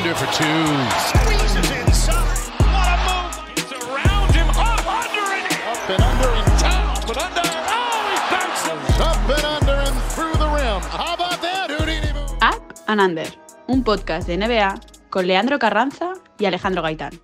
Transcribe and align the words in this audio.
Under 0.00 0.14
for 0.14 0.32
two. 0.32 0.44
Squeezes 1.12 1.70
inside. 1.76 2.48
What 2.72 2.88
a 2.88 2.96
move. 3.04 3.36
It's 3.52 3.70
around 3.70 4.32
him. 4.32 4.48
Up 4.48 4.80
under 4.88 5.26
and 5.36 5.44
up 5.68 5.90
and 5.90 6.02
under 6.02 6.30
and 6.40 6.48
down. 6.58 6.94
But 7.06 7.18
under. 7.20 7.44
Oh, 7.44 8.08
he 8.08 8.16
bounces. 8.32 8.96
Up 8.98 9.28
and 9.28 9.44
under 9.44 9.76
and 9.76 9.96
through 10.14 10.32
the 10.40 10.48
rim. 10.56 10.80
How 10.88 11.12
about 11.16 11.42
that, 11.42 11.68
Houdini? 11.68 12.16
Up 12.40 12.72
and 12.86 12.98
Under, 13.02 13.26
un 13.68 13.84
podcast 13.84 14.26
de 14.26 14.38
NBA 14.38 14.80
con 15.10 15.26
Leandro 15.26 15.58
Carranza 15.58 16.14
y 16.38 16.46
Alejandro 16.46 16.80
Gaitán. 16.80 17.20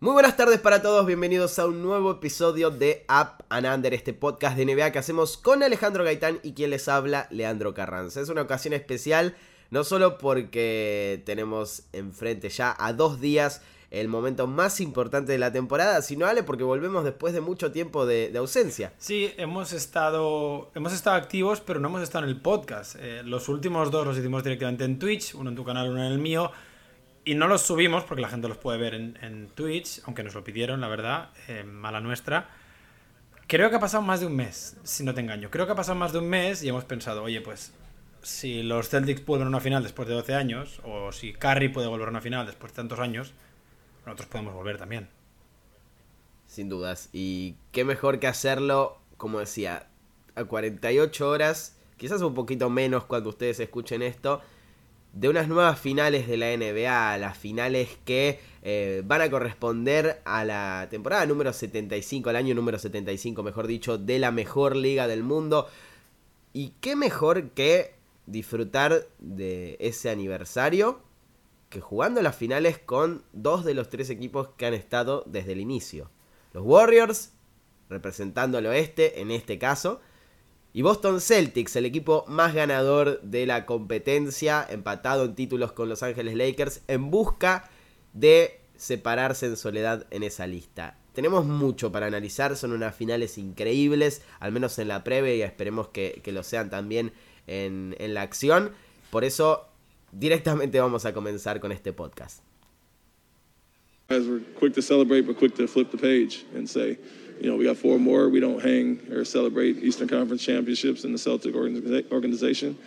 Muy 0.00 0.12
buenas 0.12 0.36
tardes 0.36 0.60
para 0.60 0.82
todos, 0.82 1.06
bienvenidos 1.06 1.58
a 1.58 1.64
un 1.64 1.82
nuevo 1.82 2.10
episodio 2.10 2.70
de 2.70 3.06
Up 3.08 3.42
and 3.48 3.66
Under, 3.66 3.94
este 3.94 4.12
podcast 4.12 4.58
de 4.58 4.66
NBA 4.66 4.92
que 4.92 4.98
hacemos 4.98 5.38
con 5.38 5.62
Alejandro 5.62 6.04
Gaitán 6.04 6.40
y 6.42 6.52
quien 6.52 6.68
les 6.68 6.88
habla, 6.88 7.26
Leandro 7.30 7.72
Carranza. 7.72 8.20
Es 8.20 8.28
una 8.28 8.42
ocasión 8.42 8.74
especial, 8.74 9.34
no 9.70 9.84
solo 9.84 10.18
porque 10.18 11.22
tenemos 11.24 11.84
enfrente 11.92 12.48
ya 12.48 12.74
a 12.78 12.92
dos 12.92 13.20
días 13.20 13.62
el 13.90 14.08
momento 14.08 14.46
más 14.46 14.80
importante 14.80 15.32
de 15.32 15.38
la 15.38 15.52
temporada, 15.52 16.02
sino 16.02 16.26
Ale, 16.26 16.42
porque 16.42 16.64
volvemos 16.64 17.04
después 17.04 17.32
de 17.32 17.40
mucho 17.40 17.72
tiempo 17.72 18.06
de, 18.06 18.32
ausencia. 18.36 18.92
Sí, 18.98 19.32
hemos 19.36 19.72
estado, 19.72 20.70
hemos 20.74 20.92
estado 20.92 21.16
activos, 21.16 21.60
pero 21.60 21.80
no 21.80 21.88
hemos 21.88 22.02
estado 22.02 22.24
en 22.24 22.30
el 22.30 22.40
podcast. 22.40 22.96
Eh, 22.98 23.22
los 23.24 23.48
últimos 23.48 23.90
dos 23.90 24.06
los 24.06 24.18
hicimos 24.18 24.42
directamente 24.42 24.84
en 24.84 24.98
Twitch, 24.98 25.34
uno 25.34 25.50
en 25.50 25.56
tu 25.56 25.64
canal, 25.64 25.88
uno 25.88 26.04
en 26.04 26.12
el 26.12 26.18
mío. 26.18 26.50
Y 27.24 27.34
no 27.34 27.48
los 27.48 27.62
subimos 27.62 28.04
porque 28.04 28.22
la 28.22 28.28
gente 28.28 28.48
los 28.48 28.58
puede 28.58 28.78
ver 28.78 28.94
en, 28.94 29.18
en 29.22 29.48
Twitch, 29.48 30.00
aunque 30.04 30.22
nos 30.22 30.34
lo 30.34 30.44
pidieron, 30.44 30.80
la 30.80 30.88
verdad, 30.88 31.30
eh, 31.48 31.64
mala 31.64 32.00
nuestra. 32.00 32.50
Creo 33.46 33.70
que 33.70 33.76
ha 33.76 33.80
pasado 33.80 34.02
más 34.02 34.20
de 34.20 34.26
un 34.26 34.36
mes, 34.36 34.76
si 34.82 35.04
no 35.04 35.14
te 35.14 35.20
engaño. 35.20 35.50
Creo 35.50 35.66
que 35.66 35.72
ha 35.72 35.76
pasado 35.76 35.96
más 35.96 36.12
de 36.12 36.18
un 36.18 36.28
mes 36.28 36.62
y 36.62 36.68
hemos 36.68 36.84
pensado, 36.84 37.22
oye, 37.22 37.40
pues 37.40 37.72
si 38.26 38.64
los 38.64 38.88
Celtics 38.88 39.24
vuelven 39.24 39.46
a 39.46 39.50
una 39.50 39.60
final 39.60 39.84
después 39.84 40.08
de 40.08 40.14
12 40.14 40.34
años, 40.34 40.80
o 40.82 41.12
si 41.12 41.32
Curry 41.32 41.68
puede 41.68 41.86
volver 41.86 42.08
a 42.08 42.10
una 42.10 42.20
final 42.20 42.44
después 42.44 42.72
de 42.72 42.76
tantos 42.76 42.98
años, 42.98 43.32
nosotros 44.04 44.28
podemos 44.28 44.52
volver 44.52 44.78
también. 44.78 45.08
Sin 46.48 46.68
dudas. 46.68 47.08
Y 47.12 47.54
qué 47.70 47.84
mejor 47.84 48.18
que 48.18 48.26
hacerlo, 48.26 48.98
como 49.16 49.38
decía, 49.38 49.86
a 50.34 50.44
48 50.44 51.28
horas, 51.28 51.76
quizás 51.96 52.20
un 52.20 52.34
poquito 52.34 52.68
menos 52.68 53.04
cuando 53.04 53.30
ustedes 53.30 53.60
escuchen 53.60 54.02
esto, 54.02 54.40
de 55.12 55.28
unas 55.28 55.46
nuevas 55.46 55.78
finales 55.78 56.26
de 56.26 56.36
la 56.36 56.54
NBA, 56.54 57.18
las 57.18 57.38
finales 57.38 57.96
que 58.04 58.40
eh, 58.62 59.02
van 59.04 59.20
a 59.20 59.30
corresponder 59.30 60.20
a 60.24 60.44
la 60.44 60.88
temporada 60.90 61.24
número 61.26 61.52
75, 61.52 62.28
al 62.30 62.36
año 62.36 62.56
número 62.56 62.78
75, 62.78 63.44
mejor 63.44 63.68
dicho, 63.68 63.98
de 63.98 64.18
la 64.18 64.32
mejor 64.32 64.74
liga 64.74 65.06
del 65.06 65.22
mundo. 65.22 65.68
Y 66.52 66.72
qué 66.80 66.96
mejor 66.96 67.50
que 67.50 67.95
disfrutar 68.26 69.06
de 69.18 69.76
ese 69.80 70.10
aniversario 70.10 71.00
que 71.68 71.80
jugando 71.80 72.22
las 72.22 72.36
finales 72.36 72.78
con 72.78 73.24
dos 73.32 73.64
de 73.64 73.74
los 73.74 73.88
tres 73.88 74.10
equipos 74.10 74.48
que 74.56 74.66
han 74.66 74.74
estado 74.74 75.24
desde 75.26 75.52
el 75.52 75.60
inicio. 75.60 76.10
Los 76.52 76.64
Warriors, 76.64 77.32
representando 77.88 78.58
al 78.58 78.66
oeste 78.66 79.20
en 79.20 79.30
este 79.30 79.58
caso, 79.58 80.00
y 80.72 80.82
Boston 80.82 81.20
Celtics, 81.20 81.74
el 81.76 81.86
equipo 81.86 82.24
más 82.28 82.54
ganador 82.54 83.20
de 83.22 83.46
la 83.46 83.64
competencia, 83.64 84.66
empatado 84.68 85.24
en 85.24 85.34
títulos 85.34 85.72
con 85.72 85.88
Los 85.88 86.02
Ángeles 86.02 86.34
Lakers, 86.34 86.82
en 86.86 87.10
busca 87.10 87.70
de 88.12 88.60
separarse 88.76 89.46
en 89.46 89.56
soledad 89.56 90.06
en 90.10 90.22
esa 90.22 90.46
lista. 90.46 90.98
Tenemos 91.14 91.46
mucho 91.46 91.90
para 91.92 92.06
analizar, 92.06 92.56
son 92.56 92.72
unas 92.72 92.94
finales 92.94 93.38
increíbles, 93.38 94.20
al 94.38 94.52
menos 94.52 94.78
en 94.78 94.88
la 94.88 95.02
previa 95.02 95.34
y 95.34 95.40
esperemos 95.40 95.88
que, 95.88 96.20
que 96.22 96.30
lo 96.30 96.42
sean 96.42 96.68
también 96.68 97.12
en, 97.46 97.94
en 97.98 98.14
la 98.14 98.22
acción. 98.22 98.72
Por 99.10 99.24
eso 99.24 99.66
directamente 100.12 100.80
vamos 100.80 101.04
a 101.04 101.12
comenzar 101.12 101.60
con 101.60 101.72
este 101.72 101.92
podcast. 101.92 102.40
Guys 104.08 104.26
were 104.26 104.40
quick 104.58 104.72
to 104.74 104.82
celebrate, 104.82 105.22
but 105.22 105.36
quick 105.36 105.56
to 105.56 105.66
flip 105.66 105.90
the 105.90 105.98
page 105.98 106.44
and 106.54 106.68
say, 106.68 106.96
you 107.40 107.50
know, 107.50 107.56
we 107.56 107.64
got 107.64 107.76
four 107.76 107.98
more. 107.98 108.28
We 108.28 108.40
don't 108.40 108.62
hang 108.62 109.00
or 109.10 109.24
celebrate 109.24 109.82
Eastern 109.82 110.08
Conference 110.08 110.44
championships 110.44 111.04
in 111.04 111.12
the 111.12 111.18
Celtic 111.18 111.54
organization. 111.56 112.78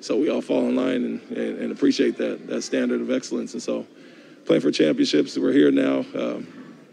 So 0.00 0.16
we 0.16 0.30
all 0.30 0.40
fall 0.40 0.68
in 0.68 0.76
line 0.76 1.04
and, 1.04 1.36
and, 1.36 1.58
and 1.58 1.72
appreciate 1.72 2.16
that 2.18 2.46
that 2.46 2.62
standard 2.62 3.00
of 3.00 3.10
excellence. 3.10 3.54
And 3.54 3.62
so, 3.62 3.86
playing 4.46 4.62
for 4.62 4.70
championships, 4.70 5.36
we're 5.36 5.52
here 5.52 5.72
now, 5.72 6.04
um, 6.14 6.46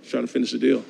trying 0.07 0.25
to 0.25 0.31
finish 0.31 0.51
the 0.51 0.57
deal. 0.57 0.83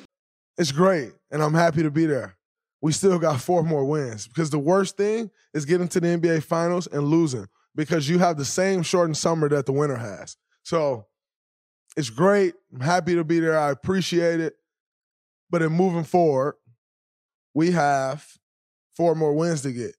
It's 0.58 0.72
great, 0.72 1.12
and 1.32 1.44
I'm 1.44 1.54
happy 1.54 1.84
to 1.84 1.92
be 1.92 2.06
there. 2.06 2.38
We 2.86 2.92
still 2.92 3.18
got 3.18 3.42
four 3.42 3.64
more 3.64 3.84
wins 3.84 4.28
because 4.28 4.52
the 4.52 4.60
worst 4.60 4.96
thing 4.96 5.32
is 5.56 5.66
getting 5.66 5.88
to 5.88 6.00
the 6.00 6.06
NBA 6.06 6.44
Finals 6.44 6.86
and 6.86 7.06
losing 7.06 7.48
because 7.74 8.08
you 8.08 8.20
have 8.20 8.38
the 8.38 8.46
same 8.46 8.84
shortened 8.84 9.18
summer 9.18 9.50
that 9.50 9.66
the 9.66 9.72
winner 9.72 9.96
has. 9.96 10.38
So 10.62 11.08
it's 11.98 12.12
great. 12.12 12.54
I'm 12.72 12.82
happy 12.82 13.16
to 13.16 13.24
be 13.24 13.40
there. 13.40 13.58
I 13.58 13.72
appreciate 13.72 14.40
it. 14.40 14.54
But 15.50 15.64
in 15.64 15.72
moving 15.72 16.04
forward, 16.04 16.58
we 17.56 17.72
have 17.72 18.24
four 18.94 19.16
more 19.16 19.34
wins 19.34 19.64
to 19.64 19.72
get. 19.72 19.96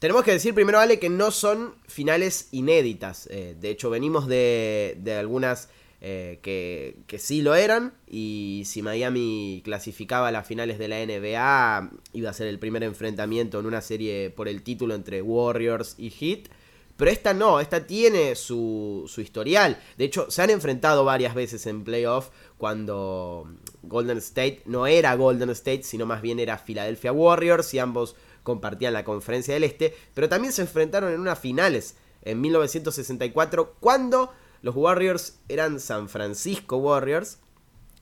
Tenemos 0.00 0.24
que 0.24 0.32
decir 0.32 0.54
primero, 0.54 0.80
Ale, 0.80 0.98
que 0.98 1.10
no 1.10 1.30
son 1.30 1.74
finales 1.88 2.48
inéditas. 2.52 3.28
Eh, 3.30 3.54
de 3.60 3.68
hecho, 3.68 3.90
venimos 3.90 4.28
de, 4.28 4.96
de 5.02 5.18
algunas 5.18 5.68
eh, 6.08 6.38
que, 6.40 6.98
que 7.08 7.18
sí 7.18 7.42
lo 7.42 7.56
eran. 7.56 7.92
Y 8.06 8.62
si 8.64 8.80
Miami 8.80 9.60
clasificaba 9.64 10.28
a 10.28 10.30
las 10.30 10.46
finales 10.46 10.78
de 10.78 10.86
la 10.86 11.04
NBA, 11.04 11.90
iba 12.12 12.30
a 12.30 12.32
ser 12.32 12.46
el 12.46 12.60
primer 12.60 12.84
enfrentamiento 12.84 13.58
en 13.58 13.66
una 13.66 13.80
serie 13.80 14.30
por 14.30 14.46
el 14.46 14.62
título 14.62 14.94
entre 14.94 15.20
Warriors 15.20 15.96
y 15.98 16.10
Heat. 16.10 16.48
Pero 16.96 17.10
esta 17.10 17.34
no, 17.34 17.58
esta 17.58 17.88
tiene 17.88 18.36
su, 18.36 19.02
su 19.08 19.20
historial. 19.20 19.82
De 19.98 20.04
hecho, 20.04 20.30
se 20.30 20.42
han 20.42 20.50
enfrentado 20.50 21.04
varias 21.04 21.34
veces 21.34 21.66
en 21.66 21.82
playoff 21.82 22.28
cuando 22.56 23.50
Golden 23.82 24.18
State 24.18 24.62
no 24.64 24.86
era 24.86 25.12
Golden 25.16 25.50
State, 25.50 25.82
sino 25.82 26.06
más 26.06 26.22
bien 26.22 26.38
era 26.38 26.56
Philadelphia 26.58 27.10
Warriors 27.10 27.74
y 27.74 27.80
ambos 27.80 28.14
compartían 28.44 28.92
la 28.92 29.02
conferencia 29.02 29.54
del 29.54 29.64
Este. 29.64 29.92
Pero 30.14 30.28
también 30.28 30.52
se 30.52 30.62
enfrentaron 30.62 31.12
en 31.12 31.18
unas 31.18 31.40
finales 31.40 31.96
en 32.22 32.40
1964 32.40 33.74
cuando 33.80 34.30
los 34.66 34.74
Warriors 34.74 35.38
eran 35.48 35.78
San 35.78 36.08
Francisco 36.08 36.78
Warriors. 36.78 37.38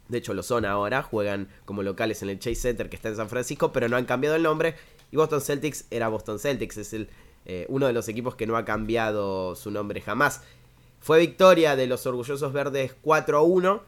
De 0.09 0.17
hecho 0.17 0.33
lo 0.33 0.43
son 0.43 0.65
ahora, 0.65 1.03
juegan 1.03 1.49
como 1.67 1.83
locales 1.83 2.23
en 2.23 2.31
el 2.31 2.39
Chase 2.39 2.55
Center 2.57 2.89
que 2.89 2.97
está 2.97 3.11
en 3.11 3.17
San 3.17 3.29
Francisco, 3.29 3.71
pero 3.71 3.87
no 3.87 3.99
han 3.99 4.07
cambiado 4.07 4.35
el 4.35 4.43
nombre. 4.43 4.75
Y 5.13 5.17
Boston 5.17 5.43
Celtics 5.43 5.85
era 5.91 6.09
Boston 6.09 6.39
Celtics, 6.39 6.79
es 6.79 6.95
el, 6.95 7.11
eh, 7.45 7.67
uno 7.69 7.87
de 7.87 7.93
los 7.93 8.09
equipos 8.09 8.35
que 8.35 8.47
no 8.47 8.57
ha 8.57 8.65
cambiado 8.65 9.55
su 9.57 9.71
nombre 9.71 10.01
jamás. 10.01 10.41
Fue 11.01 11.19
victoria 11.19 11.77
de 11.77 11.87
los 11.87 12.07
orgullosos 12.07 12.51
verdes 12.55 12.97
4 13.03 13.37
a 13.37 13.43
1. 13.43 13.83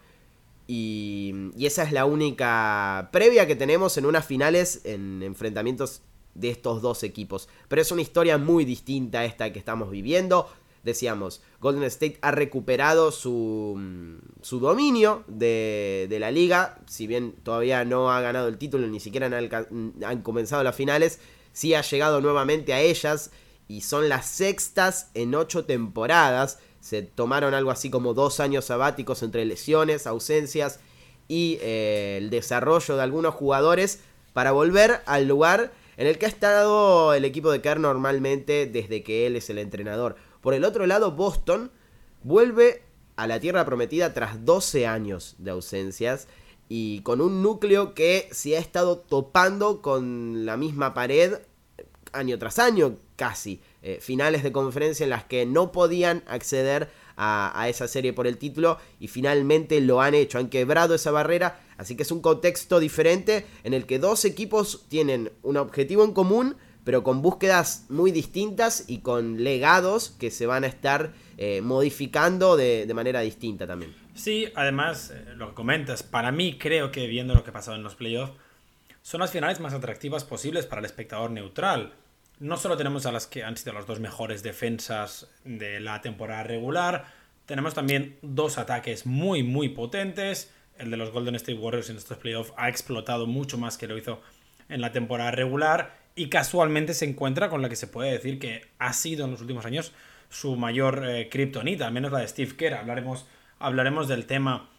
Y, 0.68 1.52
y 1.56 1.64
esa 1.64 1.82
es 1.82 1.92
la 1.92 2.04
única 2.04 3.08
previa 3.10 3.46
que 3.46 3.56
tenemos 3.56 3.96
en 3.96 4.04
unas 4.04 4.26
finales 4.26 4.82
en 4.84 5.22
enfrentamientos 5.22 6.02
de 6.34 6.50
estos 6.50 6.82
dos 6.82 7.02
equipos. 7.04 7.48
Pero 7.68 7.80
es 7.80 7.90
una 7.90 8.02
historia 8.02 8.36
muy 8.36 8.66
distinta 8.66 9.20
a 9.20 9.24
esta 9.24 9.50
que 9.50 9.58
estamos 9.58 9.90
viviendo. 9.90 10.50
Decíamos, 10.86 11.42
Golden 11.60 11.82
State 11.82 12.16
ha 12.22 12.30
recuperado 12.30 13.10
su, 13.10 14.20
su 14.40 14.60
dominio 14.60 15.24
de, 15.26 16.06
de, 16.08 16.20
la 16.20 16.30
liga. 16.30 16.78
Si 16.86 17.08
bien 17.08 17.32
todavía 17.42 17.84
no 17.84 18.12
ha 18.12 18.20
ganado 18.20 18.46
el 18.46 18.56
título, 18.56 18.86
ni 18.86 19.00
siquiera 19.00 19.26
han, 19.26 19.94
han 20.04 20.22
comenzado 20.22 20.62
las 20.62 20.76
finales, 20.76 21.18
sí 21.52 21.74
ha 21.74 21.82
llegado 21.82 22.20
nuevamente 22.20 22.72
a 22.72 22.80
ellas. 22.80 23.32
Y 23.66 23.80
son 23.80 24.08
las 24.08 24.26
sextas 24.26 25.10
en 25.14 25.34
ocho 25.34 25.64
temporadas. 25.64 26.60
Se 26.78 27.02
tomaron 27.02 27.52
algo 27.52 27.72
así 27.72 27.90
como 27.90 28.14
dos 28.14 28.38
años 28.38 28.66
sabáticos 28.66 29.24
entre 29.24 29.44
lesiones, 29.44 30.06
ausencias 30.06 30.78
y 31.26 31.58
eh, 31.62 32.18
el 32.18 32.30
desarrollo 32.30 32.94
de 32.94 33.02
algunos 33.02 33.34
jugadores 33.34 33.98
para 34.34 34.52
volver 34.52 35.00
al 35.06 35.26
lugar 35.26 35.72
en 35.96 36.06
el 36.06 36.18
que 36.18 36.26
ha 36.26 36.28
estado 36.28 37.12
el 37.14 37.24
equipo 37.24 37.50
de 37.50 37.60
Kerr 37.60 37.80
normalmente 37.80 38.66
desde 38.66 39.02
que 39.02 39.26
él 39.26 39.34
es 39.34 39.50
el 39.50 39.58
entrenador. 39.58 40.14
Por 40.46 40.54
el 40.54 40.64
otro 40.64 40.86
lado, 40.86 41.10
Boston 41.10 41.72
vuelve 42.22 42.84
a 43.16 43.26
la 43.26 43.40
Tierra 43.40 43.64
Prometida 43.64 44.14
tras 44.14 44.44
12 44.44 44.86
años 44.86 45.34
de 45.38 45.50
ausencias 45.50 46.28
y 46.68 47.00
con 47.00 47.20
un 47.20 47.42
núcleo 47.42 47.94
que 47.94 48.28
se 48.30 48.56
ha 48.56 48.60
estado 48.60 48.96
topando 48.96 49.82
con 49.82 50.46
la 50.46 50.56
misma 50.56 50.94
pared 50.94 51.38
año 52.12 52.38
tras 52.38 52.60
año 52.60 52.94
casi. 53.16 53.60
Eh, 53.82 53.98
finales 54.00 54.44
de 54.44 54.52
conferencia 54.52 55.02
en 55.02 55.10
las 55.10 55.24
que 55.24 55.46
no 55.46 55.72
podían 55.72 56.22
acceder 56.28 56.90
a, 57.16 57.60
a, 57.60 57.68
esa 57.68 57.88
serie 57.88 58.12
por 58.12 58.28
el 58.28 58.38
título 58.38 58.78
y 59.00 59.08
finalmente 59.08 59.80
lo 59.80 60.00
han 60.00 60.14
hecho, 60.14 60.38
han 60.38 60.48
quebrado 60.48 60.94
esa 60.94 61.10
barrera, 61.10 61.60
así 61.76 61.96
que 61.96 62.04
es 62.04 62.12
un 62.12 62.20
contexto 62.20 62.78
diferente 62.78 63.44
en 63.64 63.74
el 63.74 63.84
que 63.84 63.98
dos 63.98 64.24
equipos 64.24 64.84
tienen 64.88 65.32
un 65.42 65.56
objetivo 65.56 66.04
en 66.04 66.12
común, 66.12 66.56
pero 66.86 67.02
con 67.02 67.20
búsquedas 67.20 67.84
muy 67.88 68.12
distintas 68.12 68.84
y 68.86 68.98
con 68.98 69.42
legados 69.42 70.10
que 70.20 70.30
se 70.30 70.46
van 70.46 70.62
a 70.62 70.68
estar 70.68 71.10
eh, 71.36 71.60
modificando 71.60 72.56
de, 72.56 72.86
de, 72.86 72.94
manera 72.94 73.22
distinta 73.22 73.66
también. 73.66 73.92
Sí, 74.14 74.52
además, 74.54 75.10
eh, 75.10 75.34
lo 75.34 75.48
que 75.48 75.54
comentas, 75.54 76.04
para 76.04 76.30
mí 76.30 76.56
creo 76.58 76.92
que 76.92 77.08
viendo 77.08 77.34
lo 77.34 77.42
que 77.42 77.50
ha 77.50 77.52
pasado 77.52 77.76
en 77.76 77.82
los 77.82 77.96
playoffs, 77.96 78.34
son 79.02 79.20
las 79.20 79.32
finales 79.32 79.58
más 79.58 79.74
atractivas 79.74 80.22
posibles 80.22 80.64
para 80.64 80.78
el 80.78 80.84
espectador 80.84 81.32
neutral. 81.32 81.92
no 82.38 82.56
solo 82.56 82.76
tenemos 82.76 83.04
a 83.04 83.10
las 83.10 83.26
que 83.26 83.42
han 83.42 83.56
sido 83.56 83.72
las 83.72 83.88
dos 83.88 83.98
mejores 83.98 84.44
defensas 84.44 85.28
de 85.42 85.80
la 85.80 86.02
temporada 86.02 86.44
regular, 86.44 87.06
tenemos 87.46 87.74
también 87.74 88.16
dos 88.22 88.58
ataques 88.58 89.06
muy, 89.06 89.42
muy 89.42 89.70
potentes. 89.70 90.52
El 90.78 90.92
de 90.92 90.96
los 90.96 91.10
Golden 91.10 91.34
State 91.34 91.58
Warriors 91.58 91.90
en 91.90 91.96
estos 91.96 92.18
playoffs 92.18 92.52
ha 92.56 92.68
explotado 92.68 93.26
mucho 93.26 93.58
más 93.58 93.76
que 93.76 93.88
lo 93.88 93.98
hizo 93.98 94.20
en 94.68 94.80
la 94.80 94.92
temporada 94.92 95.32
regular 95.32 96.05
y 96.16 96.28
casualmente 96.30 96.94
se 96.94 97.04
encuentra 97.04 97.50
con 97.50 97.62
la 97.62 97.68
que 97.68 97.76
se 97.76 97.86
puede 97.86 98.10
decir 98.10 98.38
que 98.38 98.62
ha 98.78 98.94
sido 98.94 99.26
en 99.26 99.32
los 99.32 99.42
últimos 99.42 99.66
años 99.66 99.92
su 100.30 100.56
mayor 100.56 101.04
eh, 101.06 101.28
kriptonita, 101.28 101.86
al 101.86 101.92
menos 101.92 102.10
la 102.10 102.20
de 102.20 102.28
Steve 102.28 102.56
Kerr. 102.56 102.74
Hablaremos, 102.74 103.26
hablaremos 103.58 104.08
del 104.08 104.24
tema. 104.24 104.70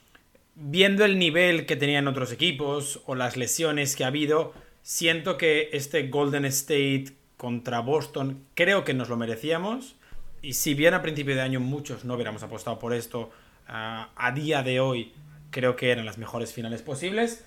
Viendo 0.56 1.06
el 1.06 1.20
nivel 1.20 1.68
que 1.68 1.76
tenían 1.76 2.08
otros 2.08 2.32
equipos 2.32 3.02
o 3.06 3.14
las 3.14 3.38
lesiones 3.38 3.96
que 3.96 4.04
ha 4.04 4.08
habido, 4.08 4.54
siento 4.82 5.38
que 5.38 5.70
este 5.74 6.08
Golden 6.08 6.46
State 6.46 7.14
contra 7.38 7.82
Boston 7.82 8.44
creo 8.56 8.84
que 8.84 8.96
nos 8.96 9.08
lo 9.08 9.16
merecíamos. 9.16 9.96
Y 10.42 10.54
si 10.54 10.74
bien 10.74 10.96
a 10.96 11.04
principio 11.04 11.36
de 11.36 11.42
año 11.42 11.60
muchos 11.60 12.04
no 12.04 12.16
hubiéramos 12.16 12.42
apostado 12.42 12.80
por 12.80 12.94
esto, 12.94 13.30
a 13.68 14.32
día 14.34 14.64
de 14.64 14.80
hoy 14.80 15.14
creo 15.52 15.76
que 15.76 15.92
eran 15.92 16.06
las 16.06 16.18
mejores 16.18 16.52
finales 16.54 16.82
posibles. 16.82 17.46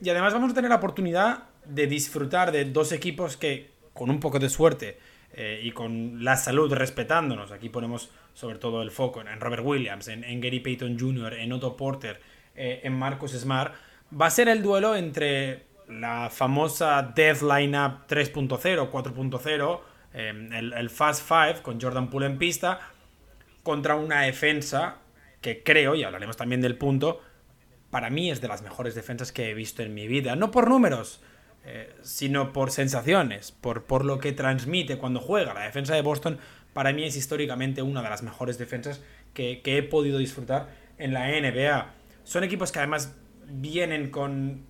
Y 0.00 0.10
además 0.10 0.34
vamos 0.34 0.50
a 0.52 0.54
tener 0.54 0.68
la 0.68 0.76
oportunidad 0.76 1.44
de 1.68 1.86
disfrutar 1.86 2.52
de 2.52 2.64
dos 2.64 2.92
equipos 2.92 3.36
que, 3.36 3.70
con 3.92 4.10
un 4.10 4.20
poco 4.20 4.38
de 4.38 4.48
suerte 4.48 4.98
eh, 5.32 5.60
y 5.62 5.70
con 5.72 6.24
la 6.24 6.36
salud 6.36 6.72
respetándonos, 6.72 7.52
aquí 7.52 7.68
ponemos 7.68 8.10
sobre 8.34 8.58
todo 8.58 8.82
el 8.82 8.90
foco 8.90 9.20
en 9.20 9.40
Robert 9.40 9.64
Williams, 9.64 10.08
en, 10.08 10.40
Gary 10.40 10.60
Payton 10.60 10.98
Jr., 10.98 11.34
en 11.34 11.52
Otto 11.52 11.76
Porter, 11.76 12.20
eh, 12.54 12.80
en 12.84 12.94
Marcus 12.94 13.32
Smart, 13.32 13.74
va 14.18 14.26
a 14.26 14.30
ser 14.30 14.48
el 14.48 14.62
duelo 14.62 14.96
entre 14.96 15.66
la 15.88 16.30
famosa 16.30 17.12
Death 17.14 17.42
Lineup 17.42 18.08
3.0, 18.08 18.90
4.0, 18.90 19.80
el, 20.14 20.72
el, 20.72 20.90
Fast 20.90 21.26
Five 21.26 21.62
con 21.62 21.80
Jordan 21.80 22.10
Poole 22.10 22.26
en 22.26 22.38
pista, 22.38 22.80
contra 23.62 23.96
una 23.96 24.22
defensa 24.22 24.98
que 25.40 25.62
creo, 25.62 25.94
y 25.94 26.02
hablaremos 26.02 26.36
también 26.36 26.60
del 26.60 26.76
punto, 26.76 27.20
para 27.90 28.10
mí 28.10 28.30
es 28.30 28.40
de 28.40 28.48
las 28.48 28.62
mejores 28.62 28.94
defensas 28.94 29.32
que 29.32 29.50
he 29.50 29.54
visto 29.54 29.82
en 29.82 29.94
mi 29.94 30.06
vida. 30.06 30.36
No 30.36 30.50
por 30.50 30.68
números, 30.68 31.20
eh, 31.70 31.94
sino 32.00 32.54
por 32.54 32.70
sensaciones, 32.70 33.52
por, 33.52 33.84
por 33.84 34.06
lo 34.06 34.18
que 34.18 34.32
transmite 34.32 34.96
cuando 34.96 35.20
juega. 35.20 35.52
La 35.52 35.64
defensa 35.64 35.94
de 35.94 36.00
Boston 36.00 36.38
para 36.72 36.94
mí 36.94 37.04
es 37.04 37.14
históricamente 37.14 37.82
una 37.82 38.00
de 38.00 38.08
las 38.08 38.22
mejores 38.22 38.56
defensas 38.56 39.02
que, 39.34 39.60
he 39.62 39.82
podido 39.82 40.16
disfrutar 40.16 40.70
en 40.96 41.12
la 41.12 41.28
NBA. 41.28 41.92
Son 42.24 42.42
equipos 42.42 42.72
que 42.72 42.78
además 42.78 43.14
vienen 43.48 44.10
con 44.10 44.62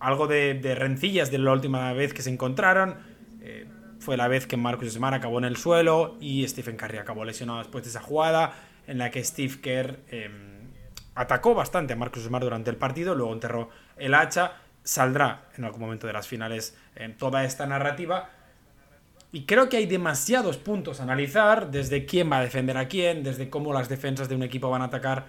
algo 0.00 0.26
de, 0.26 0.74
rencillas 0.76 1.30
de 1.30 1.38
la 1.38 1.52
última 1.52 1.92
vez 1.92 2.12
que 2.12 2.22
se 2.22 2.30
encontraron. 2.30 2.96
Eh, 3.40 3.68
fue 4.00 4.16
la 4.16 4.26
vez 4.26 4.48
que 4.48 4.56
Marcus 4.56 4.94
Smart 4.94 5.14
acabó 5.14 5.38
en 5.38 5.44
el 5.44 5.56
suelo 5.56 6.16
y 6.20 6.48
Stephen 6.48 6.76
Curry 6.76 6.98
acabó 6.98 7.24
lesionado 7.24 7.60
después 7.60 7.84
de 7.84 7.90
esa 7.90 8.00
jugada 8.00 8.54
en 8.88 8.98
la 8.98 9.12
que 9.12 9.22
Steve 9.22 9.60
Kerr 9.62 10.00
em, 10.08 10.72
atacó 11.14 11.54
bastante 11.54 11.92
a 11.92 11.96
Marcus 11.96 12.24
Smart 12.24 12.42
durante 12.42 12.70
el 12.70 12.76
partido, 12.76 13.14
luego 13.14 13.32
enterró 13.32 13.70
el 13.96 14.14
hacha, 14.14 14.54
saldrá 14.88 15.42
en 15.58 15.66
algún 15.66 15.82
momento 15.82 16.06
de 16.06 16.14
las 16.14 16.26
finales 16.26 16.74
en 16.96 17.14
toda 17.18 17.44
esta 17.44 17.66
narrativa. 17.66 18.30
Y 19.32 19.44
creo 19.44 19.68
que 19.68 19.76
hay 19.76 19.84
demasiados 19.84 20.56
puntos 20.56 20.98
a 20.98 21.02
analizar, 21.02 21.70
desde 21.70 22.06
quién 22.06 22.32
va 22.32 22.38
a 22.38 22.42
defender 22.42 22.78
a 22.78 22.88
quién, 22.88 23.22
desde 23.22 23.50
cómo 23.50 23.74
las 23.74 23.90
defensas 23.90 24.30
de 24.30 24.34
un 24.34 24.42
equipo 24.42 24.70
van 24.70 24.80
a 24.80 24.86
atacar 24.86 25.26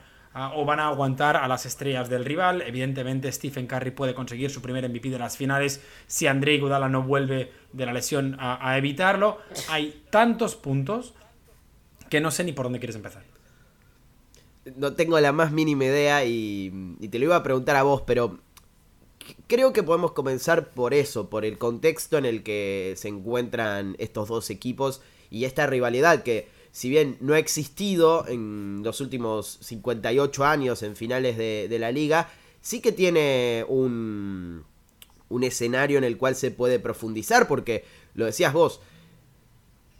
o 0.56 0.63
van 0.63 0.79
a 0.79 0.88
aguantar 0.88 1.35
a 1.35 1.45
las 1.50 1.65
estrellas 1.65 2.07
del 2.07 2.23
rival. 2.23 2.61
Evidentemente, 2.61 3.29
Stephen 3.29 3.67
Curry 3.67 3.91
puede 3.91 4.13
conseguir 4.13 4.50
su 4.50 4.61
primer 4.61 4.88
MVP 4.88 5.09
de 5.09 5.19
las 5.19 5.35
finales 5.35 5.83
si 6.07 6.27
Andrei 6.27 6.56
Iguodala 6.56 6.88
no 6.88 7.03
vuelve 7.03 7.51
de 7.73 7.85
la 7.85 7.91
lesión 7.91 8.38
a 8.39 8.77
evitarlo. 8.77 9.39
Hay 9.67 10.06
tantos 10.09 10.56
puntos 10.56 11.15
que 12.09 12.21
no 12.21 12.31
sé 12.31 12.45
ni 12.45 12.53
por 12.53 12.67
dónde 12.67 12.79
quieres 12.79 12.95
empezar 12.95 13.23
no 14.75 14.94
tengo 14.94 15.19
la 15.19 15.31
más 15.31 15.51
mínima 15.51 15.85
idea 15.85 16.25
y, 16.25 16.97
te 17.09 17.19
lo 17.19 17.25
iba 17.25 17.35
a 17.35 17.44
preguntar 17.44 17.75
a 17.75 17.83
vos, 17.83 18.03
pero 18.06 18.39
creo 19.48 19.74
que 19.74 19.84
podemos 19.84 20.12
comenzar 20.12 20.70
por 20.72 20.94
eso, 20.94 21.30
por 21.30 21.46
el 21.46 21.58
contexto 21.58 22.18
en 22.18 22.26
el 22.26 22.44
que 22.44 22.94
se 22.98 23.08
encuentran 23.08 23.96
estos 24.00 24.28
dos 24.28 24.50
equipos 24.50 25.02
y 25.30 25.46
esta 25.46 25.68
rivalidad 25.68 26.24
que 26.24 26.48
si 26.72 26.90
bien 26.90 27.18
no 27.20 27.34
ha 27.34 27.40
existido 27.40 28.28
en 28.28 28.81
los 28.84 29.02
últimos 29.02 29.58
58 29.62 30.46
años 30.46 30.84
en 30.84 30.96
finales 30.96 31.38
de, 31.38 31.68
de 31.68 31.80
la 31.80 31.92
liga, 31.92 32.30
sí 32.62 32.81
que 32.81 32.92
tiene 32.92 33.66
un, 33.68 34.64
un 35.30 35.44
escenario 35.44 35.98
en 35.98 36.04
el 36.04 36.18
cual 36.18 36.36
se 36.36 36.52
puede 36.52 36.80
profundizar 36.80 37.48
porque, 37.48 37.86
lo 38.14 38.26
decías 38.26 38.54
vos, 38.54 38.81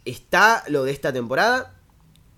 está 0.04 0.64
lo 0.68 0.84
de 0.84 0.92
esta 0.92 1.12
temporada, 1.12 1.79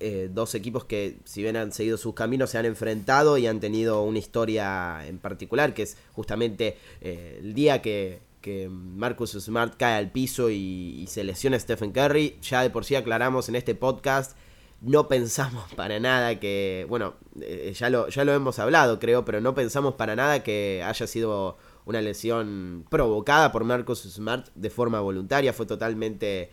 eh, 0.05 0.29
dos 0.33 0.57
equipos 0.57 0.85
que, 0.85 1.19
si 1.23 1.43
bien 1.43 1.57
han 1.57 1.71
seguido 1.71 1.97
sus 1.97 2.13
caminos, 2.13 2.51
se 2.51 2.59
han 2.59 2.65
enfrentado 2.65 3.39
y 3.39 3.47
han 3.47 3.61
tenido 3.61 4.03
una 4.03 4.19
historia 4.19 5.07
en 5.07 5.19
particular, 5.19 5.75
que 5.75 5.83
es 5.83 5.97
justamente 6.13 6.77
eh, 7.01 7.39
el 7.41 7.55
día 7.55 7.81
que, 7.81 8.21
Marcus 8.69 9.31
Smart 9.31 9.77
cae 9.77 9.95
al 9.95 10.11
piso 10.11 10.51
y, 10.51 11.07
se 11.09 11.23
lesiona 11.23 11.57
Stephen 11.57 11.93
Curry. 11.93 12.37
Ya 12.43 12.63
de 12.63 12.71
por 12.71 12.85
sí 12.85 12.97
aclaramos 12.97 13.49
en 13.49 13.55
este 13.55 13.77
podcast, 13.77 14.37
no 14.81 15.07
pensamos 15.07 15.73
para 15.77 16.01
nada 16.01 16.41
que, 16.41 16.85
bueno, 16.89 17.15
eh, 17.41 17.73
ya, 17.79 17.89
lo, 17.89 18.09
ya 18.09 18.25
lo 18.25 18.33
hemos 18.33 18.59
hablado, 18.59 18.99
creo, 18.99 19.25
pero 19.25 19.41
no 19.41 19.55
pensamos 19.55 19.95
para 19.95 20.17
nada 20.17 20.43
que 20.43 20.83
haya 20.85 21.07
sido 21.07 21.59
una 21.85 22.03
lesión 22.03 22.85
provocada 22.91 23.53
por 23.53 23.63
Marcus 23.63 24.01
Smart 24.01 24.49
de 24.57 24.71
forma 24.71 24.99
voluntaria, 24.99 25.53
fue 25.53 25.67
totalmente 25.67 26.51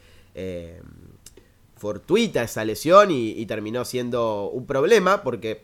fortuita 1.79 2.43
esa 2.43 2.65
lesión 2.65 3.09
y, 3.09 3.45
terminó 3.45 3.85
siendo 3.85 4.49
un 4.49 4.65
problema 4.65 5.23
porque 5.23 5.63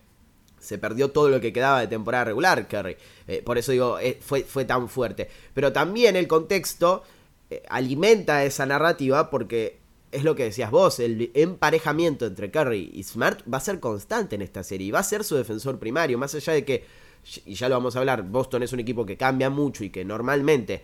se 0.59 0.77
perdió 0.77 1.11
todo 1.11 1.29
lo 1.29 1.41
que 1.41 1.53
quedaba 1.53 1.81
de 1.81 1.87
temporada 1.87 2.23
regular, 2.23 2.67
Kerry. 2.67 2.95
Eh, 3.27 3.43
por 3.43 3.57
eso 3.57 3.71
digo, 3.71 3.99
eh, 3.99 4.17
fue, 4.19 4.43
fue, 4.43 4.65
tan 4.65 4.89
fuerte. 4.89 5.29
Pero 5.53 5.71
también 5.73 6.15
el 6.15 6.27
contexto 6.27 7.03
eh, 7.49 7.61
alimenta 7.69 8.43
esa 8.45 8.65
narrativa 8.65 9.29
porque 9.29 9.77
es 10.11 10.23
lo 10.23 10.35
que 10.35 10.45
decías 10.45 10.71
vos, 10.71 10.99
el 10.99 11.29
emparejamiento 11.33 12.25
entre 12.25 12.49
Curry 12.49 12.91
y 12.93 13.03
Smart 13.03 13.41
va 13.51 13.57
a 13.57 13.61
ser 13.61 13.79
constante 13.81 14.35
en 14.35 14.41
esta 14.41 14.63
serie 14.63 14.87
y 14.87 14.91
va 14.91 14.99
a 14.99 15.03
ser 15.03 15.25
su 15.25 15.35
defensor 15.35 15.77
primario, 15.77 16.17
más 16.17 16.33
allá 16.33 16.53
de 16.53 16.63
que, 16.63 16.85
y 17.45 17.55
ya 17.55 17.67
lo 17.67 17.75
vamos 17.75 17.95
a 17.95 17.99
hablar, 17.99 18.23
Boston 18.23 18.63
es 18.63 18.71
un 18.71 18.79
equipo 18.79 19.05
que 19.05 19.17
cambia 19.17 19.49
mucho 19.49 19.83
y 19.83 19.89
que 19.89 20.05
normalmente 20.05 20.83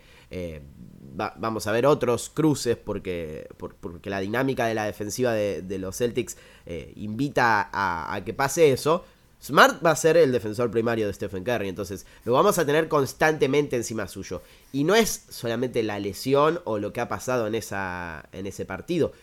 vamos 1.14 1.68
a 1.68 1.72
ver 1.72 1.86
otros 1.86 2.30
cruces 2.30 2.78
porque, 2.78 3.50
porque 3.58 4.10
la 4.10 4.20
dinámica 4.20 4.66
de 4.66 4.74
la 4.74 4.86
defensiva 4.86 5.34
de, 5.34 5.80
los 5.80 5.98
Celtics 5.98 6.38
eh, 6.66 6.94
invita 6.96 7.70
a, 7.72 8.22
que 8.24 8.34
pase 8.34 8.72
eso. 8.72 9.06
Smart 9.44 9.84
va 9.84 9.92
a 9.92 9.96
ser 9.96 10.18
el 10.18 10.32
defensor 10.32 10.70
primario 10.70 11.08
de 11.08 11.14
Stephen 11.14 11.44
Curry, 11.44 11.68
entonces 11.68 12.06
lo 12.26 12.34
vamos 12.34 12.60
a 12.60 12.66
tener 12.66 12.88
constantemente 12.88 13.76
encima 13.76 14.08
suyo. 14.08 14.42
Y 14.72 14.84
no 14.84 14.94
es 14.94 15.26
solamente 15.30 15.82
la 15.82 16.00
lesión 16.00 16.62
o 16.64 16.78
lo 16.78 16.94
que 16.94 17.02
ha 17.02 17.08
pasado 17.08 17.48
en, 17.48 17.56
esa, 17.56 18.30
en 18.34 18.46
ese 18.46 18.66
partido, 18.66 19.14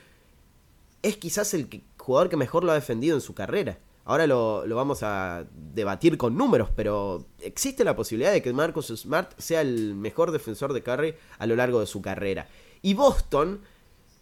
es 1.02 1.16
quizás 1.16 1.54
el 1.54 1.83
jugador 1.97 2.28
que 2.28 2.37
mejor 2.37 2.64
lo 2.64 2.73
ha 2.73 2.75
defendido 2.75 3.14
en 3.14 3.21
su 3.21 3.35
carrera. 3.35 3.78
Ahora 4.09 4.27
lo, 4.27 4.65
vamos 4.67 5.03
a 5.03 5.45
debatir 5.75 6.17
con 6.17 6.35
números, 6.35 6.71
pero 6.75 7.27
existe 7.43 7.85
la 7.85 7.95
posibilidad 7.95 8.33
de 8.33 8.41
que 8.41 8.55
Marcus 8.55 8.87
Smart 8.87 9.38
sea 9.38 9.61
el 9.61 9.95
mejor 9.95 10.33
defensor 10.33 10.73
de 10.73 10.83
Curry 10.83 11.15
a 11.38 11.47
lo 11.47 11.55
largo 11.57 11.79
de 11.79 11.87
su 11.87 12.00
carrera. 12.00 12.49
Y 12.81 12.95
Boston 12.95 13.61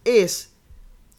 es, 0.03 0.51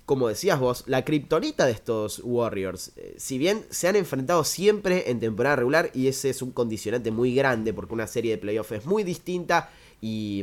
como 0.05 0.29
decías 0.29 0.61
vos, 0.61 0.85
la 0.87 1.03
kriptonita 1.03 1.65
de 1.65 1.73
estos 1.73 2.21
Warriors. 2.23 2.93
Eh, 2.97 3.15
si 3.17 3.39
bien 3.39 3.65
se 3.71 3.89
han 3.89 3.97
enfrentado 3.97 4.45
siempre 4.45 5.11
en 5.11 5.19
temporada 5.19 5.57
regular, 5.57 5.91
y 5.95 6.09
ese 6.09 6.29
es 6.29 6.43
un 6.43 6.51
condicionante 6.51 7.11
muy 7.11 7.35
grande, 7.35 7.73
porque 7.73 7.95
una 7.95 8.07
serie 8.07 8.33
de 8.33 8.39
playoffs 8.39 8.73
es 8.73 8.85
muy 8.85 9.03
distinta 9.03 9.71
y 10.01 10.43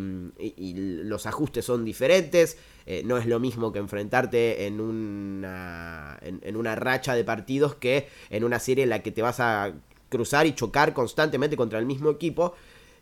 los 1.03 1.25
ajustes 1.25 1.65
son 1.65 1.85
diferentes. 1.85 2.57
Eh, 2.87 3.01
no 3.03 3.17
es 3.17 3.25
lo 3.25 3.39
mismo 3.39 3.71
que 3.71 3.79
enfrentarte 3.79 4.67
en 4.67 4.79
una, 4.79 6.19
en, 6.21 6.55
una 6.55 6.75
racha 6.75 7.15
de 7.15 7.23
partidos 7.23 7.73
que 7.75 8.07
en 8.29 8.43
una 8.43 8.59
serie 8.59 8.83
en 8.83 8.91
la 8.91 9.01
que 9.01 9.11
te 9.11 9.23
vas 9.23 9.39
a 9.39 9.73
cruzar 10.09 10.45
y 10.45 10.53
chocar 10.53 10.93
constantemente 10.93 11.57
contra 11.57 11.79
el 11.79 11.87
mismo 11.87 12.11
equipo 12.11 12.53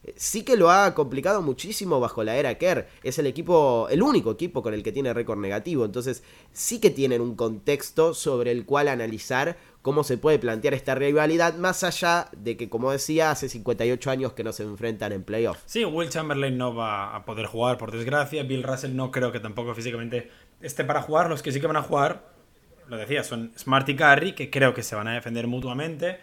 eh, 0.06 0.14
sí 0.16 0.44
que 0.44 0.56
lo 0.56 0.72
ha 0.72 0.94
complicado 0.96 1.42
muchísimo 1.42 2.00
bajo 2.00 2.24
la 2.24 2.38
era 2.38 2.58
Kerr. 2.58 2.88
Es 3.04 3.20
el 3.20 3.28
equipo, 3.28 3.88
el 3.90 4.02
único 4.02 4.32
equipo 4.32 4.64
con 4.64 4.74
el 4.74 4.84
que 4.84 4.94
tiene 4.94 5.14
récord 5.14 5.40
negativo. 5.40 5.84
Entonces, 5.84 6.24
sí 6.54 6.80
que 6.80 6.90
tienen 6.90 7.22
un 7.22 7.36
contexto 7.36 8.14
sobre 8.14 8.52
el 8.52 8.66
cual 8.66 8.88
analizar 8.88 9.58
cómo 9.84 10.04
se 10.06 10.18
puede 10.18 10.40
plantear 10.40 10.74
esta 10.74 10.96
rivalidad, 10.96 11.56
más 11.58 11.84
allá 11.84 12.30
de 12.32 12.58
que, 12.58 12.70
como 12.70 12.92
decía, 12.92 13.32
hace 13.32 13.50
58 13.50 14.10
años 14.10 14.34
que 14.34 14.44
no 14.44 14.54
se 14.54 14.64
enfrentan 14.64 15.12
en 15.12 15.24
playoffs. 15.24 15.62
Sí, 15.66 15.84
Will 15.84 16.10
Chamberlain 16.10 16.58
no 16.58 16.74
va 16.74 17.14
a 17.14 17.26
poder 17.26 17.46
jugar, 17.46 17.78
por 17.78 17.92
desgracia. 17.92 18.44
Bill 18.44 18.64
Russell 18.64 18.96
no 18.96 19.12
creo 19.12 19.32
que 19.34 19.42
tampoco 19.42 19.76
físicamente 19.76 20.32
esté 20.62 20.86
para 20.86 21.02
jugar. 21.02 21.30
Los 21.30 21.44
que 21.44 21.52
sí 21.52 21.60
que 21.60 21.68
van 21.68 21.76
a 21.76 21.84
jugar, 21.84 22.24
lo 22.88 22.96
decía, 22.96 23.26
son 23.26 23.52
Smart 23.58 23.88
y 23.90 23.96
Curry, 23.98 24.32
que 24.34 24.50
creo 24.50 24.74
que 24.74 24.84
se 24.84 24.96
van 24.96 25.10
a 25.10 25.14
defender 25.14 25.48
mutuamente. 25.48 26.18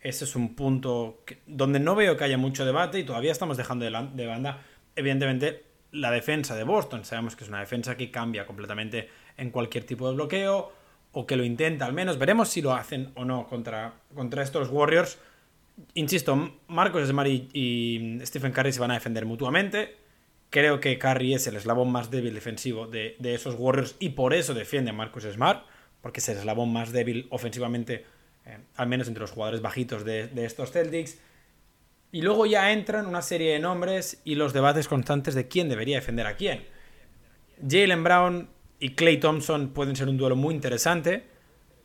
Ese 0.00 0.24
es 0.24 0.34
un 0.34 0.56
punto 0.56 1.22
donde 1.46 1.80
no 1.80 1.94
veo 1.94 2.16
que 2.16 2.24
haya 2.24 2.38
mucho 2.38 2.64
debate 2.64 2.98
y 2.98 3.04
todavía 3.04 3.30
estamos 3.30 3.58
dejando 3.58 3.84
de, 3.84 3.90
de 4.14 4.26
banda, 4.26 4.62
evidentemente, 4.96 5.66
la 5.90 6.10
defensa 6.10 6.56
de 6.56 6.64
Boston. 6.64 7.04
Sabemos 7.04 7.36
que 7.36 7.44
es 7.44 7.50
una 7.50 7.60
defensa 7.60 7.94
que 7.94 8.10
cambia 8.10 8.46
completamente 8.46 9.10
en 9.36 9.50
cualquier 9.50 9.84
tipo 9.84 10.08
de 10.08 10.14
bloqueo 10.14 10.81
o 11.12 11.26
que 11.26 11.36
lo 11.36 11.44
intenta 11.44 11.86
al 11.86 11.92
menos. 11.92 12.18
Veremos 12.18 12.48
si 12.48 12.62
lo 12.62 12.72
hacen 12.72 13.12
o 13.14 13.24
no 13.24 13.46
contra, 13.46 13.94
contra 14.14 14.42
estos 14.42 14.68
Warriors. 14.70 15.18
Insisto, 15.94 16.58
Marcos 16.68 17.08
Smart 17.08 17.28
y, 17.28 18.18
Stephen 18.24 18.52
Curry 18.52 18.72
se 18.72 18.80
van 18.80 18.90
a 18.90 18.94
defender 18.94 19.26
mutuamente. 19.26 19.96
Creo 20.50 20.80
que 20.80 20.98
Curry 20.98 21.34
es 21.34 21.46
el 21.46 21.56
eslabón 21.56 21.90
más 21.90 22.10
débil 22.10 22.34
defensivo 22.34 22.86
de, 22.86 23.16
esos 23.22 23.54
Warriors 23.58 23.96
y 23.98 24.10
por 24.10 24.34
eso 24.34 24.52
defiende 24.52 24.90
a 24.90 24.94
Marcus 24.94 25.24
Smart, 25.24 25.64
porque 26.02 26.20
es 26.20 26.28
el 26.28 26.38
eslabón 26.38 26.72
más 26.72 26.92
débil 26.92 27.26
ofensivamente, 27.30 28.04
eh, 28.44 28.58
al 28.76 28.86
menos 28.86 29.08
entre 29.08 29.22
los 29.22 29.30
jugadores 29.30 29.62
bajitos 29.62 30.04
de, 30.04 30.28
de 30.28 30.44
estos 30.44 30.72
Celtics. 30.72 31.18
Y 32.10 32.20
luego 32.20 32.44
ya 32.44 32.72
entran 32.72 33.06
una 33.06 33.22
serie 33.22 33.54
de 33.54 33.58
nombres 33.58 34.20
y 34.24 34.34
los 34.34 34.52
debates 34.52 34.88
constantes 34.88 35.34
de 35.34 35.48
quién 35.48 35.70
debería 35.70 35.96
defender 35.96 36.26
a 36.26 36.36
quién. 36.36 36.66
Jalen 37.66 38.04
Brown 38.04 38.48
y 38.82 38.96
Clay 38.96 39.18
Thompson 39.18 39.68
pueden 39.68 39.94
ser 39.94 40.08
un 40.08 40.16
duelo 40.16 40.34
muy 40.34 40.56
interesante, 40.56 41.22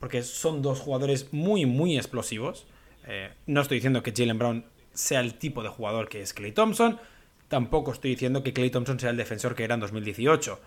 porque 0.00 0.24
son 0.24 0.62
dos 0.62 0.80
jugadores 0.80 1.32
muy, 1.32 1.64
muy 1.64 1.96
explosivos. 1.96 2.66
Eh, 3.06 3.30
no 3.46 3.60
estoy 3.60 3.76
diciendo 3.76 4.02
que 4.02 4.10
Jalen 4.10 4.36
Brown 4.36 4.64
sea 4.94 5.20
el 5.20 5.34
tipo 5.34 5.62
de 5.62 5.68
jugador 5.68 6.08
que 6.08 6.20
es 6.20 6.34
Clay 6.34 6.50
Thompson, 6.50 6.98
tampoco 7.46 7.92
estoy 7.92 8.10
diciendo 8.10 8.42
que 8.42 8.52
Clay 8.52 8.70
Thompson 8.70 8.98
sea 8.98 9.10
el 9.10 9.16
defensor 9.16 9.54
que 9.54 9.62
era 9.62 9.74
en 9.74 9.80
2018. 9.80 10.58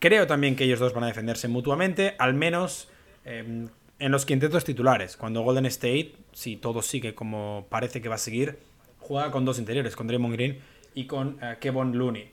Creo 0.00 0.26
también 0.26 0.54
que 0.54 0.64
ellos 0.64 0.80
dos 0.80 0.92
van 0.92 1.04
a 1.04 1.06
defenderse 1.06 1.48
mutuamente, 1.48 2.14
al 2.18 2.34
menos 2.34 2.90
em, 3.24 3.70
en 3.98 4.12
los 4.12 4.26
quintetos 4.26 4.64
titulares. 4.64 5.16
Cuando 5.16 5.40
Golden 5.40 5.64
State, 5.64 6.12
si 6.32 6.56
todo 6.56 6.82
sigue 6.82 7.14
como 7.14 7.68
parece 7.70 8.02
que 8.02 8.10
va 8.10 8.16
a 8.16 8.18
seguir, 8.18 8.58
juega 8.98 9.30
con 9.30 9.46
dos 9.46 9.58
interiores, 9.58 9.96
con 9.96 10.08
Draymond 10.08 10.34
Green 10.34 10.58
y 10.94 11.06
con 11.06 11.38
eh, 11.40 11.56
Kevin 11.58 11.96
Looney. 11.96 12.30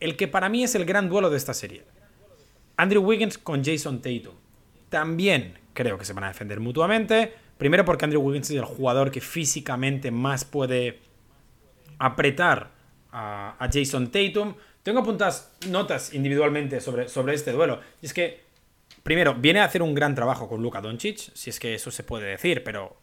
El 0.00 0.16
que 0.16 0.28
para 0.28 0.50
mí 0.50 0.64
es 0.64 0.74
el 0.74 0.84
gran 0.84 1.08
duelo 1.08 1.30
de 1.30 1.38
esta 1.38 1.54
serie. 1.54 1.93
Andrew 2.76 3.02
Wiggins 3.02 3.38
con 3.38 3.64
Jason 3.64 4.00
Tatum. 4.00 4.34
También 4.88 5.58
creo 5.72 5.98
que 5.98 6.04
se 6.04 6.12
van 6.12 6.24
a 6.24 6.28
defender 6.28 6.60
mutuamente. 6.60 7.32
Primero 7.58 7.84
porque 7.84 8.04
Andrew 8.04 8.22
Wiggins 8.22 8.50
es 8.50 8.56
el 8.56 8.64
jugador 8.64 9.10
que 9.10 9.20
físicamente 9.20 10.10
más 10.10 10.44
puede 10.44 11.00
apretar 11.98 12.70
a, 13.12 13.68
Jason 13.72 14.10
Tatum. 14.10 14.54
Tengo 14.82 15.00
apuntadas 15.00 15.56
notas 15.68 16.12
individualmente 16.14 16.80
sobre, 16.80 17.08
sobre 17.08 17.34
este 17.34 17.52
duelo. 17.52 17.80
Y 18.02 18.06
es 18.06 18.14
que, 18.14 18.44
primero, 19.02 19.34
viene 19.34 19.60
a 19.60 19.64
hacer 19.64 19.82
un 19.82 19.94
gran 19.94 20.14
trabajo 20.14 20.48
con 20.48 20.62
Luka 20.62 20.80
Doncic, 20.80 21.32
si 21.34 21.50
es 21.50 21.60
que 21.60 21.74
eso 21.74 21.90
se 21.90 22.02
puede 22.02 22.26
decir, 22.26 22.62
pero 22.64 22.96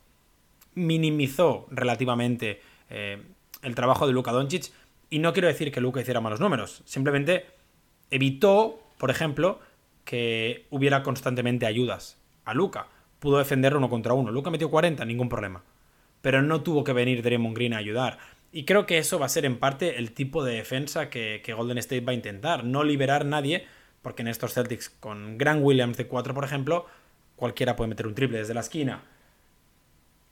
minimizó 0.75 1.67
relativamente 1.71 2.61
eh, 2.89 3.21
el 3.61 3.75
trabajo 3.75 4.05
de 4.05 4.13
Luka 4.13 4.31
Doncic. 4.31 4.71
Y 5.09 5.19
no 5.19 5.33
quiero 5.33 5.47
decir 5.47 5.71
que 5.71 5.81
Luka 5.81 6.01
hiciera 6.01 6.21
malos 6.21 6.39
números, 6.39 6.83
simplemente 6.85 7.45
evitó, 8.11 8.80
por 9.01 9.09
ejemplo, 9.09 9.59
que 10.05 10.67
hubiera 10.69 11.01
constantemente 11.01 11.65
ayudas 11.65 12.19
a 12.45 12.53
Luka 12.53 12.85
pudo 13.17 13.39
defender 13.39 13.75
uno 13.75 13.89
contra 13.89 14.13
uno. 14.13 14.29
Luca 14.29 14.51
metió 14.51 14.69
40, 14.69 15.03
ningún 15.05 15.27
problema. 15.27 15.63
Pero 16.21 16.43
no 16.43 16.61
tuvo 16.61 16.83
que 16.83 16.93
venir 16.93 17.23
Draymond 17.23 17.55
Green 17.55 17.73
a 17.73 17.77
ayudar. 17.77 18.19
Y 18.51 18.63
creo 18.65 18.85
que 18.85 18.99
eso 18.99 19.17
va 19.17 19.25
a 19.25 19.29
ser 19.29 19.45
en 19.45 19.57
parte 19.57 19.97
el 19.97 20.11
tipo 20.11 20.43
de 20.43 20.53
defensa 20.53 21.09
que, 21.09 21.41
Golden 21.57 21.79
State 21.79 22.05
va 22.05 22.11
a 22.11 22.13
intentar. 22.13 22.63
No 22.63 22.83
liberar 22.83 23.21
a 23.21 23.25
nadie, 23.25 23.65
porque 24.03 24.21
en 24.21 24.27
estos 24.27 24.53
Celtics 24.53 24.91
con 24.91 25.39
Grant 25.39 25.63
Williams 25.63 25.97
de 25.97 26.05
4, 26.05 26.35
por 26.35 26.43
ejemplo, 26.43 26.85
cualquiera 27.35 27.75
puede 27.75 27.87
meter 27.87 28.05
un 28.05 28.13
triple 28.13 28.37
desde 28.37 28.53
la 28.53 28.59
esquina. 28.59 29.01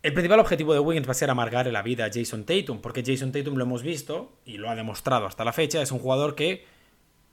El 0.04 0.14
principal 0.14 0.42
objetivo 0.42 0.74
de 0.74 0.80
Wiggins 0.80 1.08
va 1.08 1.14
a 1.14 1.16
ser 1.16 1.32
amargar 1.32 1.66
la 1.66 1.82
vida 1.82 2.06
a 2.06 2.12
Jason 2.14 2.44
Tatum, 2.44 2.82
porque 2.82 3.02
Jason 3.04 3.32
Tatum 3.32 3.56
lo 3.56 3.64
hemos 3.64 3.82
visto 3.82 4.32
y 4.46 4.60
lo 4.60 4.70
ha 4.70 4.76
demostrado 4.76 5.26
hasta 5.26 5.44
la 5.44 5.54
fecha, 5.54 5.82
es 5.82 5.92
un 5.92 5.98
jugador 5.98 6.36
que 6.36 6.78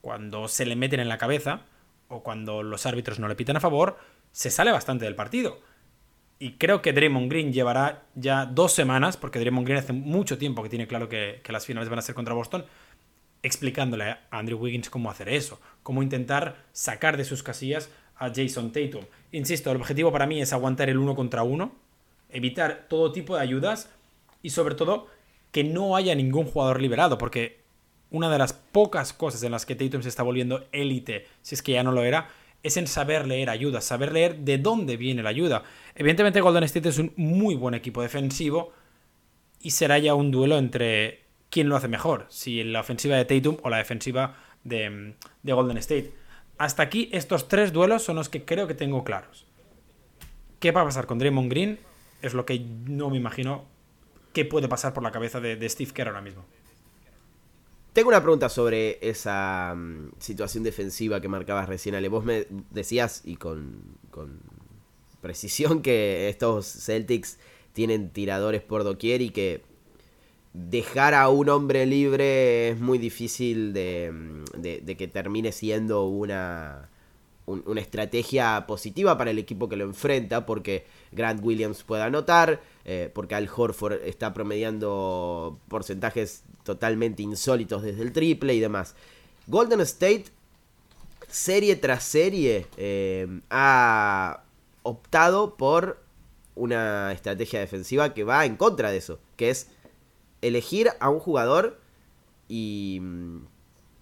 cuando 0.07 0.47
se 0.47 0.65
le 0.65 0.77
meten 0.77 1.01
en 1.01 1.09
la 1.09 1.17
cabeza 1.17 1.63
o 2.07 2.23
cuando 2.23 2.63
los 2.63 2.85
árbitros 2.85 3.19
no 3.19 3.27
le 3.27 3.35
pitan 3.35 3.57
a 3.57 3.59
favor, 3.59 3.97
se 4.31 4.49
sale 4.49 4.71
bastante 4.71 5.03
del 5.03 5.15
partido. 5.15 5.59
Y 6.39 6.53
creo 6.53 6.81
que 6.81 6.93
Draymond 6.93 7.29
Green 7.29 7.51
llevará 7.51 8.05
ya 8.15 8.45
dos 8.45 8.71
semanas, 8.71 9.17
porque 9.17 9.37
Draymond 9.37 9.67
Green 9.67 9.79
hace 9.79 9.91
mucho 9.91 10.37
tiempo 10.37 10.63
que 10.63 10.69
tiene 10.69 10.87
claro 10.87 11.09
que, 11.09 11.41
las 11.49 11.65
finales 11.65 11.89
van 11.89 11.99
a 11.99 12.01
ser 12.01 12.15
contra 12.15 12.33
Boston, 12.33 12.63
explicándole 13.43 14.05
a 14.05 14.21
Andrew 14.31 14.57
Wiggins 14.57 14.89
cómo 14.89 15.11
hacer 15.11 15.27
eso, 15.27 15.59
cómo 15.83 16.01
intentar 16.01 16.55
sacar 16.71 17.17
de 17.17 17.25
sus 17.25 17.43
casillas 17.43 17.89
a 18.15 18.31
Jason 18.33 18.71
Tatum. 18.71 19.03
Insisto, 19.33 19.71
el 19.71 19.75
objetivo 19.75 20.13
para 20.13 20.25
mí 20.25 20.39
es 20.41 20.53
aguantar 20.53 20.89
el 20.89 20.99
uno 20.99 21.15
contra 21.15 21.43
uno, 21.43 21.75
evitar 22.29 22.85
todo 22.87 23.11
tipo 23.11 23.35
de 23.35 23.41
ayudas 23.41 23.89
y 24.41 24.51
sobre 24.51 24.75
todo 24.75 25.07
que 25.51 25.65
no 25.65 25.97
haya 25.97 26.15
ningún 26.15 26.45
jugador 26.45 26.81
liberado, 26.81 27.17
porque 27.17 27.66
una 28.11 28.29
de 28.29 28.37
las 28.37 28.53
pocas 28.53 29.13
cosas 29.13 29.43
en 29.43 29.51
las 29.51 29.65
que 29.65 29.75
Tatum 29.75 30.01
se 30.01 30.09
está 30.09 30.23
volviendo 30.23 30.65
élite, 30.71 31.27
si 31.41 31.55
es 31.55 31.61
que 31.61 31.73
ya 31.73 31.83
no 31.83 31.91
lo 31.91 32.03
era, 32.03 32.29
es 32.63 32.77
en 32.77 32.87
saber 32.87 33.27
leer 33.27 33.49
ayuda, 33.49 33.81
saber 33.81 34.11
leer 34.11 34.37
de 34.39 34.57
dónde 34.57 34.97
viene 34.97 35.23
la 35.23 35.29
ayuda. 35.29 35.63
Evidentemente 35.95 36.41
Golden 36.41 36.63
State 36.63 36.89
es 36.89 36.97
un 36.97 37.13
muy 37.15 37.55
buen 37.55 37.73
equipo 37.73 38.01
defensivo 38.01 38.73
y 39.61 39.71
será 39.71 39.99
ya 39.99 40.15
un 40.15 40.31
duelo 40.31 40.57
entre 40.57 41.25
quién 41.49 41.69
lo 41.69 41.75
hace 41.75 41.87
mejor, 41.87 42.25
si 42.29 42.63
la 42.63 42.81
ofensiva 42.81 43.15
de 43.15 43.25
Tatum 43.25 43.57
o 43.63 43.69
la 43.69 43.77
defensiva 43.77 44.37
de, 44.63 45.15
Golden 45.43 45.77
State. 45.77 46.11
Hasta 46.57 46.83
aquí 46.83 47.09
estos 47.11 47.47
tres 47.47 47.71
duelos 47.71 48.03
son 48.03 48.15
los 48.15 48.29
que 48.29 48.43
creo 48.43 48.67
que 48.67 48.73
tengo 48.73 49.03
claros. 49.03 49.45
¿Qué 50.59 50.71
va 50.71 50.81
a 50.81 50.85
pasar 50.85 51.05
con 51.05 51.19
Draymond 51.19 51.49
Green? 51.49 51.79
Es 52.21 52.33
lo 52.33 52.45
que 52.45 52.59
no 52.59 53.09
me 53.11 53.17
imagino 53.17 53.65
qué 54.33 54.43
puede 54.43 54.67
pasar 54.67 54.93
por 54.93 55.03
la 55.03 55.11
cabeza 55.11 55.39
de 55.39 55.69
Steve 55.69 55.91
Kerr 55.93 56.07
ahora 56.07 56.21
mismo. 56.21 56.45
Tengo 57.97 58.09
una 58.09 58.21
pregunta 58.21 58.47
sobre 58.47 58.99
esa 59.01 59.73
mm, 59.75 60.11
situación 60.19 60.63
defensiva 60.63 61.19
que 61.19 61.27
marcabas 61.27 61.67
recién, 61.67 61.95
Ale. 61.95 62.09
Vos 62.09 62.23
me 62.23 62.45
decías, 62.69 63.23
y 63.25 63.37
con, 63.37 63.81
precisión, 65.19 65.81
que 65.81 66.29
estos 66.29 66.67
Celtics 66.67 67.39
tienen 67.73 68.11
tiradores 68.11 68.61
por 68.61 68.83
doquier 68.83 69.23
y 69.23 69.31
que 69.31 69.63
dejar 70.53 71.15
a 71.15 71.27
un 71.29 71.49
hombre 71.49 71.87
libre 71.87 72.69
es 72.69 72.79
muy 72.79 72.99
difícil 72.99 73.73
de, 73.73 74.11
mm, 74.13 74.85
que 74.95 75.07
termine 75.07 75.51
siendo 75.51 76.05
una, 76.05 76.91
una 77.47 77.81
estrategia 77.81 78.65
positiva 78.67 79.17
para 79.17 79.31
el 79.31 79.39
equipo 79.39 79.69
que 79.69 79.75
lo 79.75 79.85
enfrenta, 79.85 80.45
porque 80.45 80.85
Grant 81.13 81.43
Williams 81.43 81.81
puede 81.81 82.03
anotar, 82.03 82.61
eh, 82.85 83.09
porque 83.11 83.33
Al 83.33 83.49
Horford 83.49 84.03
está 84.03 84.35
promediando 84.35 85.59
porcentajes 85.67 86.43
totalmente 86.67 87.23
insólitos 87.23 87.81
desde 87.81 88.03
el 88.03 88.11
triple 88.11 88.53
y 88.53 88.59
demás. 88.59 88.93
Golden 89.47 89.79
State, 89.81 90.25
serie 91.29 91.77
tras 91.77 92.03
serie, 92.03 92.67
eh, 92.75 93.25
ha 93.49 94.43
optado 94.83 95.55
por 95.55 96.03
una 96.55 97.13
estrategia 97.13 97.61
defensiva 97.61 98.13
que 98.13 98.25
va 98.25 98.45
en 98.45 98.57
contra 98.57 98.91
de 98.91 98.97
eso, 98.97 99.19
que 99.37 99.49
es 99.49 99.69
elegir 100.41 100.89
a 100.99 101.09
un 101.09 101.19
jugador 101.19 101.79
y 102.49 102.99
mm, 103.01 103.37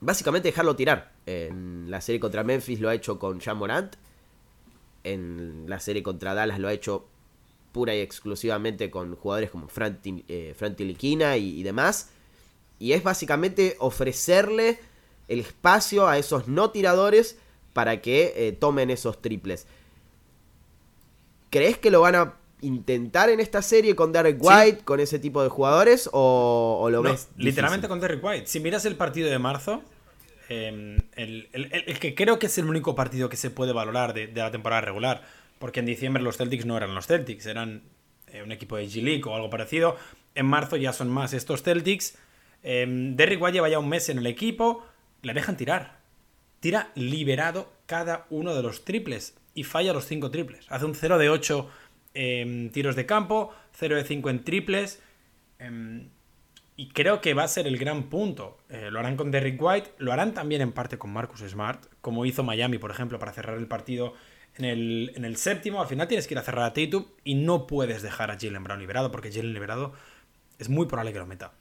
básicamente 0.01 0.47
dejarlo 0.47 0.75
tirar. 0.75 1.13
En 1.27 1.91
la 1.91 2.01
serie 2.01 2.19
contra 2.19 2.43
Memphis 2.43 2.79
lo 2.79 2.89
ha 2.89 2.95
hecho 2.95 3.19
con 3.19 3.39
Jean 3.39 3.57
Morant. 3.57 3.95
En 5.03 5.65
la 5.67 5.79
serie 5.79 6.01
contra 6.01 6.33
Dallas 6.33 6.59
lo 6.59 6.67
ha 6.67 6.73
hecho 6.73 7.07
pura 7.75 7.93
y 7.93 7.99
exclusivamente 7.99 8.89
con 8.89 9.17
jugadores 9.17 9.51
como 9.51 9.67
Fran, 9.67 9.99
eh, 10.05 10.55
y, 11.37 11.63
demás. 11.63 12.09
Y 12.79 12.93
es 12.93 13.03
básicamente 13.03 13.75
ofrecerle 13.79 14.79
el 15.27 15.39
espacio 15.39 16.07
a 16.07 16.17
esos 16.17 16.47
no 16.47 16.71
tiradores 16.71 17.37
para 17.73 18.01
que 18.01 18.33
eh, 18.35 18.51
tomen 18.51 18.89
esos 18.89 19.21
triples. 19.21 19.67
¿Crees 21.49 21.77
que 21.77 21.89
lo 21.89 22.01
van 22.01 22.15
a 22.15 22.33
intentar 22.61 23.29
en 23.29 23.39
esta 23.39 23.61
serie 23.61 23.95
con 23.95 24.11
Derek 24.11 24.37
White, 24.39 24.79
con 24.83 24.99
ese 24.99 25.19
tipo 25.19 25.41
de 25.41 25.49
jugadores? 25.49 26.09
¿O, 26.11 26.87
lo 26.91 27.01
ves? 27.01 27.29
Literalmente 27.37 27.87
con 27.87 27.99
Derek 27.99 28.23
White. 28.23 28.47
Si 28.47 28.59
miras 28.59 28.85
el 28.85 28.95
partido 28.95 29.29
de 29.29 29.39
marzo, 29.39 29.81
em, 30.49 30.97
el, 31.15 31.49
que 31.99 32.13
creo 32.13 32.39
que 32.39 32.47
es 32.47 32.57
el 32.57 32.65
único 32.65 32.95
partido 32.95 33.29
que 33.29 33.37
se 33.37 33.49
puede 33.49 33.73
valorar 33.73 34.13
de 34.13 34.31
la 34.33 34.51
temporada 34.51 34.81
regular 34.81 35.23
porque 35.59 35.79
en 35.79 35.85
diciembre 35.85 36.21
los 36.21 36.37
Celtics 36.37 36.65
no 36.65 36.77
eran 36.77 36.93
los 36.93 37.07
Celtics, 37.07 37.45
eran 37.45 37.83
eh, 38.27 38.43
un 38.43 38.51
equipo 38.51 38.77
de 38.77 38.85
G-League 38.85 39.23
o 39.25 39.35
algo 39.35 39.49
parecido. 39.49 39.97
En 40.33 40.45
marzo 40.45 40.75
ya 40.77 40.93
son 40.93 41.09
más 41.09 41.33
estos 41.33 41.63
Celtics. 41.63 42.17
Eh, 42.65 42.85
Derrick 43.15 43.41
White 43.41 43.53
lleva 43.53 43.69
ya 43.69 43.79
un 43.79 43.87
mes 43.87 44.09
en 44.09 44.17
el 44.17 44.27
equipo, 44.27 44.85
le 45.21 45.33
dejan 45.33 45.55
tirar. 45.55 45.99
Tira 46.59 46.91
liberado 46.95 47.71
cada 47.85 48.25
uno 48.29 48.53
de 48.53 48.63
los 48.63 48.83
triples 48.83 49.37
y 49.53 49.63
falla 49.63 49.93
los 49.93 50.05
5 50.05 50.31
triples. 50.31 50.65
Hace 50.69 50.85
un 50.85 50.95
0 50.95 51.17
de 51.17 51.29
8 51.29 51.69
en 52.15 52.71
tiros 52.71 52.97
de 52.97 53.05
campo, 53.05 53.53
0 53.73 53.95
de 53.95 54.03
5 54.03 54.29
en 54.29 54.43
triples. 54.43 55.01
Em, 55.59 56.09
y 56.75 56.89
creo 56.89 57.21
que 57.21 57.33
va 57.33 57.43
a 57.43 57.47
ser 57.47 57.67
el 57.67 57.77
gran 57.77 58.09
punto. 58.09 58.57
Eh, 58.69 58.89
lo 58.91 58.99
harán 58.99 59.15
con 59.15 59.31
Derrick 59.31 59.61
White, 59.61 59.91
lo 59.99 60.11
harán 60.11 60.33
también 60.33 60.61
en 60.61 60.73
parte 60.73 60.97
con 60.97 61.13
Marcus 61.13 61.41
Smart, 61.41 61.85
como 62.01 62.25
hizo 62.25 62.43
Miami, 62.43 62.79
por 62.79 62.91
ejemplo, 62.91 63.19
para 63.19 63.31
cerrar 63.31 63.57
el 63.57 63.67
partido 63.67 64.15
en 64.57 65.25
el, 65.25 65.37
séptimo, 65.37 65.81
al 65.81 65.87
final 65.87 66.07
tienes 66.07 66.27
que 66.27 66.33
ir 66.33 66.37
a 66.37 66.43
cerrar 66.43 66.65
a 66.65 66.73
Tatum 66.73 67.05
y 67.23 67.35
no 67.35 67.67
puedes 67.67 68.01
dejar 68.01 68.31
a 68.31 68.37
Jalen 68.39 68.63
Brown 68.63 68.79
liberado 68.79 69.11
porque 69.11 69.31
Jalen 69.31 69.53
liberado 69.53 69.93
es 70.59 70.69
muy 70.69 70.85
probable 70.85 71.11
que 71.11 71.19
lo 71.19 71.25
meta. 71.25 71.51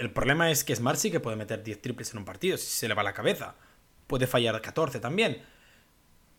El 0.00 0.10
problema 0.10 0.50
es 0.50 0.64
que 0.64 0.74
Smart 0.74 0.98
sí 0.98 1.10
que 1.10 1.20
puede 1.20 1.36
meter 1.36 1.62
10 1.62 1.82
triples 1.82 2.10
en 2.12 2.20
un 2.20 2.24
partido, 2.24 2.56
si 2.56 2.68
se 2.68 2.88
le 2.88 2.94
va 2.94 3.02
la 3.02 3.12
cabeza. 3.12 3.54
Puede 4.06 4.26
fallar 4.26 4.58
14 4.58 4.98
también. 4.98 5.42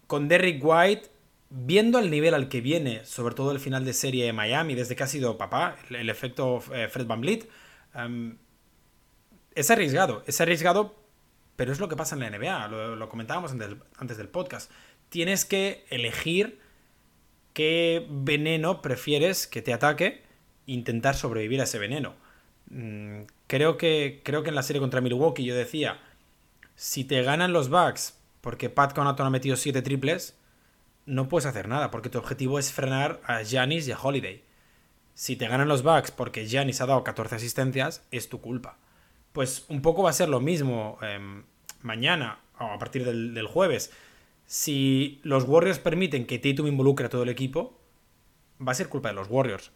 Con 0.07 0.27
Derrick 0.27 0.59
White, 0.65 1.11
viendo 1.51 1.99
el 1.99 2.09
nivel 2.09 2.33
al 2.33 2.49
que 2.49 2.59
viene, 2.59 3.05
sobre 3.05 3.35
todo 3.35 3.51
el 3.51 3.59
final 3.59 3.85
de 3.85 3.93
serie 3.93 4.25
de 4.25 4.33
Miami, 4.33 4.73
desde 4.73 4.95
que 4.95 5.03
ha 5.03 5.07
sido 5.07 5.37
papá, 5.37 5.75
el, 5.91 6.09
efecto 6.09 6.63
eh, 6.73 6.87
Fred 6.87 7.05
Van 7.05 7.21
Vliet, 7.21 7.47
em, 7.93 8.39
es 9.53 9.69
arriesgado. 9.69 10.23
Es 10.25 10.41
arriesgado, 10.41 10.95
pero 11.55 11.71
es 11.71 11.79
lo 11.79 11.87
que 11.87 11.95
pasa 11.95 12.15
en 12.15 12.21
la 12.21 12.31
NBA. 12.31 12.67
Lo, 12.95 13.09
comentábamos 13.09 13.51
antes 13.51 13.75
antes 13.99 14.17
del 14.17 14.29
podcast. 14.29 14.71
Tienes 15.09 15.45
que 15.45 15.85
elegir 15.91 16.59
qué 17.53 18.07
veneno 18.09 18.81
prefieres 18.81 19.45
que 19.45 19.61
te 19.61 19.71
ataque 19.71 20.23
intentar 20.65 21.15
sobrevivir 21.15 21.61
a 21.61 21.65
ese 21.65 21.77
veneno. 21.77 22.15
Mm, 22.71 23.23
creo, 23.47 23.77
que, 23.77 24.21
creo 24.23 24.43
que 24.43 24.49
en 24.49 24.55
la 24.55 24.63
serie 24.63 24.79
contra 24.79 25.01
Milwaukee 25.01 25.45
yo 25.45 25.55
decía, 25.55 25.99
si 26.75 27.03
te 27.03 27.21
ganan 27.21 27.53
los 27.53 27.69
Bucks 27.69 28.17
porque 28.41 28.69
Pat 28.69 28.93
Connaughton 28.93 29.27
ha 29.27 29.29
metido 29.29 29.55
7 29.55 29.81
triples, 29.81 30.35
no 31.05 31.29
puedes 31.29 31.45
hacer 31.45 31.67
nada, 31.67 31.91
porque 31.91 32.09
tu 32.09 32.17
objetivo 32.17 32.57
es 32.57 32.71
frenar 32.71 33.21
a 33.25 33.43
Giannis 33.43 33.87
y 33.87 33.91
a 33.91 33.99
Holiday. 33.99 34.43
Si 35.13 35.35
te 35.35 35.47
ganan 35.47 35.67
los 35.67 35.83
Bucks 35.83 36.11
porque 36.11 36.47
Giannis 36.47 36.81
ha 36.81 36.85
dado 36.87 37.03
14 37.03 37.35
asistencias, 37.35 38.03
es 38.09 38.29
tu 38.29 38.41
culpa. 38.41 38.77
Pues 39.33 39.65
un 39.67 39.81
poco 39.81 40.03
va 40.03 40.09
a 40.09 40.13
ser 40.13 40.29
lo 40.29 40.39
mismo 40.39 40.97
em, 41.01 41.43
mañana, 41.81 42.39
o 42.59 42.65
a 42.65 42.79
partir 42.79 43.05
del, 43.05 43.33
del 43.33 43.47
jueves 43.47 43.91
si 44.51 45.21
los 45.23 45.45
Warriors 45.45 45.79
permiten 45.79 46.25
que 46.25 46.37
Tatum 46.37 46.67
involucre 46.67 47.05
a 47.05 47.09
todo 47.09 47.23
el 47.23 47.29
equipo, 47.29 47.79
va 48.59 48.73
a 48.73 48.75
ser 48.75 48.89
culpa 48.89 49.07
de 49.07 49.15
los 49.15 49.29
Warriors. 49.29 49.71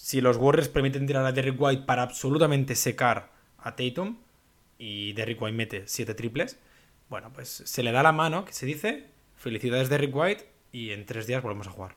Si 0.00 0.20
los 0.20 0.36
Warriors 0.36 0.68
permiten 0.68 1.08
tirar 1.08 1.26
a 1.26 1.32
Derrick 1.32 1.60
White 1.60 1.82
para 1.82 2.04
absolutamente 2.04 2.76
secar 2.76 3.32
a 3.58 3.74
Tatum 3.74 4.16
y 4.78 5.12
Derrick 5.14 5.42
White 5.42 5.56
mete 5.56 5.82
7 5.88 6.14
triples, 6.14 6.56
bueno, 7.10 7.32
pues 7.34 7.48
se 7.48 7.82
le 7.82 7.90
da 7.90 8.04
la 8.04 8.12
mano, 8.12 8.44
que 8.44 8.52
se 8.52 8.64
dice, 8.64 9.06
felicidades 9.34 9.88
Derrick 9.88 10.14
White 10.14 10.48
y 10.70 10.92
en 10.92 11.04
tres 11.04 11.26
días 11.26 11.42
volvemos 11.42 11.66
a 11.66 11.72
jugar. 11.72 11.96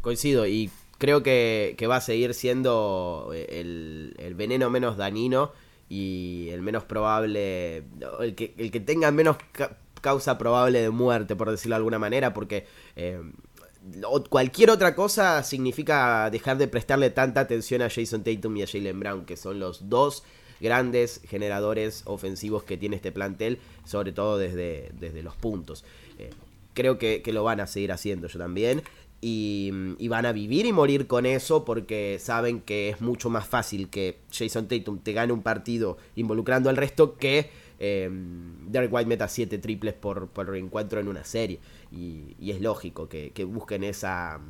Coincido 0.00 0.44
y 0.44 0.70
creo 0.98 1.22
que, 1.22 1.76
va 1.88 1.96
a 1.96 2.00
seguir 2.00 2.34
siendo 2.34 3.30
el, 3.32 4.16
el 4.18 4.34
veneno 4.34 4.70
menos 4.70 4.96
dañino 4.96 5.52
y 5.88 6.48
el 6.50 6.62
menos 6.62 6.82
probable, 6.82 7.84
el 8.18 8.34
que, 8.34 8.54
el 8.58 8.72
que 8.72 8.80
tenga 8.80 9.12
menos 9.12 9.36
causa 10.02 10.36
probable 10.36 10.82
de 10.82 10.90
muerte, 10.90 11.36
por 11.36 11.50
decirlo 11.50 11.74
de 11.74 11.78
alguna 11.78 11.98
manera, 11.98 12.34
porque 12.34 12.66
eh, 12.96 13.22
cualquier 14.28 14.70
otra 14.70 14.94
cosa 14.94 15.42
significa 15.42 16.30
dejar 16.30 16.58
de 16.58 16.68
prestarle 16.68 17.10
tanta 17.10 17.40
atención 17.40 17.82
a 17.82 17.90
Jason 17.90 18.22
Tatum 18.22 18.56
y 18.56 18.62
a 18.62 18.66
Jalen 18.66 19.00
Brown, 19.00 19.24
que 19.24 19.36
son 19.36 19.58
los 19.58 19.88
dos 19.88 20.22
grandes 20.60 21.20
generadores 21.24 22.02
ofensivos 22.06 22.62
que 22.62 22.76
tiene 22.76 22.96
este 22.96 23.10
plantel, 23.10 23.58
sobre 23.84 24.12
todo 24.12 24.38
desde, 24.38 24.90
desde 24.98 25.22
los 25.22 25.34
puntos. 25.34 25.84
Eh, 26.18 26.30
creo 26.74 26.98
que, 26.98 27.22
lo 27.26 27.42
van 27.42 27.60
a 27.60 27.66
seguir 27.66 27.92
haciendo 27.92 28.28
yo 28.28 28.38
también. 28.38 28.82
Y, 29.20 29.70
y, 29.98 30.08
van 30.08 30.26
a 30.26 30.32
vivir 30.32 30.66
y 30.66 30.72
morir 30.72 31.06
con 31.06 31.26
eso 31.26 31.64
porque 31.64 32.18
saben 32.18 32.60
que 32.60 32.88
es 32.88 33.00
mucho 33.00 33.30
más 33.30 33.46
fácil 33.46 33.88
que 33.88 34.18
Jason 34.32 34.66
Tatum 34.66 34.98
te 34.98 35.12
gane 35.12 35.32
un 35.32 35.42
partido 35.42 35.96
involucrando 36.16 36.68
al 36.68 36.76
resto 36.76 37.16
que 37.16 37.48
eh, 37.84 38.08
Derek 38.68 38.92
White 38.92 39.08
meta 39.08 39.26
7 39.26 39.58
triples 39.58 39.94
por, 39.94 40.28
por 40.28 40.48
reencuentro 40.48 41.00
en 41.00 41.08
una 41.08 41.24
serie. 41.24 41.58
Y, 41.92 42.50
es 42.50 42.60
lógico 42.60 43.08
que, 43.08 43.44
busquen 43.44 43.84
esa, 43.84 44.40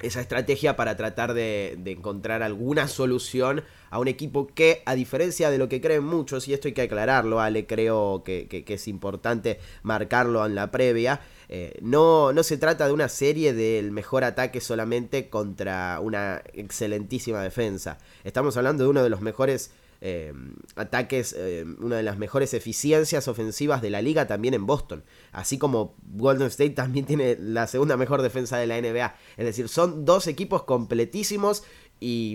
estrategia 0.00 0.76
para 0.76 0.96
tratar 0.96 1.34
de, 1.34 1.78
encontrar 1.84 2.42
alguna 2.42 2.88
solución 2.88 3.62
a 3.90 3.98
un 3.98 4.08
equipo 4.08 4.46
que, 4.46 4.82
a 4.86 4.94
diferencia 4.94 5.50
de 5.50 5.58
lo 5.58 5.68
que 5.68 5.80
creen 5.80 6.04
muchos, 6.04 6.48
y 6.48 6.54
esto 6.54 6.68
hay 6.68 6.74
que 6.74 6.82
aclararlo, 6.82 7.40
Ale, 7.40 7.66
creo 7.66 8.22
que, 8.24 8.64
es 8.66 8.88
importante 8.88 9.60
marcarlo 9.82 10.44
en 10.46 10.54
la 10.54 10.70
previa, 10.70 11.20
eh, 11.48 11.78
no, 11.82 12.32
no 12.32 12.42
se 12.42 12.56
trata 12.56 12.86
de 12.86 12.92
una 12.92 13.08
serie 13.08 13.52
del 13.52 13.90
mejor 13.90 14.24
ataque 14.24 14.60
solamente 14.60 15.28
contra 15.28 16.00
una 16.00 16.42
excelentísima 16.54 17.42
defensa. 17.42 17.98
Estamos 18.24 18.56
hablando 18.56 18.84
de 18.84 18.90
uno 18.90 19.02
de 19.02 19.10
los 19.10 19.20
mejores 19.20 19.72
eh, 20.02 20.32
ataques, 20.76 21.34
eh, 21.36 21.64
una 21.78 21.96
de 21.96 22.02
las 22.02 22.16
mejores 22.16 22.54
eficiencias 22.54 23.28
ofensivas 23.28 23.82
de 23.82 23.90
la 23.90 24.00
liga 24.00 24.26
también 24.26 24.54
en 24.54 24.66
Boston. 24.66 25.04
Así 25.32 25.58
como 25.58 25.94
Golden 26.14 26.46
State 26.48 26.70
también 26.70 27.06
tiene 27.06 27.36
la 27.38 27.66
segunda 27.66 27.96
mejor 27.96 28.22
defensa 28.22 28.56
de 28.58 28.66
la 28.66 28.80
NBA. 28.80 29.14
Es 29.36 29.44
decir, 29.44 29.68
son 29.68 30.04
dos 30.04 30.26
equipos 30.26 30.64
completísimos 30.64 31.64
y, 32.00 32.34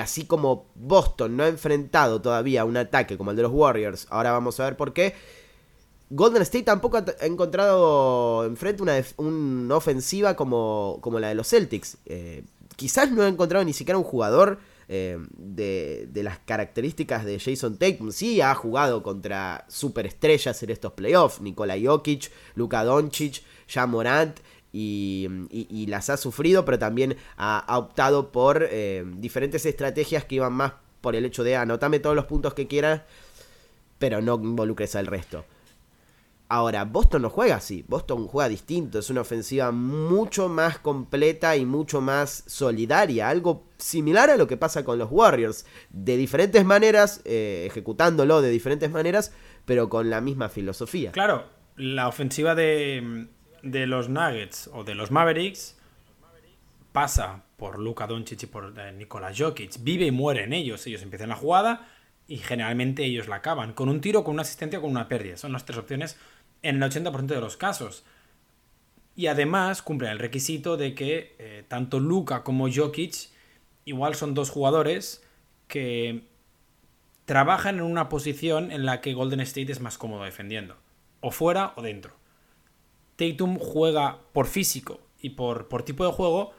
así 0.00 0.24
como 0.26 0.66
Boston 0.74 1.36
no 1.36 1.44
ha 1.44 1.48
enfrentado 1.48 2.20
todavía 2.20 2.64
un 2.64 2.76
ataque 2.76 3.16
como 3.16 3.30
el 3.30 3.36
de 3.36 3.44
los 3.44 3.52
Warriors, 3.52 4.08
ahora 4.10 4.32
vamos 4.32 4.58
a 4.58 4.64
ver 4.64 4.76
por 4.76 4.92
qué. 4.92 5.14
Golden 6.10 6.42
State 6.42 6.64
tampoco 6.64 6.98
ha 6.98 7.26
encontrado 7.26 8.44
enfrente 8.44 8.82
una, 8.82 8.94
una 9.16 9.76
ofensiva 9.76 10.36
como, 10.36 10.98
como, 11.00 11.18
la 11.18 11.28
de 11.28 11.34
los 11.34 11.48
Celtics. 11.48 11.98
Eh, 12.06 12.44
quizás 12.76 13.10
no 13.10 13.22
ha 13.22 13.28
encontrado 13.28 13.64
ni 13.64 13.72
siquiera 13.72 13.98
un 13.98 14.04
jugador 14.04 14.58
eh, 14.88 15.18
de, 15.36 16.22
las 16.22 16.38
características 16.38 17.24
de 17.24 17.40
Jason 17.40 17.76
Tatum. 17.76 18.12
Sí, 18.12 18.40
ha 18.40 18.54
jugado 18.54 19.02
contra 19.02 19.64
superestrellas 19.68 20.62
en 20.62 20.70
estos 20.70 20.92
playoffs, 20.92 21.40
Nikola 21.40 21.76
Jokic, 21.82 22.30
Luka 22.54 22.84
Doncic, 22.84 23.42
Ja 23.68 23.86
Morant. 23.86 24.38
Y, 24.72 25.86
las 25.88 26.10
ha 26.10 26.18
sufrido, 26.18 26.66
pero 26.66 26.78
también 26.78 27.16
ha, 27.38 27.78
optado 27.78 28.30
por 28.30 28.66
eh, 28.70 29.04
diferentes 29.16 29.64
estrategias 29.64 30.24
que 30.26 30.34
iban 30.34 30.52
más 30.52 30.74
por 31.00 31.16
el 31.16 31.24
hecho 31.24 31.44
de 31.44 31.56
anotame 31.56 31.98
todos 31.98 32.14
los 32.14 32.26
puntos 32.26 32.52
que 32.52 32.66
quieras, 32.66 33.02
pero 33.98 34.20
no 34.20 34.34
involucres 34.34 34.94
al 34.94 35.06
resto. 35.06 35.44
Ahora, 36.48 36.84
Boston 36.84 37.22
no 37.22 37.30
juega 37.30 37.56
así, 37.56 37.84
Boston 37.88 38.28
juega 38.28 38.48
distinto, 38.48 39.00
es 39.00 39.10
una 39.10 39.22
ofensiva 39.22 39.72
mucho 39.72 40.48
más 40.48 40.78
completa 40.78 41.56
y 41.56 41.66
mucho 41.66 42.00
más 42.00 42.44
solidaria, 42.46 43.28
algo 43.28 43.66
similar 43.78 44.30
a 44.30 44.36
lo 44.36 44.46
que 44.46 44.56
pasa 44.56 44.84
con 44.84 44.96
los 44.96 45.08
Warriors, 45.10 45.66
de 45.90 46.16
diferentes 46.16 46.64
maneras, 46.64 47.20
eh, 47.24 47.64
ejecutándolo 47.66 48.42
de 48.42 48.50
diferentes 48.50 48.92
maneras, 48.92 49.32
pero 49.64 49.88
con 49.88 50.08
la 50.08 50.20
misma 50.20 50.48
filosofía. 50.48 51.10
Claro, 51.10 51.46
la 51.74 52.06
ofensiva 52.06 52.54
de, 52.54 53.26
de 53.64 53.86
los 53.88 54.08
Nuggets 54.08 54.70
o 54.72 54.84
de 54.84 54.94
los 54.94 55.10
Mavericks 55.10 55.76
pasa 56.92 57.42
por 57.56 57.80
Luka 57.80 58.06
Doncic 58.06 58.44
y 58.44 58.46
por 58.46 58.72
eh, 58.78 58.92
Nikola 58.92 59.32
Jokic, 59.36 59.82
vive 59.82 60.06
y 60.06 60.10
muere 60.12 60.44
en 60.44 60.52
ellos, 60.52 60.86
ellos 60.86 61.02
empiezan 61.02 61.28
la 61.28 61.36
jugada 61.36 61.88
y 62.28 62.38
generalmente 62.38 63.04
ellos 63.04 63.28
la 63.28 63.36
acaban, 63.36 63.72
con 63.72 63.88
un 63.88 64.00
tiro, 64.00 64.24
con 64.24 64.34
una 64.34 64.42
asistencia 64.42 64.78
o 64.78 64.82
con 64.82 64.92
una 64.92 65.08
pérdida, 65.08 65.36
son 65.36 65.52
las 65.52 65.64
tres 65.64 65.78
opciones 65.78 66.16
en 66.68 66.82
el 66.82 66.90
80% 66.90 67.26
de 67.26 67.40
los 67.40 67.56
casos. 67.56 68.04
Y 69.14 69.28
además 69.28 69.82
cumplen 69.82 70.12
el 70.12 70.18
requisito 70.18 70.76
de 70.76 70.94
que 70.94 71.34
eh, 71.38 71.64
tanto 71.68 72.00
Luca 72.00 72.42
como 72.42 72.68
Jokic 72.70 73.30
igual 73.84 74.14
son 74.14 74.34
dos 74.34 74.50
jugadores 74.50 75.24
que 75.68 76.24
trabajan 77.24 77.76
en 77.76 77.82
una 77.82 78.08
posición 78.08 78.70
en 78.70 78.84
la 78.84 79.00
que 79.00 79.14
Golden 79.14 79.40
State 79.40 79.72
es 79.72 79.80
más 79.80 79.96
cómodo 79.96 80.24
defendiendo. 80.24 80.76
O 81.20 81.30
fuera 81.30 81.72
o 81.76 81.82
dentro. 81.82 82.14
Tatum 83.16 83.58
juega 83.58 84.18
por 84.32 84.46
físico 84.46 85.00
y 85.20 85.30
por, 85.30 85.66
tipo 85.84 86.04
de 86.04 86.12
juego 86.12 86.52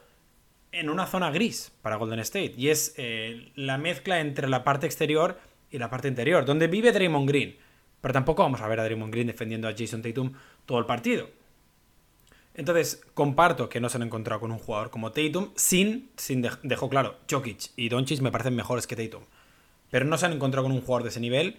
en 0.72 0.90
una 0.90 1.06
zona 1.06 1.30
gris 1.30 1.72
para 1.80 1.96
Golden 1.96 2.18
State. 2.20 2.54
Y 2.56 2.68
es 2.68 2.94
eh, 2.96 3.52
la 3.54 3.78
mezcla 3.78 4.20
entre 4.20 4.48
la 4.48 4.64
parte 4.64 4.86
exterior 4.86 5.38
y 5.70 5.78
la 5.78 5.90
parte 5.90 6.08
interior, 6.08 6.44
donde 6.44 6.66
vive 6.66 6.92
Draymond 6.92 7.28
Green. 7.28 7.56
Pero 8.00 8.12
tampoco 8.12 8.42
vamos 8.42 8.60
a 8.60 8.68
ver 8.68 8.80
a 8.80 8.84
Draymond 8.84 9.12
Green 9.12 9.26
defendiendo 9.26 9.68
a 9.68 9.74
Jason 9.76 10.02
Tatum 10.02 10.32
todo 10.66 10.78
el 10.78 10.86
partido. 10.86 11.28
Entonces, 12.54 13.00
comparto 13.14 13.68
que 13.68 13.80
no 13.80 13.88
se 13.88 13.98
han 13.98 14.02
encontrado 14.02 14.40
con 14.40 14.50
un 14.50 14.58
jugador 14.58 14.90
como 14.90 15.12
Tatum, 15.12 15.50
sin, 15.54 16.10
sin 16.16 16.46
dejó 16.64 16.88
claro, 16.88 17.16
Jokic 17.30 17.70
y 17.76 17.88
Doncic 17.88 18.20
me 18.20 18.32
parecen 18.32 18.56
mejores 18.56 18.86
que 18.86 18.96
Tatum. 18.96 19.22
Pero 19.90 20.04
no 20.04 20.18
se 20.18 20.26
han 20.26 20.32
encontrado 20.32 20.64
con 20.66 20.72
un 20.72 20.80
jugador 20.80 21.04
de 21.04 21.10
ese 21.10 21.20
nivel 21.20 21.58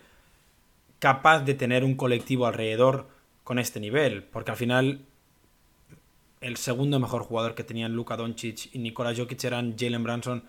capaz 1.00 1.40
de 1.40 1.54
tener 1.54 1.86
un 1.86 1.96
colectivo 1.96 2.46
alrededor 2.46 3.08
con 3.46 3.60
este 3.60 3.80
nivel. 3.80 4.24
Porque 4.24 4.52
al 4.52 4.58
final, 4.58 5.06
el 6.42 6.58
segundo 6.58 7.00
mejor 7.00 7.24
jugador 7.24 7.56
que 7.56 7.64
tenían 7.64 7.94
Luka 7.94 8.18
Doncic 8.18 8.70
y 8.74 8.80
Nikola 8.80 9.16
Jokic 9.16 9.42
eran 9.46 9.78
Jalen 9.78 10.04
Branson 10.04 10.44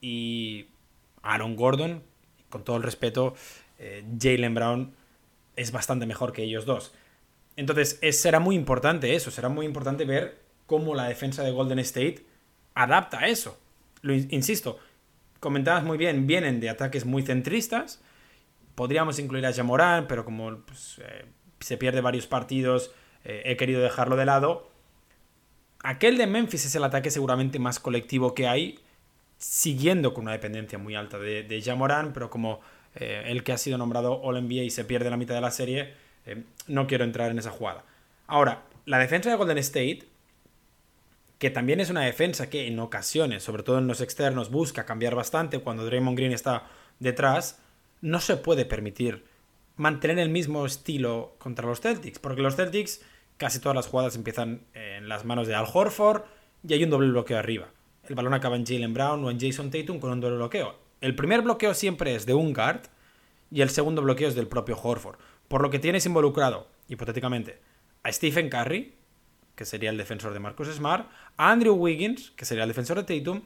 y 0.00 0.66
Aaron 1.22 1.56
Gordon. 1.56 2.02
Con 2.50 2.64
todo 2.64 2.76
el 2.76 2.82
respeto, 2.82 3.34
eh, 3.78 4.04
Jalen 4.20 4.54
Brown 4.54 4.97
es 5.58 5.72
bastante 5.72 6.06
mejor 6.06 6.32
que 6.32 6.42
ellos 6.42 6.64
dos. 6.64 6.94
Entonces, 7.56 7.98
será 8.12 8.40
muy 8.40 8.54
importante 8.54 9.14
eso, 9.14 9.30
será 9.30 9.48
muy 9.48 9.66
importante 9.66 10.04
ver 10.04 10.38
cómo 10.66 10.94
la 10.94 11.08
defensa 11.08 11.42
de 11.42 11.50
Golden 11.50 11.80
State 11.80 12.24
adapta 12.74 13.20
a 13.20 13.26
eso. 13.26 13.58
Lo 14.02 14.14
insisto, 14.14 14.78
comentabas 15.40 15.82
muy 15.82 15.98
bien, 15.98 16.26
vienen 16.26 16.60
de 16.60 16.70
ataques 16.70 17.04
muy 17.04 17.22
centristas. 17.22 18.00
Podríamos 18.74 19.18
incluir 19.18 19.44
a 19.46 19.52
Jamoran, 19.52 20.06
pero 20.06 20.24
como 20.24 20.58
pues, 20.58 21.00
eh, 21.04 21.24
se 21.58 21.76
pierde 21.76 22.00
varios 22.00 22.28
partidos, 22.28 22.92
eh, 23.24 23.42
he 23.44 23.56
querido 23.56 23.82
dejarlo 23.82 24.14
de 24.16 24.24
lado. 24.24 24.70
Aquel 25.82 26.16
de 26.16 26.26
Memphis 26.26 26.66
es 26.66 26.74
el 26.76 26.84
ataque 26.84 27.10
seguramente 27.10 27.58
más 27.58 27.80
colectivo 27.80 28.34
que 28.34 28.46
hay 28.46 28.78
siguiendo 29.38 30.14
con 30.14 30.24
una 30.24 30.32
dependencia 30.32 30.78
muy 30.78 30.96
alta 30.96 31.18
de, 31.18 31.44
de 31.44 32.10
pero 32.12 32.28
como 32.28 32.60
eh, 33.00 33.24
el 33.26 33.44
que 33.44 33.52
ha 33.52 33.58
sido 33.58 33.78
nombrado 33.78 34.20
All 34.22 34.42
NBA 34.42 34.64
y 34.64 34.70
se 34.70 34.84
pierde 34.84 35.08
la 35.08 35.16
mitad 35.16 35.34
de 35.34 35.40
la 35.40 35.52
serie, 35.52 35.94
eh, 36.26 36.42
no 36.66 36.88
quiero 36.88 37.04
entrar 37.04 37.30
en 37.30 37.38
esa 37.38 37.50
jugada. 37.50 37.84
Ahora, 38.26 38.64
la 38.86 38.98
defensa 38.98 39.30
de 39.30 39.36
Golden 39.36 39.58
State, 39.58 40.00
que 41.38 41.50
también 41.50 41.78
es 41.78 41.90
una 41.90 42.02
defensa 42.02 42.50
que 42.50 42.66
en 42.66 42.80
ocasiones, 42.80 43.44
sobre 43.44 43.62
todo 43.62 43.78
en 43.78 43.86
los 43.86 44.00
externos, 44.00 44.50
busca 44.50 44.84
cambiar 44.84 45.14
bastante 45.14 45.60
cuando 45.60 45.84
Draymond 45.84 46.18
Green 46.18 46.32
está 46.32 46.66
detrás, 46.98 47.60
no 48.00 48.18
se 48.18 48.36
puede 48.36 48.64
permitir 48.64 49.24
mantener 49.76 50.18
el 50.18 50.28
mismo 50.28 50.66
estilo 50.66 51.36
contra 51.38 51.66
los 51.66 51.80
Celtics, 51.80 52.18
porque 52.18 52.42
los 52.42 52.56
Celtics 52.56 53.00
casi 53.36 53.60
todas 53.60 53.76
las 53.76 53.86
jugadas 53.86 54.16
empiezan 54.16 54.62
en 54.74 55.08
las 55.08 55.24
manos 55.24 55.46
de 55.46 55.54
Al 55.54 55.66
Horford 55.72 56.22
y 56.66 56.74
hay 56.74 56.82
un 56.82 56.90
doble 56.90 57.10
bloqueo 57.10 57.38
arriba. 57.38 57.68
El 58.08 58.16
balón 58.16 58.34
acaba 58.34 58.56
en 58.56 58.66
Jalen 58.66 58.92
Brown 58.92 59.24
o 59.24 59.30
en 59.30 59.38
Jason 59.38 59.70
Tatum 59.70 60.00
con 60.00 60.10
un 60.10 60.20
doble 60.20 60.36
bloqueo. 60.36 60.87
El 61.00 61.14
primer 61.14 61.42
bloqueo 61.42 61.74
siempre 61.74 62.14
es 62.14 62.26
de 62.26 62.34
un 62.34 62.52
guard 62.52 62.82
y 63.50 63.62
el 63.62 63.70
segundo 63.70 64.02
bloqueo 64.02 64.28
es 64.28 64.34
del 64.34 64.48
propio 64.48 64.78
Horford. 64.80 65.18
Por 65.48 65.62
lo 65.62 65.70
que 65.70 65.78
tienes 65.78 66.04
involucrado, 66.06 66.68
hipotéticamente, 66.88 67.60
a 68.02 68.12
Stephen 68.12 68.50
Curry, 68.50 68.94
que 69.54 69.64
sería 69.64 69.90
el 69.90 69.96
defensor 69.96 70.32
de 70.32 70.40
Marcus 70.40 70.68
Smart, 70.68 71.08
a 71.36 71.50
Andrew 71.50 71.74
Wiggins, 71.74 72.30
que 72.32 72.44
sería 72.44 72.64
el 72.64 72.68
defensor 72.68 73.02
de 73.02 73.18
Tatum, 73.20 73.42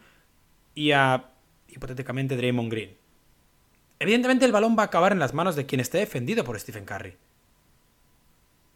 y 0.74 0.92
a, 0.92 1.30
hipotéticamente, 1.68 2.36
Draymond 2.36 2.70
Green. 2.70 2.96
Evidentemente 3.98 4.44
el 4.44 4.52
balón 4.52 4.76
va 4.76 4.82
a 4.82 4.86
acabar 4.86 5.12
en 5.12 5.20
las 5.20 5.34
manos 5.34 5.54
de 5.54 5.66
quien 5.66 5.80
esté 5.80 5.98
defendido 5.98 6.44
por 6.44 6.58
Stephen 6.58 6.84
Curry. 6.84 7.16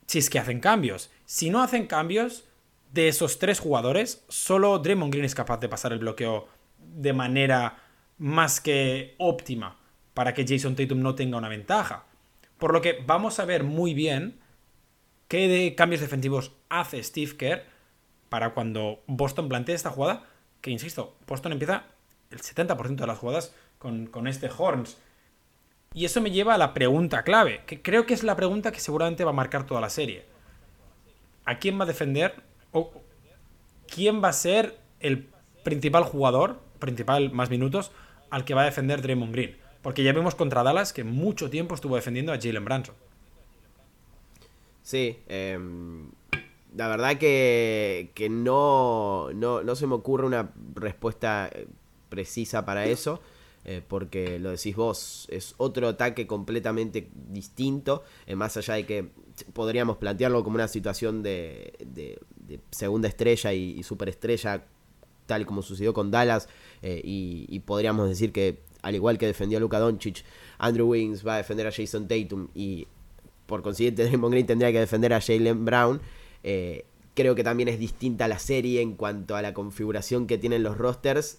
Si 0.06 0.18
es 0.18 0.30
que 0.30 0.38
hacen 0.38 0.60
cambios. 0.60 1.10
Si 1.24 1.50
no 1.50 1.62
hacen 1.62 1.86
cambios, 1.86 2.44
de 2.92 3.08
esos 3.08 3.38
tres 3.38 3.60
jugadores, 3.60 4.24
solo 4.28 4.78
Draymond 4.78 5.12
Green 5.12 5.24
es 5.24 5.34
capaz 5.34 5.58
de 5.58 5.68
pasar 5.68 5.92
el 5.92 5.98
bloqueo 5.98 6.48
de 6.78 7.12
manera 7.12 7.78
más 8.18 8.60
que 8.60 9.14
óptima 9.18 9.76
para 10.14 10.34
que 10.34 10.46
Jason 10.46 10.76
Tatum 10.76 11.00
no 11.00 11.14
tenga 11.14 11.38
una 11.38 11.48
ventaja. 11.48 12.04
Por 12.58 12.72
lo 12.72 12.80
que 12.80 13.02
vamos 13.06 13.38
a 13.38 13.44
ver 13.44 13.64
muy 13.64 13.92
bien 13.92 14.38
qué 15.28 15.74
cambios 15.76 16.00
defensivos 16.00 16.52
hace 16.68 17.02
Steve 17.02 17.36
Kerr 17.36 17.64
para 18.28 18.54
cuando 18.54 19.02
Boston 19.06 19.48
plantee 19.48 19.74
esta 19.74 19.90
jugada, 19.90 20.24
que 20.60 20.70
insisto, 20.70 21.16
Boston 21.26 21.52
empieza 21.52 21.84
el 22.30 22.40
70% 22.40 22.96
de 22.96 23.06
las 23.06 23.18
jugadas 23.18 23.54
con, 23.78 24.06
con 24.06 24.26
este 24.26 24.50
Horns. 24.56 24.96
Y 25.92 26.04
eso 26.04 26.20
me 26.20 26.30
lleva 26.30 26.54
a 26.54 26.58
la 26.58 26.74
pregunta 26.74 27.22
clave, 27.22 27.62
que 27.66 27.82
creo 27.82 28.06
que 28.06 28.14
es 28.14 28.22
la 28.22 28.36
pregunta 28.36 28.72
que 28.72 28.80
seguramente 28.80 29.24
va 29.24 29.30
a 29.30 29.34
marcar 29.34 29.66
toda 29.66 29.80
la 29.80 29.90
serie. 29.90 30.24
¿A 31.44 31.58
quién 31.58 31.78
va 31.78 31.84
a 31.84 31.86
defender? 31.86 32.42
¿O 32.72 32.92
quién 33.86 34.22
va 34.22 34.28
a 34.28 34.32
ser 34.32 34.78
el 35.00 35.28
principal 35.62 36.04
jugador, 36.04 36.60
principal 36.78 37.30
más 37.32 37.50
minutos, 37.50 37.92
al 38.30 38.44
que 38.44 38.54
va 38.54 38.62
a 38.62 38.64
defender 38.66 39.02
Draymond 39.02 39.32
Green? 39.32 39.56
Porque 39.82 40.02
ya 40.02 40.12
vimos 40.12 40.34
contra 40.34 40.62
Dallas 40.62 40.92
que 40.92 41.04
mucho 41.04 41.50
tiempo 41.50 41.74
estuvo 41.74 41.96
defendiendo 41.96 42.32
a 42.32 42.38
Jalen 42.40 42.64
Branson. 42.64 42.94
Sí, 44.82 45.18
em, 45.28 46.10
la 46.76 46.88
verdad 46.88 47.18
que, 47.18 48.10
que 48.14 48.28
no, 48.28 49.32
no, 49.34 49.62
no, 49.62 49.76
se 49.76 49.86
me 49.86 49.94
ocurre 49.94 50.26
una 50.26 50.50
respuesta 50.74 51.50
eh, 51.52 51.66
precisa 52.08 52.64
para 52.64 52.86
eso. 52.86 53.20
Eh, 53.68 53.82
porque 53.86 54.38
lo 54.38 54.50
decís 54.50 54.76
vos, 54.76 55.26
es 55.28 55.56
otro 55.56 55.88
ataque 55.88 56.28
completamente 56.28 57.10
distinto, 57.12 58.04
eh, 58.28 58.36
más 58.36 58.56
allá 58.56 58.74
de 58.74 58.86
que 58.86 59.08
podríamos 59.54 59.96
plantearlo 59.96 60.44
como 60.44 60.54
una 60.54 60.68
situación 60.68 61.24
de, 61.24 61.72
segunda 62.70 63.08
estrella 63.08 63.52
y, 63.52 63.82
superestrella, 63.82 64.62
tal 65.26 65.46
como 65.46 65.62
sucedió 65.62 65.92
con 65.92 66.12
Dallas, 66.12 66.48
eh, 66.82 67.00
y, 67.04 67.60
podríamos 67.60 68.08
decir 68.08 68.32
que, 68.32 68.60
al 68.82 68.94
igual 68.94 69.18
que 69.18 69.26
defendió 69.26 69.58
a 69.58 69.60
Luka 69.60 69.78
Doncic, 69.78 70.24
Andrew 70.58 70.88
Wiggins 70.88 71.26
va 71.26 71.34
a 71.34 71.38
defender 71.38 71.66
a 71.66 71.72
Jason 71.72 72.08
Tatum 72.08 72.48
y 72.54 72.86
por 73.46 73.62
consiguiente 73.62 74.04
Draymond 74.08 74.32
Green 74.32 74.46
tendría 74.46 74.72
que 74.72 74.80
defender 74.80 75.12
a 75.12 75.20
Jalen 75.20 75.64
Brown. 75.64 76.00
creo 77.14 77.34
que 77.34 77.44
también 77.44 77.68
es 77.68 77.78
distinta 77.78 78.28
la 78.28 78.38
serie 78.38 78.80
en 78.80 78.94
cuanto 78.94 79.36
a 79.36 79.42
la 79.42 79.54
configuración 79.54 80.26
que 80.26 80.38
tienen 80.38 80.62
los 80.62 80.76
rosters 80.78 81.38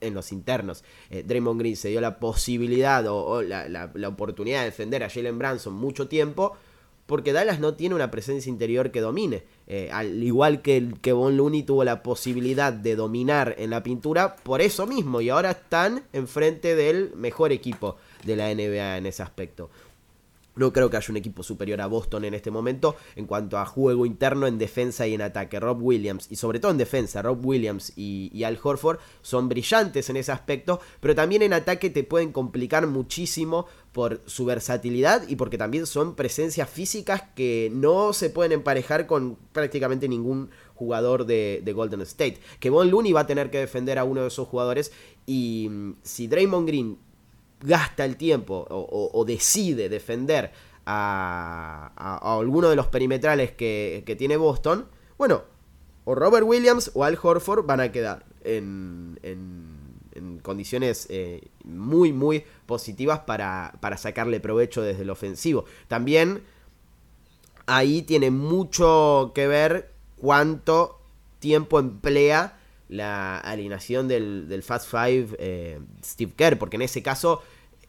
en 0.00 0.14
los 0.14 0.32
internos. 0.32 0.84
Eh, 1.10 1.22
Draymond 1.26 1.60
Green 1.60 1.76
se 1.76 1.88
dio 1.88 2.00
la 2.00 2.18
posibilidad 2.18 3.06
o, 3.06 3.42
la, 3.42 3.90
oportunidad 4.08 4.60
de 4.60 4.66
defender 4.66 5.02
a 5.04 5.10
Jalen 5.10 5.38
Branson 5.38 5.74
mucho 5.74 6.08
tiempo. 6.08 6.56
Porque 7.10 7.32
Dallas 7.32 7.58
no 7.58 7.74
tiene 7.74 7.96
una 7.96 8.08
presencia 8.12 8.48
interior 8.48 8.92
que 8.92 9.00
domine. 9.00 9.42
Eh, 9.66 9.90
al 9.92 10.22
igual 10.22 10.62
que, 10.62 10.94
que 11.02 11.12
Von 11.12 11.36
Looney 11.36 11.64
tuvo 11.64 11.82
la 11.82 12.04
posibilidad 12.04 12.72
de 12.72 12.94
dominar 12.94 13.56
en 13.58 13.70
la 13.70 13.82
pintura 13.82 14.36
por 14.36 14.60
eso 14.60 14.86
mismo. 14.86 15.20
Y 15.20 15.28
ahora 15.28 15.50
están 15.50 16.04
enfrente 16.12 16.76
del 16.76 17.12
mejor 17.16 17.50
equipo 17.50 17.96
de 18.24 18.36
la 18.36 18.54
NBA 18.54 18.98
en 18.98 19.06
ese 19.06 19.24
aspecto. 19.24 19.70
No 20.56 20.72
creo 20.72 20.90
que 20.90 20.96
haya 20.96 21.10
un 21.10 21.16
equipo 21.16 21.42
superior 21.42 21.80
a 21.80 21.86
Boston 21.86 22.26
en 22.26 22.34
este 22.34 22.50
momento 22.50 22.96
en 23.16 23.26
cuanto 23.26 23.56
a 23.56 23.64
juego 23.64 24.04
interno 24.04 24.46
en 24.46 24.58
defensa 24.58 25.06
y 25.06 25.14
en 25.14 25.22
ataque. 25.22 25.58
Rob 25.58 25.80
Williams, 25.80 26.26
y 26.30 26.36
sobre 26.36 26.58
todo 26.58 26.72
en 26.72 26.78
defensa, 26.78 27.22
Rob 27.22 27.44
Williams 27.44 27.92
y, 27.96 28.42
Al 28.44 28.58
Horford 28.62 28.98
son 29.22 29.48
brillantes 29.48 30.10
en 30.10 30.16
ese 30.16 30.32
aspecto, 30.32 30.80
pero 31.00 31.14
también 31.14 31.42
en 31.42 31.52
ataque 31.52 31.88
te 31.88 32.04
pueden 32.04 32.32
complicar 32.32 32.86
muchísimo 32.86 33.66
por 33.92 34.20
su 34.26 34.44
versatilidad 34.44 35.26
y 35.28 35.36
porque 35.36 35.58
también 35.58 35.86
son 35.86 36.14
presencias 36.14 36.68
físicas 36.70 37.22
que 37.34 37.70
no 37.72 38.12
se 38.12 38.30
pueden 38.30 38.52
emparejar 38.52 39.06
con 39.06 39.36
prácticamente 39.52 40.08
ningún 40.08 40.50
jugador 40.74 41.26
de, 41.26 41.60
de, 41.64 41.72
Golden 41.72 42.00
State. 42.02 42.38
Que 42.60 42.70
Von 42.70 42.90
Looney 42.90 43.12
va 43.12 43.20
a 43.20 43.26
tener 43.26 43.50
que 43.50 43.58
defender 43.58 43.98
a 43.98 44.04
uno 44.04 44.22
de 44.22 44.28
esos 44.28 44.46
jugadores 44.46 44.92
y 45.26 45.68
mm, 45.70 45.94
si 46.02 46.28
Draymond 46.28 46.66
Green 46.66 46.98
gasta 47.60 48.04
el 48.04 48.16
tiempo 48.16 48.66
o, 48.68 49.24
decide 49.24 49.88
defender 49.88 50.50
a, 50.86 52.20
alguno 52.22 52.70
de 52.70 52.76
los 52.76 52.88
perimetrales 52.88 53.52
que, 53.52 54.16
tiene 54.18 54.36
Boston, 54.36 54.86
bueno, 55.18 55.42
o 56.04 56.14
Robert 56.14 56.46
Williams 56.46 56.90
o 56.94 57.04
Al 57.04 57.18
Horford 57.20 57.66
van 57.66 57.80
a 57.80 57.92
quedar 57.92 58.24
en, 58.42 59.18
condiciones 60.42 61.06
eh, 61.10 61.48
muy, 61.64 62.12
muy 62.12 62.44
positivas 62.70 63.20
para, 63.20 63.74
para 63.80 63.98
sacarle 63.98 64.40
provecho 64.40 64.80
desde 64.80 65.02
el 65.02 65.10
ofensivo. 65.10 65.66
También 65.88 66.42
ahí 67.66 68.00
tiene 68.00 68.30
mucho 68.30 69.32
que 69.34 69.46
ver 69.46 69.92
cuánto 70.16 71.00
tiempo 71.38 71.78
emplea 71.78 72.56
la 72.88 73.38
alineación 73.38 74.08
del, 74.08 74.62
Fast 74.64 74.90
Five 74.90 75.28
eh, 75.38 75.80
Steve 76.04 76.32
Kerr, 76.36 76.58
porque 76.58 76.76
en 76.76 76.82
ese 76.82 77.02
caso 77.02 77.42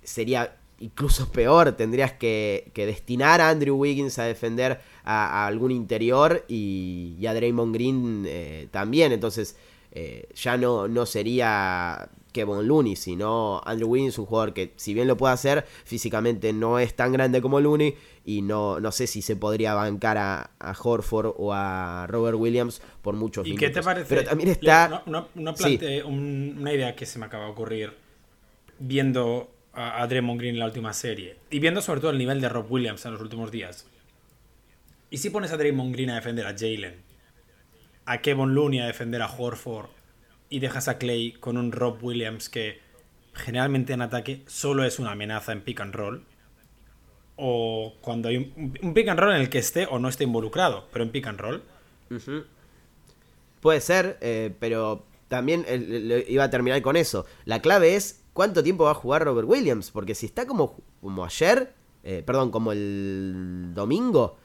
sería 0.04 0.58
incluso 0.80 1.32
peor, 1.32 1.72
tendrías 1.74 2.14
que, 2.14 2.72
destinar 2.76 3.42
a 3.42 3.50
Andrew 3.50 3.76
Wiggins 3.76 4.18
a 4.20 4.24
defender 4.24 4.82
a, 5.04 5.46
algún 5.48 5.72
interior 5.72 6.44
y, 6.48 7.24
a 7.28 7.34
Draymond 7.34 7.74
Green 7.74 8.26
eh, 8.28 8.68
también, 8.72 9.12
entonces 9.12 9.56
eh, 9.92 10.28
ya 10.36 10.58
no, 10.58 10.88
no 10.88 11.06
sería 11.06 12.10
Kevin 12.32 12.68
Looney, 12.68 12.96
sino 12.96 13.62
Andrew 13.66 13.90
Wiggins, 13.90 14.18
un 14.18 14.26
jugador 14.26 14.54
que 14.54 14.74
si 14.76 14.94
bien 14.94 15.08
lo 15.08 15.18
puede 15.18 15.34
hacer, 15.34 15.66
físicamente 15.84 16.54
no 16.54 16.80
es 16.80 16.96
tan 16.96 17.12
grande 17.12 17.42
como 17.42 17.60
Looney 17.60 17.96
y 18.26 18.42
no, 18.42 18.80
no 18.80 18.92
sé 18.92 19.08
si 19.08 19.22
se 19.22 19.36
podría 19.36 19.74
bancar 19.74 20.18
a, 20.18 20.52
Horford 20.82 21.34
o 21.38 21.54
a 21.54 22.08
Robert 22.08 22.38
Williams 22.38 22.82
por 23.02 23.16
muchos 23.16 23.48
¿Y 23.48 23.56
qué 23.56 23.70
te 23.70 23.82
parece? 23.82 24.08
Pero 24.08 24.24
también 24.24 24.50
está... 24.50 25.04
Una, 25.06 25.28
una, 25.36 26.74
idea 26.74 26.96
que 26.96 27.06
se 27.06 27.20
me 27.20 27.26
acaba 27.26 27.46
de 27.46 27.52
ocurrir 27.52 27.94
viendo 28.80 29.52
a, 29.74 30.02
a 30.02 30.08
Draymond 30.08 30.40
Green 30.40 30.56
en 30.56 30.60
la 30.60 30.66
última 30.66 30.94
serie 30.94 31.38
y 31.50 31.60
viendo 31.60 31.82
sobre 31.82 32.02
todo 32.02 32.12
el 32.12 32.18
nivel 32.18 32.42
de 32.42 32.50
Rob 32.50 32.72
Williams 32.72 33.06
en 33.06 33.14
los 33.14 33.22
últimos 33.22 33.52
días. 33.52 33.88
¿Y 35.10 35.18
si 35.18 35.30
pones 35.30 35.52
a 35.52 35.58
Draymond 35.58 35.94
Green 35.94 36.10
a 36.10 36.16
defender 36.16 36.46
a 36.46 36.56
Jalen? 36.58 36.96
A 38.06 38.20
Kevin 38.20 38.56
Looney 38.56 38.80
a 38.80 38.88
defender 38.88 39.22
a 39.22 39.28
Horford 39.28 39.90
y 40.52 40.60
dejas 40.60 40.88
a 40.90 41.00
Clay 41.00 41.32
con 41.32 41.58
un 41.58 41.72
Rob 41.72 41.98
Williams 42.04 42.50
que 42.50 42.80
generalmente 43.34 43.94
en 43.94 44.02
ataque 44.02 44.44
solo 44.46 44.84
es 44.84 45.00
una 45.00 45.14
amenaza 45.14 45.54
en 45.54 45.62
pick 45.62 45.80
and 45.80 45.96
roll. 45.96 46.26
O 47.38 47.94
cuando 48.02 48.28
hay 48.28 48.38
un, 48.38 48.94
pick 48.94 49.08
and 49.08 49.20
roll 49.20 49.34
en 49.34 49.42
el 49.42 49.50
que 49.50 49.58
esté 49.58 49.88
o 49.88 49.98
no 49.98 50.10
esté 50.10 50.26
involucrado, 50.26 50.88
pero 50.92 51.04
en 51.04 51.12
pick 51.12 51.26
and 51.26 51.40
roll. 51.40 51.64
Puede 53.62 53.80
ser, 53.80 54.18
eh, 54.22 54.54
pero 54.60 55.06
también 55.30 55.66
iba 56.28 56.44
a 56.44 56.50
terminar 56.50 56.82
con 56.82 56.98
eso. 56.98 57.26
La 57.46 57.62
clave 57.62 57.96
es 57.96 58.22
cuánto 58.34 58.62
tiempo 58.62 58.84
va 58.84 58.92
a 58.92 58.96
jugar 58.96 59.24
Robert 59.24 59.48
Williams, 59.48 59.90
porque 59.90 60.16
si 60.16 60.26
está 60.26 60.46
como, 60.46 60.78
como 61.00 61.24
ayer, 61.24 61.74
eh, 62.04 62.24
perdón, 62.26 62.52
como 62.52 62.74
el 62.74 63.72
domingo, 63.74 64.38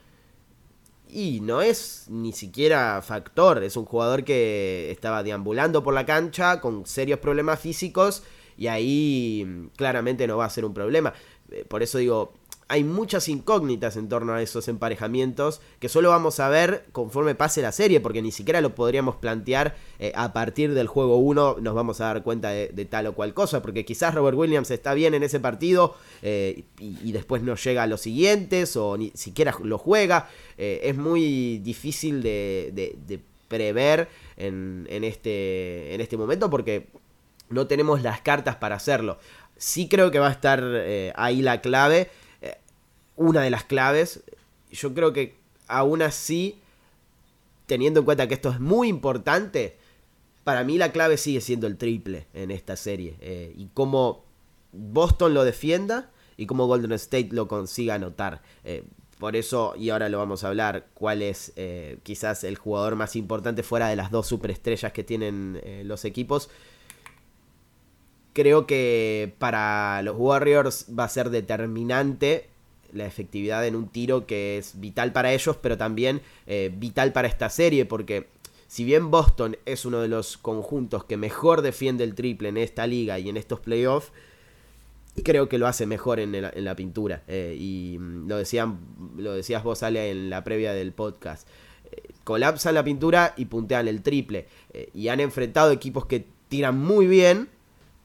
y 1.09 1.41
no 1.41 1.63
es 1.63 2.07
ni 2.09 2.33
siquiera 2.33 3.01
factor, 3.03 3.63
es 3.63 3.77
un 3.77 3.85
jugador 3.85 4.25
que 4.25 4.91
estaba 4.91 5.23
deambulando 5.23 5.83
por 5.83 5.95
la 5.95 6.07
cancha 6.07 6.61
con 6.61 6.87
serios 6.87 7.21
problemas 7.21 7.61
físicos 7.61 8.23
y 8.57 8.67
ahí 8.67 9.45
mm, 9.47 9.67
claramente 9.77 10.27
no 10.27 10.37
va 10.37 10.47
a 10.47 10.51
ser 10.51 10.65
un 10.65 10.75
problema. 10.75 11.13
Eh, 11.51 11.65
por 11.67 11.83
eso 11.83 11.99
digo, 11.99 12.35
hay 12.69 12.83
muchas 12.83 13.29
incógnitas 13.29 13.97
en 13.97 14.09
torno 14.09 14.35
a 14.35 14.43
esos 14.43 14.67
emparejamientos 14.67 15.61
que 15.79 15.89
solo 15.89 16.11
vamos 16.11 16.41
a 16.41 16.49
ver 16.49 16.85
conforme 16.91 17.37
pase 17.37 17.63
la 17.63 17.71
serie, 17.71 18.01
porque 18.01 18.23
ni 18.23 18.33
siquiera 18.33 18.61
lo 18.61 18.75
podríamos 18.75 19.17
plantear 19.17 19.77
eh, 20.01 20.13
a 20.17 20.33
partir 20.33 20.75
del 20.75 20.89
juego 20.89 21.19
1, 21.19 21.59
nos 21.61 21.75
vamos 21.75 22.01
a 22.01 22.07
dar 22.07 22.23
cuenta 22.25 22.51
de, 22.51 22.69
tal 22.87 23.07
o 23.07 23.15
cual 23.15 23.35
cosa, 23.35 23.63
porque 23.63 23.85
quizás 23.85 24.15
Robert 24.15 24.37
Williams 24.37 24.71
está 24.73 24.95
bien 24.95 25.15
en 25.15 25.23
ese 25.23 25.39
partido 25.39 25.95
eh, 26.23 26.65
y, 26.81 27.13
después 27.13 27.43
no 27.43 27.55
llega 27.55 27.85
a 27.85 27.87
los 27.87 28.01
siguientes 28.01 28.77
o 28.77 28.97
ni 28.97 29.11
siquiera 29.15 29.57
lo 29.63 29.79
juega. 29.79 30.29
Eh, 30.59 30.81
es 30.83 30.97
muy 30.97 31.59
difícil 31.59 32.23
de, 32.23 33.23
prever 33.49 34.09
en, 34.37 34.87
este, 35.05 35.95
en 35.95 36.01
este 36.01 36.17
momento 36.17 36.51
porque 36.51 36.89
no 37.49 37.69
tenemos 37.69 38.03
las 38.03 38.21
cartas 38.23 38.57
para 38.57 38.75
hacerlo. 38.75 39.19
Sí 39.57 39.89
creo 39.89 40.11
que 40.11 40.19
va 40.19 40.29
a 40.29 40.33
estar 40.33 40.63
ahí 41.15 41.41
la 41.43 41.61
clave 41.63 42.11
una 43.17 43.43
de 43.43 43.51
las 43.51 43.65
claves. 43.65 44.23
Yo 44.71 44.95
creo 44.95 45.13
que 45.13 45.37
aún 45.69 46.03
así, 46.03 46.61
teniendo 47.67 48.01
en 48.01 48.07
cuenta 48.07 48.29
que 48.29 48.35
esto 48.35 48.51
es 48.51 48.61
muy 48.61 48.89
importante, 48.89 49.77
para 50.45 50.63
mí 50.63 50.79
la 50.79 50.93
clave 50.93 51.17
sigue 51.17 51.41
siendo 51.41 51.67
el 51.67 51.77
triple 51.77 52.29
en 52.33 52.51
esta 52.51 52.77
serie. 52.77 53.17
Eh, 53.21 53.53
y 53.57 53.67
cómo 53.75 54.25
Boston 54.73 55.35
lo 55.35 55.45
defienda 55.45 56.11
y 56.37 56.47
cómo 56.47 56.67
Golden 56.67 56.93
State 56.93 57.31
lo 57.33 57.49
consiga 57.49 57.95
anotar. 57.95 58.43
Eh, 58.63 58.85
por 59.19 59.35
eso, 59.35 59.75
y 59.77 59.91
ahora 59.91 60.09
lo 60.09 60.19
vamos 60.19 60.45
a 60.45 60.49
hablar, 60.49 60.87
cuál 60.95 61.23
es 61.23 61.53
eh, 61.57 61.99
quizás 62.03 62.45
el 62.45 62.57
jugador 62.57 62.97
más 62.97 63.17
importante 63.17 63.63
fuera 63.63 63.89
de 63.89 63.97
las 63.97 64.11
dos 64.11 64.27
superestrellas 64.27 64.93
que 64.93 65.03
tienen 65.03 65.61
los 65.85 66.05
equipos. 66.05 66.51
Creo 68.35 68.67
que 68.67 69.35
para 69.39 70.03
los 70.03 70.15
Warriors 70.19 70.87
va 70.97 71.05
a 71.05 71.09
ser 71.09 71.31
determinante 71.31 72.51
la 72.93 73.07
efectividad 73.07 73.67
en 73.67 73.77
un 73.77 73.89
tiro 73.89 74.27
que 74.27 74.59
es 74.59 74.79
vital 74.81 75.13
para 75.13 75.33
ellos, 75.33 75.57
pero 75.61 75.77
también 75.77 76.21
eh, 76.47 76.73
vital 76.75 77.13
para 77.13 77.29
esta 77.29 77.51
serie, 77.51 77.85
porque 77.85 78.29
si 78.67 78.85
bien 78.85 79.11
Boston 79.11 79.57
es 79.65 79.85
uno 79.85 80.01
de 80.01 80.09
los 80.09 80.37
conjuntos 80.37 81.05
que 81.05 81.17
mejor 81.17 81.63
defiende 81.63 82.05
el 82.05 82.15
triple 82.15 82.49
en 82.49 82.57
esta 82.57 82.87
liga 82.87 83.19
y 83.19 83.29
en 83.29 83.37
estos 83.37 83.61
playoffs, 83.61 84.13
creo 85.23 85.49
que 85.49 85.59
lo 85.59 85.67
hace 85.67 85.87
mejor 85.87 86.21
en, 86.21 86.41
la 86.41 86.77
pintura. 86.77 87.23
Eh, 87.29 87.57
y 87.59 87.99
mm, 87.99 88.29
lo, 88.29 88.37
decían, 88.37 88.79
lo 89.17 89.35
decías 89.35 89.63
vos, 89.63 89.83
Ale, 89.83 90.11
en 90.11 90.31
la 90.31 90.45
previa 90.45 90.73
del 90.73 90.93
podcast. 90.93 91.49
Eh, 91.91 92.03
colapsan 92.25 92.75
la 92.75 92.85
pintura 92.85 93.35
y 93.37 93.47
puntean 93.47 93.89
el 93.89 94.03
triple. 94.03 94.47
y 94.93 95.09
han 95.09 95.21
enfrentado 95.21 95.71
equipos 95.71 96.07
que 96.07 96.27
tiran 96.49 96.79
muy 96.79 97.07
bien 97.07 97.49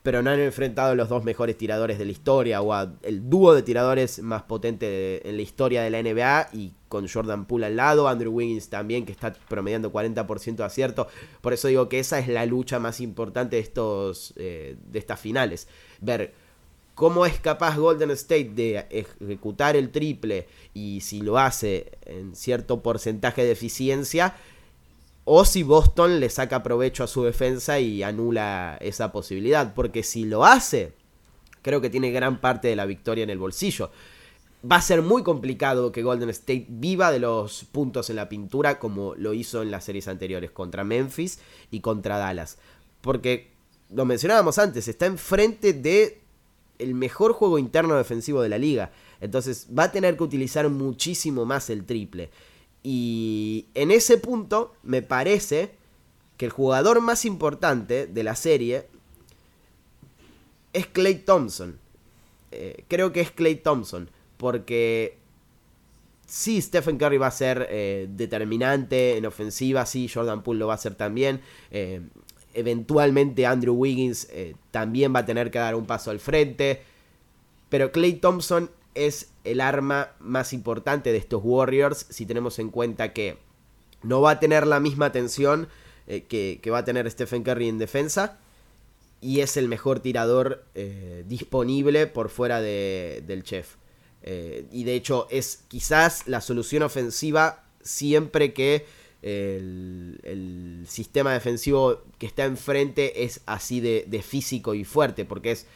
pero 0.02 0.22
no 0.22 0.30
han 0.30 0.40
enfrentado 0.40 0.92
a 0.92 0.94
los 0.94 1.08
dos 1.08 1.24
mejores 1.24 1.56
tiradores 1.56 1.98
de 1.98 2.04
la 2.04 2.10
historia 2.10 2.60
o 2.60 2.72
a 2.72 2.92
el 3.02 3.28
dúo 3.30 3.54
de 3.54 3.62
tiradores 3.62 4.20
más 4.20 4.42
potente 4.42 5.28
en 5.28 5.36
la 5.36 5.42
historia 5.42 5.82
de 5.82 5.90
la 5.90 6.02
NBA 6.02 6.48
y 6.52 6.74
con 6.88 7.08
Jordan 7.08 7.46
Poole 7.46 7.66
al 7.66 7.76
lado, 7.76 8.08
Andrew 8.08 8.32
Wiggins 8.32 8.68
también 8.68 9.06
que 9.06 9.12
está 9.12 9.32
promediando 9.32 9.92
40% 9.92 10.56
de 10.56 10.64
acierto. 10.64 11.06
Por 11.40 11.52
eso 11.52 11.68
digo 11.68 11.88
que 11.88 12.00
esa 12.00 12.18
es 12.18 12.28
la 12.28 12.44
lucha 12.46 12.78
más 12.80 13.00
importante 13.00 13.56
de, 13.56 13.62
estos, 13.62 14.34
eh, 14.36 14.76
de 14.84 14.98
estas 14.98 15.20
finales. 15.20 15.68
Ver 16.00 16.34
cómo 16.94 17.24
es 17.24 17.38
capaz 17.40 17.78
Golden 17.78 18.10
State 18.10 18.50
de 18.54 18.86
ejecutar 18.90 19.76
el 19.76 19.90
triple 19.90 20.48
y 20.74 21.00
si 21.00 21.20
lo 21.20 21.38
hace 21.38 21.92
en 22.04 22.34
cierto 22.34 22.82
porcentaje 22.82 23.44
de 23.44 23.52
eficiencia 23.52 24.34
o 25.24 25.44
si 25.44 25.62
Boston 25.62 26.20
le 26.20 26.28
saca 26.30 26.62
provecho 26.62 27.04
a 27.04 27.08
su 27.08 27.22
defensa 27.22 27.78
y 27.78 28.02
anula 28.02 28.76
esa 28.80 29.12
posibilidad. 29.12 29.74
Porque 29.74 30.02
si 30.02 30.24
lo 30.24 30.44
hace, 30.44 30.94
creo 31.62 31.80
que 31.80 31.90
tiene 31.90 32.10
gran 32.10 32.40
parte 32.40 32.68
de 32.68 32.76
la 32.76 32.86
victoria 32.86 33.24
en 33.24 33.30
el 33.30 33.38
bolsillo. 33.38 33.90
Va 34.70 34.76
a 34.76 34.82
ser 34.82 35.02
muy 35.02 35.22
complicado 35.22 35.90
que 35.90 36.02
Golden 36.02 36.30
State 36.30 36.66
viva 36.68 37.10
de 37.10 37.18
los 37.18 37.64
puntos 37.64 38.10
en 38.10 38.16
la 38.16 38.28
pintura 38.28 38.78
como 38.78 39.14
lo 39.16 39.32
hizo 39.32 39.62
en 39.62 39.70
las 39.70 39.84
series 39.84 40.06
anteriores 40.06 40.50
contra 40.50 40.84
Memphis 40.84 41.40
y 41.70 41.80
contra 41.80 42.18
Dallas. 42.18 42.58
Porque, 43.00 43.52
lo 43.90 44.04
mencionábamos 44.04 44.58
antes, 44.58 44.86
está 44.86 45.06
enfrente 45.06 45.72
de 45.72 46.20
el 46.78 46.94
mejor 46.94 47.32
juego 47.32 47.58
interno 47.58 47.96
defensivo 47.96 48.42
de 48.42 48.48
la 48.48 48.58
liga. 48.58 48.92
Entonces 49.20 49.68
va 49.76 49.84
a 49.84 49.92
tener 49.92 50.16
que 50.16 50.24
utilizar 50.24 50.68
muchísimo 50.68 51.44
más 51.44 51.70
el 51.70 51.84
triple. 51.84 52.30
Y 52.82 53.66
en 53.74 53.90
ese 53.90 54.18
punto 54.18 54.74
me 54.82 55.02
parece 55.02 55.70
que 56.36 56.46
el 56.46 56.50
jugador 56.50 57.00
más 57.00 57.24
importante 57.24 58.06
de 58.06 58.22
la 58.24 58.34
serie 58.34 58.86
es 60.72 60.86
Clay 60.86 61.16
Thompson. 61.16 61.78
Eh, 62.50 62.84
creo 62.88 63.12
que 63.12 63.20
es 63.20 63.30
Clay 63.30 63.56
Thompson. 63.56 64.10
Porque 64.36 65.18
sí, 66.26 66.60
Stephen 66.60 66.98
Curry 66.98 67.18
va 67.18 67.28
a 67.28 67.32
ser 67.32 67.68
eh, 67.70 68.08
determinante 68.10 69.16
en 69.16 69.26
ofensiva. 69.26 69.86
Sí, 69.86 70.08
Jordan 70.08 70.42
Poole 70.42 70.58
lo 70.58 70.66
va 70.66 70.74
a 70.74 70.76
hacer 70.76 70.94
también. 70.94 71.40
Eh, 71.70 72.00
eventualmente 72.54 73.46
Andrew 73.46 73.74
Wiggins 73.74 74.28
también 74.70 75.14
va 75.14 75.20
a 75.20 75.26
tener 75.26 75.50
que 75.50 75.58
dar 75.58 75.74
un 75.74 75.86
paso 75.86 76.10
al 76.10 76.18
frente. 76.18 76.82
Pero 77.68 77.92
Clay 77.92 78.14
Thompson 78.14 78.68
es 78.94 79.30
el 79.44 79.60
arma 79.60 80.12
más 80.20 80.52
importante 80.52 81.12
de 81.12 81.18
estos 81.18 81.40
Warriors 81.44 82.06
si 82.10 82.26
tenemos 82.26 82.58
en 82.58 82.70
cuenta 82.70 83.12
que 83.12 83.38
no 84.02 84.20
va 84.20 84.32
a 84.32 84.40
tener 84.40 84.66
la 84.66 84.80
misma 84.80 85.06
atención 85.06 85.68
eh, 86.06 86.24
que, 86.24 86.70
va 86.70 86.78
a 86.78 86.84
tener 86.84 87.10
Stephen 87.10 87.42
Curry 87.42 87.68
en 87.68 87.78
defensa 87.78 88.38
y 89.20 89.40
es 89.40 89.56
el 89.56 89.68
mejor 89.68 90.00
tirador 90.00 90.64
eh, 90.74 91.24
disponible 91.28 92.08
por 92.08 92.28
fuera 92.28 92.60
del 92.60 93.42
chef. 93.44 93.76
Eh, 94.24 94.66
y 94.72 94.84
de 94.84 94.94
hecho 94.94 95.26
es 95.30 95.64
quizás 95.68 96.26
la 96.28 96.40
solución 96.40 96.82
ofensiva 96.82 97.64
siempre 97.82 98.52
que 98.52 98.86
el, 99.22 100.20
el, 100.24 100.84
sistema 100.88 101.32
defensivo 101.32 102.02
que 102.18 102.26
está 102.26 102.44
enfrente 102.44 103.24
es 103.24 103.40
así 103.46 103.80
de, 103.80 104.04
de 104.08 104.22
físico 104.22 104.74
y 104.74 104.84
fuerte, 104.84 105.24
porque 105.24 105.52
es 105.52 105.66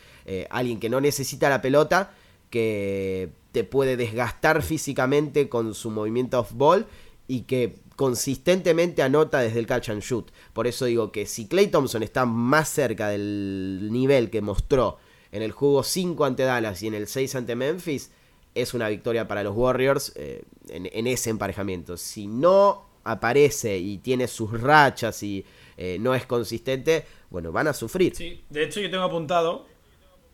alguien 0.50 0.80
que 0.80 0.88
no 0.88 1.00
necesita 1.00 1.48
la 1.48 1.62
pelota, 1.62 2.12
que 2.56 3.28
te 3.52 3.64
puede 3.64 3.98
desgastar 3.98 4.62
físicamente 4.62 5.50
con 5.50 5.74
su 5.74 5.90
movimiento 5.90 6.40
off-ball 6.40 6.86
y 7.28 7.42
que 7.42 7.74
consistentemente 7.96 9.02
anota 9.02 9.40
desde 9.40 9.58
el 9.58 9.66
catch 9.66 9.90
and 9.90 10.00
shoot. 10.00 10.30
Por 10.54 10.66
eso 10.66 10.86
digo 10.86 11.12
que 11.12 11.26
si 11.26 11.48
Clay 11.48 11.66
Thompson 11.66 12.02
está 12.02 12.24
más 12.24 12.70
cerca 12.70 13.10
del 13.10 13.90
nivel 13.92 14.30
que 14.30 14.40
mostró 14.40 14.96
en 15.32 15.42
el 15.42 15.52
juego 15.52 15.82
5 15.82 16.24
ante 16.24 16.44
Dallas 16.44 16.82
y 16.82 16.86
en 16.86 16.94
el 16.94 17.08
6 17.08 17.34
ante 17.34 17.56
Memphis, 17.56 18.10
es 18.54 18.72
una 18.72 18.88
victoria 18.88 19.28
para 19.28 19.42
los 19.42 19.54
Warriors 19.54 20.14
eh, 20.16 20.42
en, 20.70 21.06
ese 21.06 21.28
emparejamiento. 21.28 21.98
Si 21.98 22.26
no 22.26 22.86
aparece 23.04 23.76
y 23.76 23.98
tiene 23.98 24.28
sus 24.28 24.58
rachas 24.62 25.22
y 25.22 25.44
eh, 25.76 25.98
no 26.00 26.14
es 26.14 26.24
consistente, 26.24 27.04
bueno, 27.28 27.52
van 27.52 27.68
a 27.68 27.74
sufrir. 27.74 28.16
Sí, 28.16 28.44
de 28.48 28.64
hecho 28.64 28.80
yo 28.80 28.90
tengo 28.90 29.04
apuntado 29.04 29.66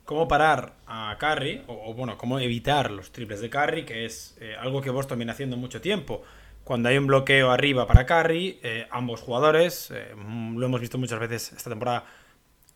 cómo 0.05 0.29
parar 0.29 0.75
a 0.87 1.17
Curry, 1.19 1.62
o, 1.67 1.95
bueno, 1.95 2.19
cómo 2.19 2.38
evitar 2.38 2.91
los 2.91 3.12
triples 3.12 3.41
de 3.41 3.51
Curry, 3.51 3.85
que 3.85 4.05
es 4.05 4.37
eh, 4.41 4.57
algo 4.59 4.81
que 4.81 4.91
Boston 4.91 5.19
viene 5.19 5.33
haciendo 5.33 5.57
mucho 5.57 5.81
tiempo. 5.81 6.23
Cuando 6.65 6.88
hay 6.88 6.99
un 6.99 7.07
bloqueo 7.07 7.51
arriba 7.51 7.87
para 7.87 8.07
Curry, 8.07 8.61
eh, 8.62 8.87
ambos 8.91 9.21
jugadores, 9.21 9.91
eh, 9.91 10.15
lo 10.15 10.65
hemos 10.65 10.81
visto 10.81 10.99
muchas 10.99 11.19
veces 11.19 11.53
esta 11.53 11.71
temporada, 11.71 12.05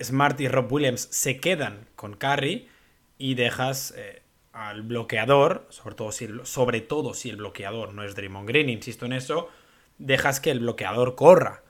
Smart 0.02 0.40
y 0.40 0.48
Rob 0.48 0.70
Williams 0.72 1.08
se 1.10 1.40
quedan 1.40 1.88
con 1.94 2.14
Curry 2.14 2.68
y 3.18 3.34
dejas 3.34 3.94
al 4.52 4.82
bloqueador, 4.82 5.66
sobre 5.70 5.94
todo, 5.94 6.12
si 6.12 6.26
el, 6.26 6.44
sobre 6.44 6.82
todo 6.82 7.14
si 7.14 7.30
el 7.30 7.36
bloqueador 7.36 7.94
no 7.94 8.04
es 8.04 8.14
Draymond 8.14 8.46
Green, 8.46 8.68
insisto 8.68 9.06
en 9.06 9.14
eso, 9.14 9.48
dejas 9.96 10.38
que 10.40 10.50
el 10.50 10.60
bloqueador 10.60 11.14
corra 11.14 11.62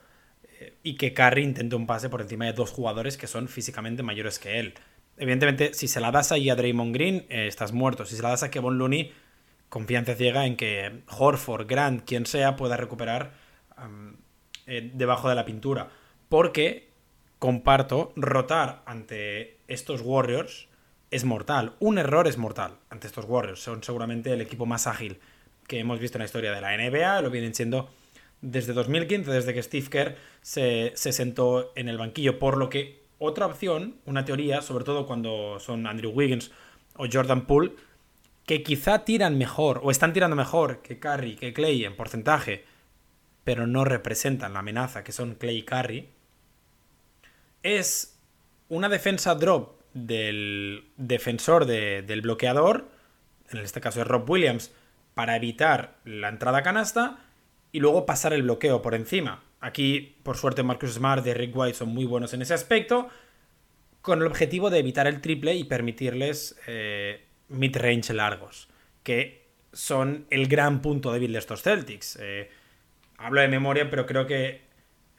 y 0.82 0.96
que 0.96 1.14
Curry 1.14 1.44
intente 1.44 1.76
un 1.76 1.86
pase 1.86 2.08
por 2.08 2.20
encima 2.20 2.46
de 2.46 2.52
dos 2.52 2.72
jugadores 2.72 3.16
que 3.16 3.28
son 3.28 3.46
físicamente 3.46 4.02
mayores 4.02 4.40
que 4.40 4.58
él 4.58 4.74
evidentemente, 5.16 5.74
si 5.74 5.88
se 5.88 6.00
la 6.00 6.10
das 6.10 6.32
ahí 6.32 6.50
a 6.50 6.56
Draymond 6.56 6.94
Green, 6.94 7.26
eh, 7.28 7.46
estás 7.46 7.72
muerto. 7.72 8.04
Si 8.04 8.16
se 8.16 8.22
la 8.22 8.30
das 8.30 8.42
a 8.42 8.50
Kevin 8.50 8.78
Looney, 8.78 9.12
confianza 9.68 10.14
ciega 10.14 10.46
en 10.46 10.56
que 10.56 11.02
Horford, 11.08 11.66
Grant, 11.66 12.04
quien 12.04 12.26
sea, 12.26 12.56
pueda 12.56 12.76
recuperar 12.76 13.32
eh, 14.66 14.90
debajo 14.94 15.28
de 15.28 15.34
la 15.34 15.44
pintura. 15.44 15.90
Porque, 16.28 16.88
comparto, 17.38 18.12
rotar 18.16 18.82
ante 18.86 19.58
estos 19.68 20.00
Warriors 20.02 20.68
es 21.10 21.24
mortal. 21.24 21.74
Un 21.78 21.98
error 21.98 22.26
es 22.26 22.36
mortal 22.36 22.76
ante 22.90 23.06
estos 23.06 23.24
Warriors. 23.26 23.60
Son 23.60 23.82
seguramente 23.82 24.32
el 24.32 24.40
equipo 24.40 24.66
más 24.66 24.86
ágil 24.86 25.18
que 25.66 25.78
hemos 25.78 25.98
visto 25.98 26.18
en 26.18 26.20
la 26.20 26.26
historia 26.26 26.52
de 26.52 26.60
la 26.60 26.76
NBA. 26.76 27.22
Lo 27.22 27.30
vienen 27.30 27.54
siendo 27.54 27.88
desde 28.40 28.72
2015, 28.72 29.30
desde 29.30 29.54
que 29.54 29.62
Steve 29.62 29.88
Kerr 29.88 30.16
se, 30.42 30.92
se 30.94 31.12
sentó 31.12 31.72
en 31.76 31.88
el 31.88 31.98
banquillo. 31.98 32.38
Por 32.38 32.56
lo 32.56 32.68
que 32.68 33.05
otra 33.18 33.46
opción, 33.46 33.96
una 34.04 34.24
teoría, 34.24 34.62
sobre 34.62 34.84
todo 34.84 35.06
cuando 35.06 35.58
son 35.60 35.86
Andrew 35.86 36.10
Wiggins 36.12 36.50
o 36.96 37.06
Jordan 37.10 37.46
Poole, 37.46 37.72
que 38.44 38.62
quizá 38.62 39.04
tiran 39.04 39.38
mejor 39.38 39.80
o 39.82 39.90
están 39.90 40.12
tirando 40.12 40.36
mejor 40.36 40.82
que 40.82 40.98
Curry, 40.98 41.36
que 41.36 41.52
Clay 41.52 41.84
en 41.84 41.96
porcentaje, 41.96 42.64
pero 43.44 43.66
no 43.66 43.84
representan 43.84 44.52
la 44.52 44.60
amenaza 44.60 45.04
que 45.04 45.12
son 45.12 45.34
Clay 45.34 45.58
y 45.58 45.62
Curry, 45.62 46.08
es 47.62 48.18
una 48.68 48.88
defensa 48.88 49.34
drop 49.34 49.80
del 49.94 50.90
defensor 50.96 51.66
del 51.66 52.20
bloqueador 52.20 52.96
en 53.50 53.58
este 53.58 53.80
caso 53.80 54.00
es 54.00 54.06
Rob 54.06 54.28
Williams, 54.28 54.72
para 55.14 55.36
evitar 55.36 55.96
la 56.04 56.28
entrada 56.28 56.62
canasta 56.62 57.18
y 57.72 57.80
luego 57.80 58.06
pasar 58.06 58.32
el 58.32 58.42
bloqueo 58.42 58.82
por 58.82 58.94
encima. 58.94 59.42
Aquí, 59.60 60.16
por 60.22 60.36
suerte, 60.36 60.62
Marcus 60.62 60.94
Smart 60.94 61.26
y 61.26 61.34
Rick 61.34 61.56
White 61.56 61.78
son 61.78 61.88
muy 61.88 62.04
buenos 62.04 62.32
en 62.34 62.42
ese 62.42 62.54
aspecto, 62.54 63.08
con 64.00 64.20
el 64.20 64.26
objetivo 64.26 64.70
de 64.70 64.78
evitar 64.78 65.06
el 65.06 65.20
triple 65.20 65.54
y 65.54 65.64
permitirles 65.64 66.58
eh, 66.66 67.24
mid-range 67.48 68.12
largos, 68.14 68.68
que 69.02 69.46
son 69.72 70.26
el 70.30 70.46
gran 70.46 70.80
punto 70.80 71.12
débil 71.12 71.32
de 71.32 71.38
estos 71.38 71.62
Celtics. 71.62 72.18
Eh, 72.20 72.50
hablo 73.18 73.40
de 73.40 73.48
memoria, 73.48 73.90
pero 73.90 74.06
creo 74.06 74.26
que 74.26 74.62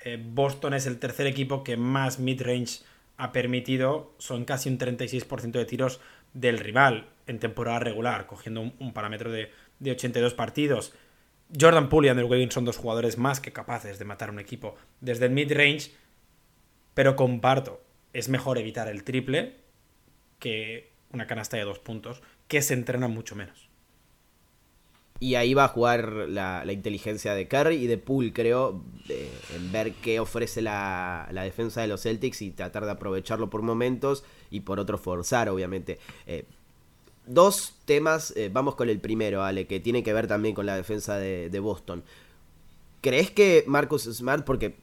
eh, 0.04 0.18
Boston 0.24 0.74
es 0.74 0.86
el 0.86 1.00
tercer 1.00 1.28
equipo 1.28 1.64
que 1.64 1.78
más 1.78 2.20
mid-range 2.20 2.84
ha 3.18 3.32
permitido, 3.32 4.14
son 4.20 4.46
casi 4.46 4.70
un 4.70 4.78
36% 4.78 5.52
de 5.52 5.66
tiros 5.66 6.00
del 6.34 6.60
rival 6.60 7.10
en 7.26 7.40
temporada 7.40 7.80
regular, 7.80 8.28
cogiendo 8.28 8.62
un, 8.62 8.94
parámetro 8.94 9.32
de, 9.32 9.52
82 9.84 10.34
partidos. 10.34 10.94
Jordan 11.60 11.90
Poole 11.90 12.08
y 12.08 12.10
Andrew 12.10 12.28
Wiggins 12.28 12.54
son 12.54 12.66
dos 12.66 12.78
jugadores 12.78 13.18
más 13.18 13.40
que 13.40 13.54
capaces 13.54 14.00
de 14.00 14.06
matar 14.06 14.30
un 14.30 14.40
equipo 14.40 14.76
desde 15.00 15.26
el 15.26 15.32
mid-range, 15.32 15.92
pero 16.94 17.16
comparto, 17.16 17.82
es 18.14 18.30
mejor 18.30 18.58
evitar 18.58 18.88
el 18.88 19.04
triple 19.04 19.56
que 20.40 20.92
una 21.12 21.28
canasta 21.28 21.58
de 21.58 21.64
dos 21.64 21.80
puntos, 21.80 22.22
que 22.48 22.62
se 22.62 22.74
entrena 22.74 23.08
mucho 23.08 23.36
menos. 23.36 23.70
Y 25.20 25.34
ahí 25.36 25.56
va 25.56 25.64
a 25.64 25.70
jugar 25.70 26.12
la, 26.28 26.64
inteligencia 26.72 27.34
de 27.34 27.48
Curry 27.48 27.76
y 27.76 27.88
de 27.88 27.98
Poole, 27.98 28.34
creo, 28.34 28.84
en 29.56 29.72
ver 29.72 29.94
qué 29.94 30.20
ofrece 30.20 30.62
la, 30.62 31.28
defensa 31.32 31.82
de 31.82 31.88
los 31.88 32.04
Celtics 32.04 32.44
y 32.44 32.52
tratar 32.52 32.86
de 32.86 32.92
aprovecharlo 32.92 33.50
por 33.50 33.64
momentos 33.64 34.24
y 34.52 34.60
por 34.60 34.80
otro 34.80 35.00
forzar, 35.00 35.50
obviamente. 35.50 35.98
Eh, 36.28 36.46
dos 37.28 37.74
temas, 37.86 38.34
eh, 38.36 38.50
vamos 38.52 38.76
con 38.76 38.90
el 38.90 39.00
primero, 39.00 39.44
Ale, 39.44 39.68
que 39.68 39.80
tiene 39.80 40.04
que 40.04 40.14
ver 40.14 40.28
también 40.28 40.56
con 40.56 40.66
la 40.66 40.76
defensa 40.76 41.18
de, 41.18 41.60
Boston. 41.60 42.04
¿Crees 43.02 43.32
que 43.32 43.64
Marcus 43.68 44.04
Smart, 44.04 44.44
porque 44.46 44.78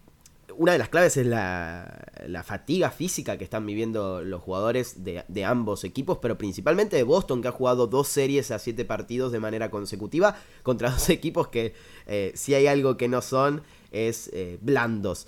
una 0.56 0.72
de 0.72 0.78
las 0.78 0.88
claves 0.88 1.16
es 1.16 1.26
la, 1.26 2.44
fatiga 2.44 2.90
física 2.90 3.38
que 3.38 3.44
están 3.44 3.66
viviendo 3.66 4.22
los 4.22 4.42
jugadores 4.42 5.02
de, 5.04 5.44
ambos 5.44 5.84
equipos, 5.84 6.18
pero 6.20 6.38
principalmente 6.38 6.96
de 6.96 7.02
Boston, 7.02 7.42
que 7.42 7.48
ha 7.48 7.52
jugado 7.52 7.86
dos 7.86 8.08
series 8.08 8.50
a 8.50 8.58
siete 8.58 8.84
partidos 8.84 9.32
de 9.32 9.40
manera 9.40 9.70
consecutiva 9.70 10.36
contra 10.62 10.90
dos 10.92 11.08
equipos 11.10 11.48
que, 11.48 11.74
eh, 12.06 12.32
si 12.34 12.54
hay 12.54 12.66
algo 12.66 12.96
que 12.96 13.08
no 13.08 13.22
son, 13.22 13.62
es 13.90 14.30
eh, 14.32 14.58
blandos. 14.60 15.26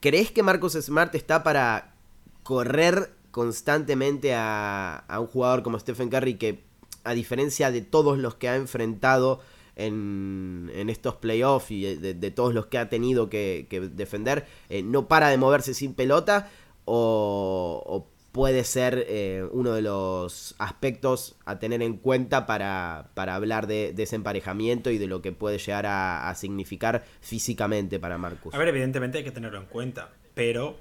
¿Crees 0.00 0.32
que 0.32 0.42
Marcus 0.42 0.72
Smart 0.72 1.14
está 1.14 1.42
para 1.44 1.94
correr 2.42 3.10
constantemente 3.32 4.34
a, 4.34 4.98
a 5.08 5.18
un 5.18 5.26
jugador 5.26 5.64
como 5.64 5.78
Stephen 5.80 6.08
Curry 6.08 6.34
que, 6.34 6.62
a 7.02 7.14
diferencia 7.14 7.72
de 7.72 7.80
todos 7.82 8.18
los 8.18 8.36
que 8.36 8.48
ha 8.48 8.54
enfrentado, 8.54 9.40
en, 9.76 10.88
estos 10.88 11.16
playoffs 11.16 11.70
y 11.70 11.96
de, 11.96 12.30
todos 12.30 12.54
los 12.54 12.66
que 12.66 12.78
ha 12.78 12.88
tenido 12.88 13.28
que, 13.28 13.66
defender, 13.94 14.46
eh, 14.68 14.82
no 14.82 15.08
para 15.08 15.28
de 15.28 15.38
moverse 15.38 15.74
sin 15.74 15.94
pelota 15.94 16.50
o, 16.84 18.08
puede 18.32 18.64
ser 18.64 19.04
eh, 19.08 19.46
uno 19.52 19.74
de 19.74 19.82
los 19.82 20.54
aspectos 20.58 21.36
a 21.44 21.58
tener 21.58 21.82
en 21.82 21.98
cuenta 21.98 22.46
para, 22.46 23.10
hablar 23.14 23.66
de, 23.66 23.94
ese 23.96 24.16
emparejamiento 24.16 24.90
y 24.90 24.96
de 24.96 25.06
lo 25.06 25.20
que 25.20 25.32
puede 25.32 25.58
llegar 25.58 25.84
a, 25.86 26.34
significar 26.34 27.04
físicamente 27.20 28.00
para 28.00 28.16
Marcus. 28.16 28.54
A 28.54 28.58
ver, 28.58 28.68
evidentemente 28.68 29.18
hay 29.18 29.24
que 29.24 29.32
tenerlo 29.32 29.58
en 29.58 29.66
cuenta, 29.66 30.12
pero 30.34 30.76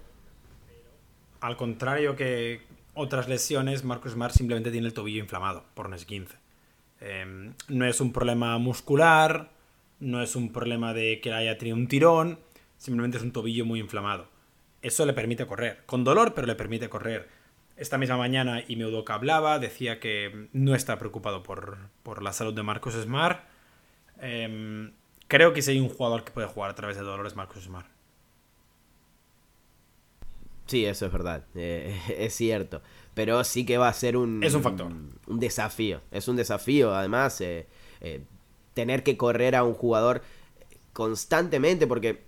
al 1.42 1.58
contrario 1.58 2.16
que 2.16 2.62
otras 2.94 3.28
lesiones, 3.28 3.84
Marcus 3.84 4.14
Smart 4.14 4.34
simplemente 4.34 4.72
tiene 4.72 4.88
el 4.88 4.94
tobillo 4.94 5.20
inflamado 5.20 5.66
por 5.74 5.88
un 5.88 5.96
15 5.96 6.42
Em, 7.02 7.56
no 7.68 7.86
es 7.86 8.00
un 8.00 8.14
problema 8.14 8.58
muscular, 8.60 9.50
no 10.00 10.22
es 10.22 10.36
un 10.36 10.54
problema 10.54 10.94
de 10.94 11.20
que 11.20 11.34
haya 11.34 11.58
tenido 11.58 11.76
un 11.76 11.88
tirón, 11.88 12.40
simplemente 12.78 13.18
es 13.18 13.24
un 13.24 13.32
tobillo 13.32 13.66
muy 13.66 13.80
inflamado. 13.80 14.28
Eso 14.84 15.06
le 15.06 15.14
permite 15.14 15.48
correr, 15.48 15.82
con 15.88 16.04
dolor, 16.04 16.34
pero 16.36 16.46
le 16.46 16.56
permite 16.56 16.90
correr. 16.90 17.28
Esta 17.76 17.98
misma 17.98 18.18
mañana 18.18 18.64
Imeudoka 18.68 19.16
hablaba, 19.16 19.58
decía 19.58 20.00
que 20.00 20.48
no 20.54 20.76
está 20.76 21.00
preocupado 21.00 21.42
por, 21.42 22.22
la 22.22 22.34
salud 22.34 22.54
de 22.54 22.62
Marcus 22.62 22.94
Smart. 22.94 23.44
Em, 24.20 24.92
creo 25.28 25.54
que 25.54 25.64
si 25.64 25.72
hay 25.72 25.80
un 25.80 25.90
jugador 25.90 26.24
que 26.24 26.32
puede 26.32 26.48
jugar 26.48 26.70
a 26.70 26.76
través 26.76 26.98
de 26.98 27.04
dolores, 27.04 27.36
Marcus 27.36 27.64
Smart. 27.64 27.88
Sí, 30.72 30.86
eso 30.86 31.06
es 31.06 31.12
verdad, 31.12 31.44
eh, 31.54 32.00
es 32.18 32.34
cierto 32.34 32.82
pero 33.14 33.44
sí 33.44 33.66
que 33.66 33.78
va 33.78 33.88
a 33.88 33.94
ser 33.94 34.18
un... 34.18 34.44
Es 34.44 34.54
un 34.54 34.64
factor. 34.64 34.92
Un, 35.28 35.40
desafío, 35.40 36.02
es 36.12 36.28
un 36.28 36.36
desafío, 36.36 36.94
además, 36.96 37.42
eh, 37.42 37.68
eh, 38.00 38.22
tener 38.74 39.04
que 39.04 39.18
correr 39.18 39.56
a 39.56 39.64
un 39.64 39.74
jugador 39.74 40.22
constantemente, 40.94 41.88
porque 41.88 42.24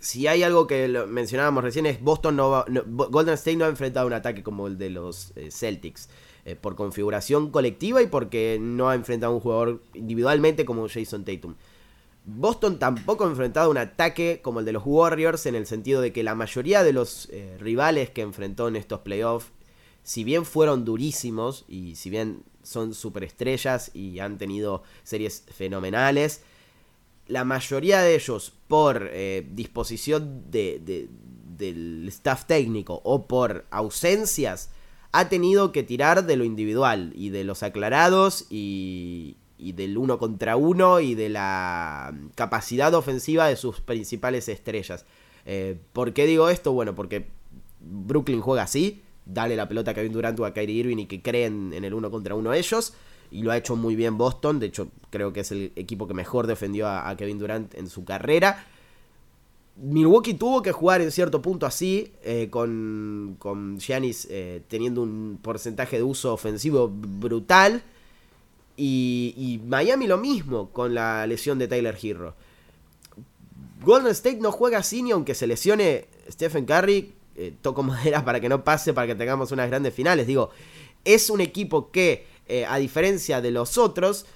si 0.00 0.26
hay 0.26 0.42
algo 0.42 0.66
que 0.66 0.88
mencionábamos 1.08 1.64
recién 1.64 1.86
es 1.86 2.00
Boston 2.02 2.36
no, 2.36 2.64
Golden 2.86 3.34
State 3.34 3.56
no 3.56 3.64
ha 3.64 3.68
enfrentado 3.68 4.06
un 4.06 4.12
ataque 4.12 4.42
como 4.42 4.66
el 4.66 4.76
de 4.76 4.90
los 4.90 5.32
eh, 5.36 5.50
Celtics 5.50 6.08
por 6.60 6.76
configuración 6.76 7.50
colectiva 7.50 8.02
y 8.02 8.06
porque 8.06 8.58
no 8.60 8.90
ha 8.90 8.94
enfrentado 8.94 9.32
a 9.32 9.36
un 9.36 9.40
jugador 9.40 9.80
individualmente 9.94 10.66
como 10.66 10.86
Jason 10.90 11.24
Tatum. 11.24 11.54
Boston 12.24 12.78
tampoco 12.78 13.24
ha 13.24 13.28
enfrentado 13.28 13.70
un 13.70 13.78
ataque 13.78 14.40
como 14.42 14.60
el 14.60 14.66
de 14.66 14.72
los 14.72 14.82
Warriors 14.86 15.46
en 15.46 15.54
el 15.54 15.66
sentido 15.66 16.00
de 16.00 16.12
que 16.12 16.22
la 16.22 16.34
mayoría 16.34 16.82
de 16.82 16.92
los 16.92 17.28
rivales 17.58 18.10
que 18.10 18.22
enfrentó 18.22 18.68
en 18.68 18.76
estos 18.76 19.00
playoffs 19.00 19.50
si 20.04 20.22
bien 20.22 20.44
fueron 20.44 20.84
durísimos 20.84 21.64
y 21.66 21.96
si 21.96 22.10
bien 22.10 22.44
son 22.62 22.94
superestrellas 22.94 23.90
y 23.94 24.20
han 24.20 24.38
tenido 24.38 24.82
series 25.02 25.44
fenomenales, 25.50 26.42
la 27.26 27.44
mayoría 27.44 28.02
de 28.02 28.14
ellos 28.14 28.52
por 28.68 29.08
eh, 29.10 29.48
disposición 29.50 30.50
del 30.50 32.06
staff 32.08 32.44
técnico 32.44 33.00
o 33.02 33.26
por 33.26 33.64
ausencias 33.70 34.70
ha 35.12 35.28
tenido 35.30 35.72
que 35.72 35.82
tirar 35.82 36.26
de 36.26 36.36
lo 36.36 36.44
individual 36.44 37.12
y 37.16 37.30
de 37.30 37.44
los 37.44 37.62
aclarados 37.62 38.46
y, 38.50 39.38
del 39.72 39.98
uno 39.98 40.18
contra 40.18 40.56
uno 40.56 41.00
y 41.00 41.14
de 41.14 41.28
la 41.28 42.14
capacidad 42.34 42.94
ofensiva 42.94 43.48
de 43.48 43.56
sus 43.56 43.80
principales 43.80 44.48
estrellas. 44.48 45.04
Eh, 45.46 45.78
¿Por 45.92 46.12
qué 46.12 46.26
digo 46.26 46.48
esto? 46.48 46.72
Bueno, 46.72 46.94
porque 46.94 47.26
Brooklyn 47.80 48.40
juega 48.40 48.62
así, 48.62 49.02
dale 49.26 49.56
la 49.56 49.68
pelota 49.68 49.92
a 49.92 49.94
Kevin 49.94 50.12
Durant 50.12 50.38
o 50.40 50.44
a 50.44 50.54
Kyrie 50.54 50.80
Irving 50.80 50.98
y 50.98 51.06
que 51.06 51.22
creen 51.22 51.72
en 51.72 51.84
el 51.84 51.94
uno 51.94 52.10
contra 52.10 52.34
uno 52.34 52.52
ellos. 52.52 52.94
Y 53.30 53.42
lo 53.42 53.50
ha 53.50 53.56
hecho 53.56 53.74
muy 53.74 53.96
bien 53.96 54.16
Boston. 54.16 54.60
De 54.60 54.66
hecho, 54.66 54.88
creo 55.10 55.32
que 55.32 55.40
es 55.40 55.50
el 55.50 55.72
equipo 55.76 56.06
que 56.06 56.14
mejor 56.14 56.46
defendió 56.46 56.88
a, 56.88 57.16
Kevin 57.16 57.38
Durant 57.38 57.74
en 57.74 57.88
su 57.88 58.04
carrera. 58.04 58.66
Milwaukee 59.76 60.34
tuvo 60.34 60.62
que 60.62 60.70
jugar 60.70 61.00
en 61.00 61.10
cierto 61.10 61.42
punto 61.42 61.66
así, 61.66 62.12
eh, 62.22 62.48
con, 62.48 63.34
con 63.40 63.80
Giannis 63.80 64.28
eh, 64.30 64.62
teniendo 64.68 65.02
un 65.02 65.40
porcentaje 65.42 65.96
de 65.96 66.04
uso 66.04 66.32
ofensivo 66.32 66.88
brutal. 66.88 67.82
Y, 68.76 69.60
Miami 69.66 70.06
lo 70.06 70.18
mismo 70.18 70.70
con 70.70 70.94
la 70.94 71.26
lesión 71.26 71.58
de 71.58 71.68
Tyler 71.68 71.96
Hero. 72.00 72.34
Golden 73.82 74.12
State 74.12 74.38
no 74.40 74.50
juega 74.50 74.78
así 74.78 75.02
ni 75.02 75.10
aunque 75.10 75.34
se 75.34 75.46
lesione 75.46 76.06
Stephen 76.30 76.64
Curry 76.64 77.12
eh, 77.36 77.52
toco 77.60 77.82
madera 77.84 78.24
para 78.24 78.40
que 78.40 78.48
no 78.48 78.64
pase, 78.64 78.92
para 78.92 79.06
que 79.06 79.14
tengamos 79.14 79.52
unas 79.52 79.68
grandes 79.68 79.94
finales. 79.94 80.26
Digo, 80.26 80.50
es 81.04 81.30
un 81.30 81.40
equipo 81.40 81.90
que, 81.90 82.26
eh, 82.48 82.64
a 82.66 82.78
diferencia 82.78 83.40
de 83.40 83.50
los 83.50 83.78
otros, 83.78 84.26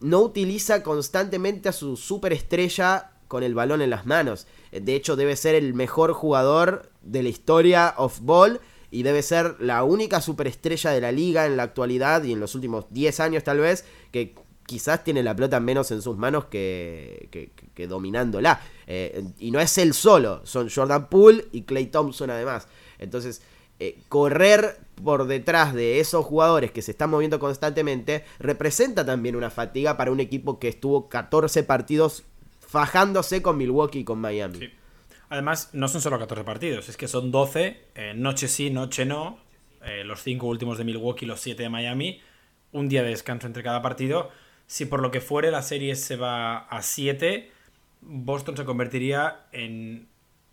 no 0.00 0.20
utiliza 0.20 0.82
constantemente 0.82 1.68
a 1.68 1.72
su 1.72 1.96
superestrella 1.96 3.12
con 3.28 3.42
el 3.42 3.54
balón 3.54 3.82
en 3.82 3.90
las 3.90 4.06
manos. 4.06 4.46
Eh, 4.72 4.80
de 4.80 4.94
hecho, 4.94 5.16
debe 5.16 5.36
ser 5.36 5.54
el 5.54 5.74
mejor 5.74 6.12
jugador 6.12 6.90
de 7.02 7.22
la 7.22 7.28
historia 7.28 7.94
of 7.96 8.20
ball 8.22 8.60
y 8.90 9.02
debe 9.02 9.22
ser 9.22 9.56
la 9.60 9.84
única 9.84 10.20
superestrella 10.20 10.90
de 10.90 11.00
la 11.00 11.12
liga 11.12 11.46
en 11.46 11.56
la 11.56 11.64
actualidad 11.64 12.24
y 12.24 12.32
en 12.32 12.40
los 12.40 12.54
últimos 12.54 12.86
10 12.90 13.20
años 13.20 13.44
tal 13.44 13.58
vez 13.58 13.84
que 14.10 14.34
quizás 14.66 15.02
tiene 15.02 15.22
la 15.22 15.34
pelota 15.34 15.58
menos 15.58 15.90
en 15.90 16.00
sus 16.00 16.16
manos 16.16 16.44
que, 16.44 17.50
dominándola. 17.88 18.60
Eh, 18.86 19.24
y 19.38 19.50
no 19.50 19.60
es 19.60 19.76
él 19.78 19.94
solo, 19.94 20.42
son 20.44 20.68
Jordan 20.68 21.08
Poole 21.08 21.46
y 21.52 21.62
Clay 21.62 21.86
Thompson 21.86 22.30
además. 22.30 22.68
Entonces, 22.98 23.42
eh, 23.80 23.98
correr 24.08 24.78
por 25.02 25.26
detrás 25.26 25.74
de 25.74 26.00
esos 26.00 26.24
jugadores 26.24 26.70
que 26.70 26.82
se 26.82 26.90
están 26.90 27.10
moviendo 27.10 27.40
constantemente 27.40 28.24
representa 28.38 29.06
también 29.06 29.36
una 29.36 29.50
fatiga 29.50 29.96
para 29.96 30.12
un 30.12 30.20
equipo 30.20 30.58
que 30.58 30.68
estuvo 30.68 31.08
14 31.08 31.62
partidos 31.62 32.24
fajándose 32.60 33.42
con 33.42 33.56
Milwaukee 33.56 34.00
y 34.00 34.04
con 34.04 34.20
Miami. 34.20 34.70
Además, 35.30 35.70
no 35.72 35.88
son 35.88 36.02
solo 36.02 36.18
14 36.18 36.44
partidos, 36.44 36.88
es 36.88 36.96
que 36.98 37.08
son 37.08 37.30
12, 37.30 37.80
eh, 37.94 38.12
noche 38.14 38.48
sí, 38.48 38.68
noche 38.68 39.06
no, 39.06 39.38
los 40.04 40.22
5 40.22 40.46
últimos 40.46 40.76
de 40.76 40.84
Milwaukee, 40.84 41.24
los 41.24 41.40
7 41.40 41.62
de 41.62 41.68
Miami, 41.70 42.20
un 42.72 42.90
día 42.90 43.02
de 43.02 43.08
descanso 43.08 43.46
entre 43.46 43.62
cada 43.62 43.80
partido 43.80 44.30
si 44.70 44.86
por 44.86 45.02
lo 45.02 45.10
que 45.10 45.20
fuere 45.20 45.50
la 45.50 45.62
serie 45.62 45.96
se 45.96 46.14
va 46.14 46.58
a 46.58 46.80
7, 46.80 47.50
Boston 48.02 48.56
se 48.56 48.64
convertiría 48.64 49.46
en 49.50 50.06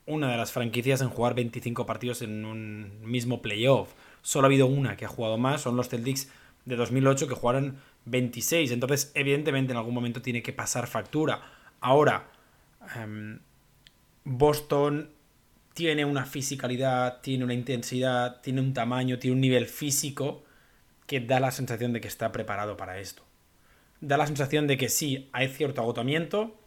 una 0.07 0.31
de 0.31 0.37
las 0.37 0.51
franquicias 0.51 1.01
en 1.01 1.09
jugar 1.09 1.35
25 1.35 1.85
partidos 1.85 2.23
en 2.23 2.43
un 2.43 2.99
mismo 3.03 3.43
playoff. 3.43 3.93
Solo 4.23 4.45
ha 4.45 4.49
habido 4.49 4.65
una 4.65 4.97
que 4.97 5.05
ha 5.05 5.07
jugado 5.07 5.37
más, 5.37 5.61
son 5.61 5.75
los 5.75 5.89
Celtics 5.89 6.31
de 6.65 6.75
2008 6.75 7.27
que 7.27 7.35
jugaron 7.35 7.77
26. 8.05 8.71
Entonces, 8.71 9.11
evidentemente, 9.13 9.71
en 9.71 9.77
algún 9.77 9.93
momento 9.93 10.19
tiene 10.23 10.41
que 10.41 10.51
pasar 10.51 10.87
factura. 10.87 11.39
Ahora, 11.79 12.31
em, 12.95 13.37
Boston 14.29 15.09
tiene 15.73 16.03
una 16.03 16.25
fisicalidad, 16.25 17.21
tiene 17.21 17.45
una 17.45 17.53
intensidad, 17.53 18.41
tiene 18.41 18.59
un 18.59 18.73
tamaño, 18.73 19.19
tiene 19.19 19.35
un 19.35 19.41
nivel 19.41 19.67
físico 19.67 20.43
que 21.05 21.21
da 21.21 21.39
la 21.39 21.51
sensación 21.51 21.93
de 21.93 22.01
que 22.01 22.09
está 22.09 22.33
preparado 22.33 22.75
para 22.75 22.99
esto. 22.99 23.23
Da 24.01 24.17
la 24.17 24.27
sensación 24.27 24.67
de 24.67 24.77
que 24.77 24.89
sí, 24.89 25.29
hay 25.31 25.47
cierto 25.47 25.79
agotamiento. 25.79 26.59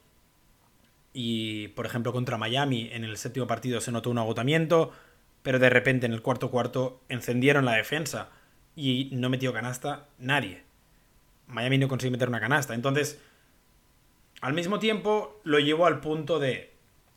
Y, 1.12 1.68
por 1.68 1.84
ejemplo, 1.84 2.14
contra 2.14 2.38
Miami 2.38 2.88
en 2.92 3.04
el 3.04 3.18
séptimo 3.18 3.46
partido 3.46 3.82
se 3.82 3.92
notó 3.92 4.08
un 4.08 4.16
agotamiento, 4.16 4.92
pero 5.42 5.58
de 5.58 5.68
repente 5.68 6.06
en 6.06 6.14
el 6.14 6.22
cuarto 6.22 6.50
cuarto 6.50 7.02
encendieron 7.10 7.66
la 7.66 7.74
defensa 7.74 8.30
y 8.74 9.10
no 9.12 9.28
metió 9.28 9.52
canasta 9.52 10.08
nadie. 10.18 10.62
Miami 11.46 11.76
no 11.76 11.88
consiguió 11.88 12.12
meter 12.12 12.28
una 12.28 12.40
canasta. 12.40 12.74
Entonces, 12.74 13.20
al 14.40 14.54
mismo 14.54 14.78
tiempo, 14.78 15.42
lo 15.44 15.58
llevó 15.58 15.84
al 15.84 16.00
punto 16.00 16.38
de. 16.38 16.69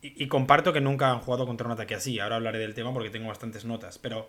Y, 0.06 0.28
comparto 0.28 0.74
que 0.74 0.82
nunca 0.82 1.10
han 1.10 1.20
jugado 1.20 1.46
contra 1.46 1.66
un 1.66 1.72
ataque 1.72 1.94
así. 1.94 2.20
Ahora 2.20 2.36
hablaré 2.36 2.58
del 2.58 2.74
tema 2.74 2.92
porque 2.92 3.08
tengo 3.08 3.28
bastantes 3.28 3.64
notas. 3.64 3.96
Pero. 3.96 4.28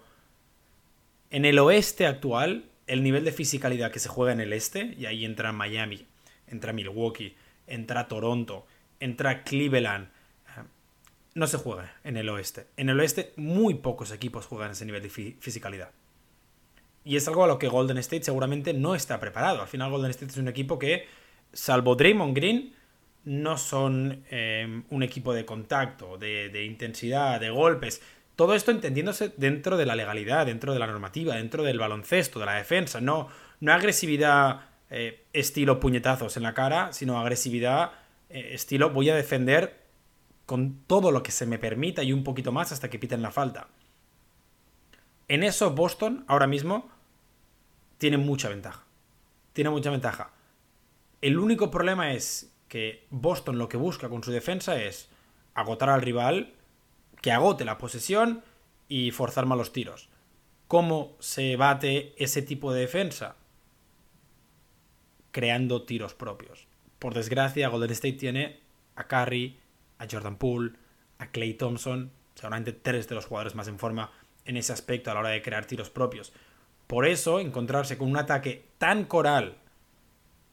En 1.32 1.44
el 1.44 1.60
oeste 1.60 2.06
actual, 2.06 2.70
el 2.88 3.04
nivel 3.04 3.26
de 3.26 3.34
fisicalidad 3.34 3.92
que 3.92 4.00
se 4.00 4.08
juega 4.08 4.32
en 4.32 4.40
el 4.40 4.54
este, 4.54 4.96
y 4.98 5.06
ahí 5.06 5.26
entra 5.26 5.52
Miami, 5.52 6.06
entra 6.48 6.72
Milwaukee, 6.72 7.36
entra 7.68 8.08
Toronto, 8.08 8.66
entra 9.02 9.44
Cleveland. 9.44 10.08
No 11.34 11.46
se 11.48 11.58
juega 11.58 11.94
en 12.06 12.16
el 12.16 12.30
oeste. 12.30 12.68
En 12.78 12.88
el 12.88 12.98
oeste, 12.98 13.34
muy 13.36 13.74
pocos 13.74 14.12
equipos 14.12 14.46
juegan 14.46 14.72
ese 14.72 14.86
nivel 14.86 15.02
de 15.02 15.10
fisicalidad. 15.10 15.92
Y 17.04 17.18
es 17.18 17.28
algo 17.28 17.44
a 17.44 17.48
lo 17.48 17.60
que 17.60 17.68
Golden 17.68 17.98
State 17.98 18.24
seguramente 18.24 18.74
no 18.74 18.96
está 18.96 19.20
preparado. 19.20 19.62
Al 19.62 19.68
final 19.68 19.92
Golden 19.92 20.12
State 20.12 20.32
es 20.32 20.38
un 20.38 20.48
equipo 20.48 20.80
que, 20.80 21.06
salvo 21.52 21.96
Draymond 21.96 22.34
Green, 22.34 22.75
no 23.26 23.58
son 23.58 24.24
eh, 24.30 24.84
un 24.90 25.04
equipo 25.04 25.34
de 25.34 25.46
contacto, 25.46 26.18
de, 26.18 26.50
de, 26.50 26.64
intensidad, 26.64 27.40
de 27.40 27.50
golpes. 27.50 28.02
Todo 28.36 28.54
esto 28.54 28.72
entendiéndose 28.72 29.34
dentro 29.36 29.78
de 29.78 29.86
la 29.86 29.96
legalidad, 29.96 30.46
dentro 30.46 30.74
de 30.74 30.80
la 30.80 30.88
normativa, 30.88 31.36
dentro 31.36 31.64
del 31.64 31.80
baloncesto, 31.80 32.40
de 32.40 32.46
la 32.46 32.54
defensa. 32.54 33.02
No, 33.02 33.30
no 33.60 33.74
agresividad 33.74 34.62
eh, 34.92 35.26
estilo 35.34 35.80
puñetazos 35.80 36.38
en 36.38 36.44
la 36.44 36.54
cara, 36.54 36.94
sino 36.94 37.20
agresividad 37.20 37.92
eh, 38.30 38.52
estilo 38.54 38.92
voy 38.92 39.10
a 39.10 39.16
defender 39.16 39.84
con 40.46 40.84
todo 40.86 41.12
lo 41.12 41.24
que 41.24 41.32
se 41.32 41.48
me 41.48 41.58
permita 41.58 42.04
y 42.04 42.14
un 42.14 42.24
poquito 42.24 42.52
más 42.52 42.72
hasta 42.72 42.90
que 42.90 43.00
piten 43.00 43.22
la 43.22 43.32
falta. 43.32 43.68
En 45.28 45.44
eso 45.44 45.72
Boston 45.72 46.24
ahora 46.28 46.46
mismo 46.46 46.90
tiene 47.98 48.18
mucha 48.18 48.50
ventaja. 48.50 48.84
Tiene 49.54 49.72
mucha 49.72 49.90
ventaja. 49.90 50.32
El 51.22 51.40
único 51.40 51.72
problema 51.72 52.14
es 52.14 52.55
que 52.76 53.08
Boston 53.10 53.58
lo 53.58 53.70
que 53.70 53.78
busca 53.78 54.10
con 54.10 54.22
su 54.22 54.32
defensa 54.32 54.82
es 54.82 55.08
agotar 55.54 55.90
al 55.90 56.02
rival, 56.02 56.52
que 57.22 57.32
agote 57.32 57.64
la 57.64 57.78
posesión 57.78 58.44
y 58.90 59.12
forzar 59.12 59.46
malos 59.46 59.72
tiros. 59.72 60.10
¿Cómo 60.68 61.16
se 61.20 61.56
bate 61.56 62.14
ese 62.22 62.42
tipo 62.42 62.74
de 62.74 62.82
defensa? 62.82 63.38
Creando 65.32 65.84
tiros 65.84 66.16
propios. 66.16 66.68
Por 67.00 67.14
desgracia, 67.14 67.70
Golden 67.70 67.92
State 67.92 68.18
tiene 68.18 68.60
a 68.98 69.08
Curry, 69.08 69.58
a 69.98 70.06
Jordan 70.12 70.36
Poole, 70.36 70.74
a 71.18 71.28
Clay 71.28 71.54
Thompson, 71.54 72.12
seguramente 72.34 72.74
tres 72.74 73.08
de 73.08 73.16
los 73.16 73.26
jugadores 73.26 73.56
más 73.56 73.70
en 73.70 73.80
forma 73.80 74.12
en 74.44 74.58
ese 74.58 74.74
aspecto 74.74 75.10
a 75.10 75.14
la 75.14 75.22
hora 75.22 75.30
de 75.30 75.42
crear 75.42 75.64
tiros 75.64 75.90
propios. 75.90 76.34
Por 76.88 77.08
eso, 77.08 77.40
encontrarse 77.40 77.98
con 77.98 78.10
un 78.10 78.18
ataque 78.18 78.66
tan 78.80 79.06
coral, 79.06 79.60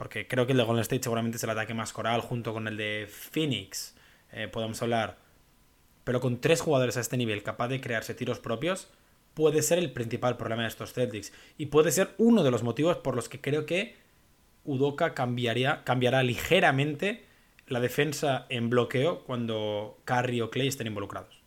porque 0.03 0.27
creo 0.27 0.47
que 0.47 0.53
el 0.53 0.59
de 0.59 0.65
Golden 0.65 0.83
State 0.83 1.05
seguramente 1.05 1.37
es 1.37 1.45
el 1.45 1.51
ataque 1.51 1.75
más 1.75 1.93
coral 1.93 2.23
junto 2.23 2.53
con 2.53 2.67
el 2.67 2.77
de 2.77 3.07
Phoenix, 3.09 3.95
eh, 4.33 4.49
podemos 4.49 4.83
hablar, 4.83 5.17
pero 6.03 6.21
con 6.21 6.41
tres 6.41 6.61
jugadores 6.61 6.97
a 6.97 7.01
este 7.01 7.17
nivel 7.17 7.45
capaz 7.45 7.69
de 7.69 7.81
crearse 7.81 8.13
tiros 8.13 8.41
propios, 8.41 8.89
puede 9.35 9.63
ser 9.63 9.79
el 9.79 9.93
principal 9.93 10.37
problema 10.37 10.63
de 10.63 10.71
estos 10.71 10.93
Celtics. 10.93 11.33
Y 11.57 11.67
puede 11.67 11.93
ser 11.93 12.17
uno 12.19 12.43
de 12.43 12.51
los 12.51 12.65
motivos 12.65 12.97
por 12.97 13.15
los 13.15 13.29
que 13.29 13.41
creo 13.41 13.65
que 13.65 13.95
Udoka 14.65 15.15
cambiaría, 15.15 15.85
cambiará 15.85 16.25
ligeramente 16.25 17.25
la 17.69 17.79
defensa 17.79 18.47
en 18.49 18.71
bloqueo 18.71 19.23
cuando 19.23 20.01
Curry 20.05 20.41
o 20.41 20.51
Clay 20.51 20.67
estén 20.67 20.89
involucrados. 20.89 21.41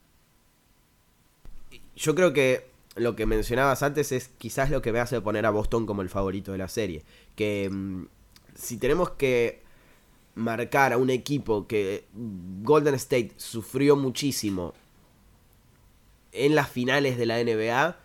Yo 1.97 2.16
creo 2.16 2.32
que 2.32 2.68
lo 2.95 3.18
que 3.18 3.26
mencionabas 3.26 3.84
antes 3.84 4.14
es 4.14 4.30
quizás 4.38 4.70
lo 4.70 4.82
que 4.82 4.93
me 4.93 5.01
hace 5.01 5.20
poner 5.20 5.45
a 5.45 5.49
Boston 5.49 5.86
como 5.86 6.01
el 6.01 6.08
favorito 6.08 6.53
de 6.53 6.58
la 6.58 6.70
serie. 6.70 7.03
Que 7.36 7.70
mmm, 7.70 8.06
si 8.56 8.78
tenemos 8.78 9.12
que 9.12 9.62
marcar 10.36 10.93
a 10.93 10.97
un 10.97 11.10
equipo 11.10 11.68
que 11.68 12.06
Golden 12.62 12.95
State 12.95 13.34
sufrió 13.38 13.95
muchísimo 13.95 14.74
en 16.32 16.56
las 16.56 16.70
finales 16.70 17.18
de 17.18 17.26
la 17.26 17.41
NBA, 17.41 17.97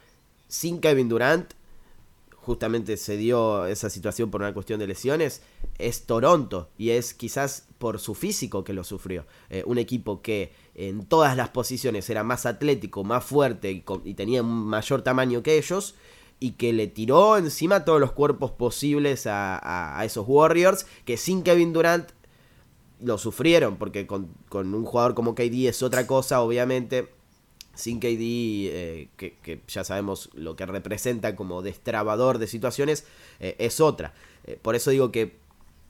sin 0.47 0.81
Kevin 0.81 1.09
Durant, 1.09 1.55
justamente 2.37 2.97
se 2.97 3.17
dio 3.17 3.67
esa 3.67 3.91
situación 3.91 4.31
por 4.31 4.41
una 4.41 4.55
cuestión 4.55 4.81
de 4.81 4.87
lesiones, 4.87 5.43
es 5.79 6.07
Toronto 6.07 6.71
y 6.79 6.91
es 6.91 7.13
quizás 7.13 7.67
por 7.79 7.99
su 7.99 8.15
físico 8.15 8.65
que 8.65 8.73
lo 8.73 8.85
sufrió. 8.85 9.27
Eh, 9.51 9.63
un 9.67 9.79
equipo 9.79 10.23
que 10.23 10.53
en 10.75 11.05
todas 11.05 11.37
las 11.37 11.51
posiciones 11.51 12.09
era 12.09 12.23
más 12.23 12.47
atlético, 12.47 13.05
más 13.05 13.25
fuerte 13.25 13.71
y, 13.73 13.85
y, 14.05 14.15
tenía 14.15 14.43
un 14.43 14.67
mayor 14.67 15.03
tamaño 15.03 15.43
que 15.43 15.59
ellos 15.59 15.95
y 16.41 16.53
que 16.53 16.73
le 16.73 16.87
tiró 16.87 17.37
encima 17.37 17.85
todos 17.85 18.01
los 18.01 18.13
cuerpos 18.13 18.51
posibles 18.51 19.27
a, 19.27 19.99
a, 19.99 20.05
esos 20.05 20.25
Warriors 20.27 20.87
que 21.05 21.17
sin 21.17 21.43
Kevin 21.43 21.73
Durant 21.73 22.09
lo 23.01 23.19
sufrieron 23.19 23.77
porque 23.77 24.07
con, 24.07 24.31
con 24.49 24.75
un 24.75 24.85
jugador 24.85 25.15
como 25.15 25.35
KD 25.35 25.69
es 25.69 25.83
otra 25.83 26.07
cosa 26.07 26.41
obviamente 26.41 27.09
sin 27.75 27.99
KD, 27.99 28.21
eh, 28.21 29.09
que, 29.17 29.37
que, 29.43 29.61
ya 29.69 29.85
sabemos 29.85 30.31
lo 30.35 30.57
que 30.57 30.67
representa 30.67 31.35
como 31.35 31.63
destrabador 31.63 32.39
de 32.39 32.47
situaciones, 32.47 33.05
eh, 33.39 33.57
es 33.59 33.81
otra. 33.81 34.13
Eh, 34.45 34.59
por 34.61 34.75
eso 34.75 34.91
digo 34.91 35.11
que 35.11 35.37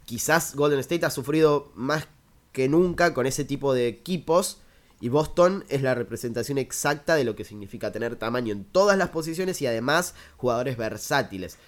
quizás 0.05 0.55
Golden 0.55 0.79
State 0.81 1.07
ha 1.07 1.11
sufrido 1.11 1.73
más 1.75 2.07
que 2.53 2.69
nunca 2.69 3.15
con 3.15 3.27
ese 3.27 3.45
tipo 3.45 3.75
de 3.75 3.89
equipos. 3.89 4.61
Y 5.01 5.09
Boston 5.09 5.65
es 5.69 5.83
la 5.83 5.95
representación 5.95 6.59
exacta 6.59 7.15
de 7.15 7.25
lo 7.25 7.35
que 7.35 7.45
significa 7.45 7.91
tener 7.91 8.17
tamaño 8.17 8.53
en 8.53 8.65
todas 8.65 8.99
las 8.99 9.09
posiciones 9.09 9.61
y 9.63 9.67
además 9.67 10.15
jugadores 10.37 10.77
versátiles. 10.77 11.59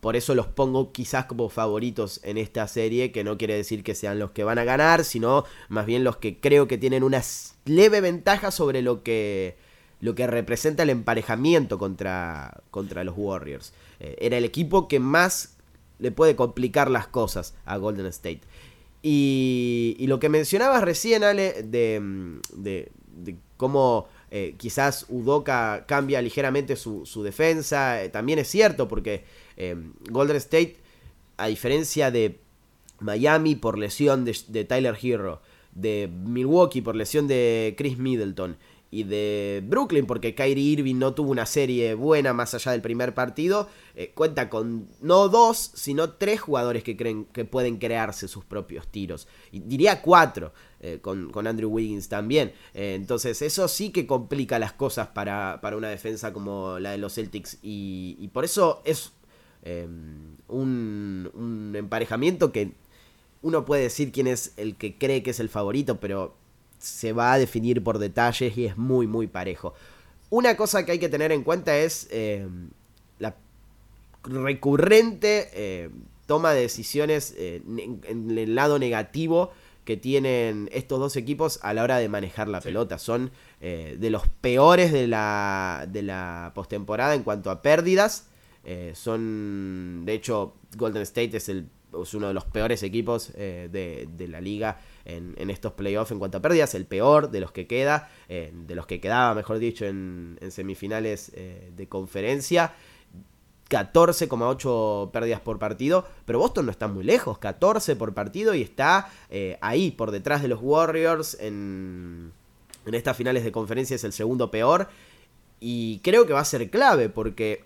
por 0.00 0.14
eso 0.14 0.36
los 0.36 0.46
pongo 0.46 0.92
quizás 0.92 1.24
como 1.24 1.48
favoritos 1.48 2.20
en 2.22 2.38
esta 2.38 2.68
serie, 2.68 3.10
que 3.10 3.24
no 3.24 3.36
quiere 3.36 3.56
decir 3.56 3.82
que 3.82 3.96
sean 3.96 4.20
los 4.20 4.30
que 4.30 4.44
van 4.44 4.58
a 4.58 4.64
ganar, 4.64 5.04
sino 5.04 5.44
más 5.68 5.84
bien 5.84 6.04
los 6.04 6.16
que 6.18 6.38
creo 6.38 6.68
que 6.68 6.78
tienen 6.78 7.02
una 7.02 7.22
leve 7.64 8.00
ventaja 8.00 8.52
sobre 8.52 8.82
lo 8.82 9.02
que, 9.02 9.56
lo 10.00 10.14
que 10.14 10.28
representa 10.28 10.84
el 10.84 10.90
emparejamiento 10.90 11.78
contra, 11.78 12.62
contra 12.70 13.02
los 13.02 13.14
Warriors. 13.16 13.72
Eh, 13.98 14.16
era 14.20 14.38
el 14.38 14.44
equipo 14.44 14.86
que 14.86 15.00
más 15.00 15.56
le 15.98 16.12
puede 16.12 16.36
complicar 16.36 16.90
las 16.90 17.06
cosas 17.08 17.54
a 17.64 17.76
Golden 17.76 18.06
State. 18.06 18.42
Y, 19.08 19.94
y 20.00 20.08
lo 20.08 20.18
que 20.18 20.28
mencionabas 20.28 20.82
recién, 20.82 21.22
Ale, 21.22 21.62
de, 21.62 22.40
de, 22.56 22.90
de 23.14 23.36
cómo 23.56 24.08
eh, 24.32 24.56
quizás 24.58 25.06
Udoka 25.08 25.84
cambia 25.86 26.20
ligeramente 26.20 26.74
su, 26.74 27.06
su 27.06 27.22
defensa, 27.22 28.02
eh, 28.02 28.08
también 28.08 28.40
es 28.40 28.48
cierto, 28.48 28.88
porque 28.88 29.22
eh, 29.56 29.76
Golden 30.10 30.34
State, 30.38 30.78
a 31.36 31.46
diferencia 31.46 32.10
de 32.10 32.40
Miami 32.98 33.54
por 33.54 33.78
lesión 33.78 34.24
de, 34.24 34.36
de 34.48 34.64
Tyler 34.64 34.98
Hero, 35.00 35.40
de 35.70 36.10
Milwaukee 36.12 36.82
por 36.82 36.96
lesión 36.96 37.28
de 37.28 37.76
Chris 37.78 37.98
Middleton 37.98 38.56
y 38.90 39.02
de 39.02 39.62
Brooklyn 39.66 40.06
porque 40.06 40.34
Kyrie 40.34 40.72
Irving 40.72 40.96
no 40.96 41.14
tuvo 41.14 41.30
una 41.30 41.46
serie 41.46 41.94
buena 41.94 42.32
más 42.32 42.54
allá 42.54 42.72
del 42.72 42.82
primer 42.82 43.14
partido, 43.14 43.68
eh, 43.94 44.12
cuenta 44.14 44.48
con 44.48 44.88
no 45.00 45.28
dos, 45.28 45.72
sino 45.74 46.10
tres 46.10 46.40
jugadores 46.40 46.84
que 46.84 46.96
creen 46.96 47.24
que 47.26 47.44
pueden 47.44 47.78
crearse 47.78 48.28
sus 48.28 48.44
propios 48.44 48.86
tiros. 48.88 49.26
Y 49.50 49.60
diría 49.60 50.02
cuatro, 50.02 50.52
eh, 50.80 50.98
con, 51.02 51.30
con, 51.30 51.46
Andrew 51.46 51.70
Wiggins 51.70 52.08
también. 52.08 52.52
Eh, 52.74 52.94
entonces 52.94 53.42
eso 53.42 53.66
sí 53.68 53.90
que 53.90 54.06
complica 54.06 54.58
las 54.58 54.72
cosas 54.72 55.08
para, 55.08 55.60
para, 55.60 55.76
una 55.76 55.88
defensa 55.88 56.32
como 56.32 56.78
la 56.78 56.92
de 56.92 56.98
los 56.98 57.14
Celtics 57.14 57.58
y, 57.62 58.16
y 58.20 58.28
por 58.28 58.44
eso 58.44 58.82
es 58.84 59.12
un, 60.48 61.28
un 61.34 61.74
emparejamiento 61.74 62.52
que 62.52 62.74
uno 63.42 63.64
puede 63.64 63.82
decir 63.82 64.12
quién 64.12 64.28
es 64.28 64.52
el 64.56 64.76
que 64.76 64.96
cree 64.96 65.24
que 65.24 65.30
es 65.30 65.40
el 65.40 65.48
favorito, 65.48 65.98
pero 65.98 66.36
se 66.78 67.12
va 67.12 67.32
a 67.32 67.38
definir 67.38 67.82
por 67.82 67.98
detalles 67.98 68.56
y 68.56 68.66
es 68.66 68.76
muy, 68.76 69.06
muy 69.06 69.26
parejo. 69.26 69.74
Una 70.30 70.56
cosa 70.56 70.84
que 70.84 70.92
hay 70.92 70.98
que 70.98 71.08
tener 71.08 71.32
en 71.32 71.42
cuenta 71.42 71.76
es 71.76 72.08
eh, 72.10 72.46
la 73.18 73.36
recurrente 74.24 75.48
eh, 75.52 75.90
toma 76.26 76.52
de 76.52 76.62
decisiones 76.62 77.34
eh, 77.38 77.62
en 77.66 78.38
el 78.38 78.54
lado 78.54 78.78
negativo 78.78 79.52
que 79.84 79.96
tienen 79.96 80.68
estos 80.72 80.98
dos 80.98 81.16
equipos 81.16 81.60
a 81.62 81.72
la 81.72 81.84
hora 81.84 81.98
de 81.98 82.08
manejar 82.08 82.48
la 82.48 82.60
sí. 82.60 82.66
pelota. 82.66 82.98
Son 82.98 83.30
de 83.60 84.10
los 84.10 84.26
peores 84.26 84.92
de 84.92 85.06
la, 85.06 85.86
de 85.88 86.02
la 86.02 86.52
postemporada 86.54 87.14
en 87.14 87.22
cuanto 87.22 87.50
a 87.50 87.62
pérdidas 87.62 88.26
son, 88.94 90.02
de 90.04 90.14
hecho, 90.14 90.54
Golden 90.76 91.02
State 91.02 91.36
es, 91.36 91.48
el, 91.48 91.68
es 92.02 92.14
uno 92.14 92.28
de 92.28 92.34
los 92.34 92.44
peores 92.44 92.82
equipos 92.82 93.32
eh, 93.34 93.68
de, 93.70 94.28
la 94.28 94.40
liga 94.40 94.80
en, 95.06 95.50
estos 95.50 95.72
playoffs 95.72 96.10
en 96.10 96.18
cuanto 96.18 96.38
a 96.38 96.42
pérdidas, 96.42 96.74
el 96.74 96.86
peor 96.86 97.30
de 97.30 97.40
los 97.40 97.52
que 97.52 97.66
queda, 97.66 98.10
eh, 98.28 98.52
de 98.52 98.74
los 98.74 98.86
que 98.86 99.00
quedaba, 99.00 99.34
mejor 99.34 99.58
dicho, 99.58 99.84
en, 99.84 100.38
semifinales 100.50 101.32
de 101.76 101.88
conferencia. 101.88 102.74
14,8 103.68 105.10
pérdidas 105.10 105.40
por 105.40 105.58
partido, 105.58 106.06
pero 106.24 106.38
Boston 106.38 106.66
no 106.66 106.70
está 106.70 106.86
muy 106.86 107.02
lejos, 107.02 107.38
14 107.38 107.96
por 107.96 108.14
partido 108.14 108.54
y 108.54 108.62
está 108.62 109.10
ahí 109.60 109.90
por 109.90 110.12
detrás 110.12 110.40
de 110.40 110.46
los 110.46 110.60
Warriors 110.62 111.36
en, 111.40 112.30
en 112.86 112.94
estas 112.94 113.16
finales 113.16 113.44
de 113.44 113.52
conferencia 113.52 113.96
es 113.96 114.04
el 114.04 114.12
segundo 114.12 114.50
peor 114.50 114.88
y 115.60 116.00
creo 116.00 116.26
que 116.26 116.32
va 116.32 116.40
a 116.40 116.44
ser 116.44 116.70
clave 116.70 117.08
porque 117.08 117.64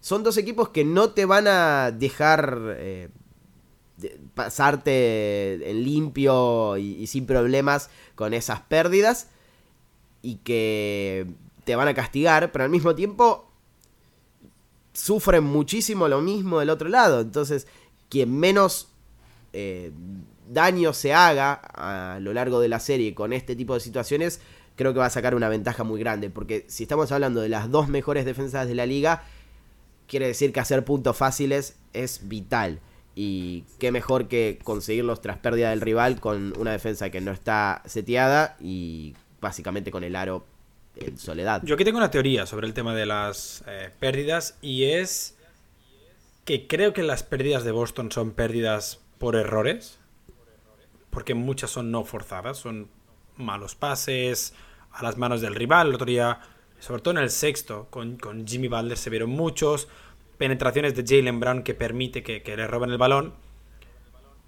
son 0.00 0.22
dos 0.22 0.36
equipos 0.36 0.70
que 0.70 0.84
no 0.84 1.10
te 1.10 1.24
van 1.24 1.46
a 1.46 1.90
dejar 1.90 2.76
eh, 2.76 3.08
pasarte 4.34 5.70
en 5.70 5.84
limpio 5.84 6.76
y, 6.76 7.06
sin 7.06 7.26
problemas 7.26 7.90
con 8.14 8.34
esas 8.34 8.60
pérdidas 8.60 9.28
y 10.22 10.36
que 10.36 11.26
te 11.64 11.76
van 11.76 11.88
a 11.88 11.94
castigar, 11.94 12.52
pero 12.52 12.64
al 12.64 12.70
mismo 12.70 12.94
tiempo 12.94 13.48
sufren 14.92 15.44
muchísimo 15.44 16.08
lo 16.08 16.20
mismo 16.20 16.60
del 16.60 16.70
otro 16.70 16.88
lado. 16.88 17.20
Entonces, 17.20 17.66
quien 18.08 18.38
menos 18.38 18.88
eh, 19.52 19.92
daño 20.48 20.92
se 20.92 21.14
haga 21.14 21.54
a 21.54 22.18
lo 22.20 22.32
largo 22.32 22.60
de 22.60 22.68
la 22.68 22.80
serie 22.80 23.14
con 23.14 23.32
este 23.32 23.56
tipo 23.56 23.74
de 23.74 23.80
situaciones, 23.80 24.40
creo 24.76 24.92
que 24.92 24.98
va 24.98 25.06
a 25.06 25.10
sacar 25.10 25.34
una 25.34 25.48
ventaja 25.48 25.84
muy 25.84 26.00
grande. 26.00 26.30
Porque 26.30 26.64
si 26.68 26.84
estamos 26.84 27.12
hablando 27.12 27.40
de 27.40 27.48
las 27.48 27.70
dos 27.70 27.88
mejores 27.88 28.24
defensas 28.24 28.68
de 28.68 28.74
la 28.74 28.86
liga, 28.86 29.24
quiere 30.06 30.26
decir 30.26 30.52
que 30.52 30.60
hacer 30.60 30.84
puntos 30.84 31.16
fáciles 31.16 31.76
es 31.92 32.28
vital. 32.28 32.80
Y 33.14 33.64
qué 33.78 33.92
mejor 33.92 34.28
que 34.28 34.58
conseguirlos 34.62 35.20
tras 35.20 35.38
pérdida 35.38 35.70
del 35.70 35.80
rival 35.80 36.20
con 36.20 36.54
una 36.58 36.72
defensa 36.72 37.10
que 37.10 37.20
no 37.20 37.30
está 37.30 37.82
seteada 37.84 38.56
y 38.60 39.14
básicamente 39.40 39.90
con 39.90 40.02
el 40.04 40.16
aro 40.16 40.46
en 40.96 41.18
soledad. 41.18 41.62
Yo 41.64 41.74
aquí 41.74 41.84
tengo 41.84 41.98
una 41.98 42.10
teoría 42.10 42.46
sobre 42.46 42.66
el 42.66 42.74
tema 42.74 42.94
de 42.94 43.06
las 43.06 43.64
eh, 43.66 43.90
pérdidas 43.98 44.56
y 44.62 44.84
es 44.84 45.36
que 46.44 46.66
creo 46.66 46.92
que 46.92 47.02
las 47.02 47.22
pérdidas 47.22 47.64
de 47.64 47.72
Boston 47.72 48.10
son 48.10 48.32
pérdidas 48.32 49.00
por 49.18 49.36
errores, 49.36 49.98
porque 51.10 51.34
muchas 51.34 51.70
son 51.70 51.90
no 51.90 52.04
forzadas, 52.04 52.58
son 52.58 52.88
malos 53.36 53.74
pases 53.74 54.54
a 54.90 55.02
las 55.02 55.16
manos 55.16 55.40
del 55.40 55.54
rival. 55.54 55.88
El 55.88 55.94
otro 55.94 56.06
día, 56.06 56.40
sobre 56.80 57.02
todo 57.02 57.12
en 57.12 57.22
el 57.22 57.30
sexto, 57.30 57.86
con, 57.90 58.18
Jimmy 58.46 58.68
Butler 58.68 58.96
se 58.96 59.10
vieron 59.10 59.30
muchos. 59.30 59.88
Penetraciones 60.38 60.94
de 60.94 61.04
Jalen 61.06 61.40
Brown 61.40 61.62
que 61.62 61.74
permite 61.74 62.22
que, 62.22 62.42
le 62.56 62.66
roben 62.66 62.90
el 62.90 62.98
balón. 62.98 63.34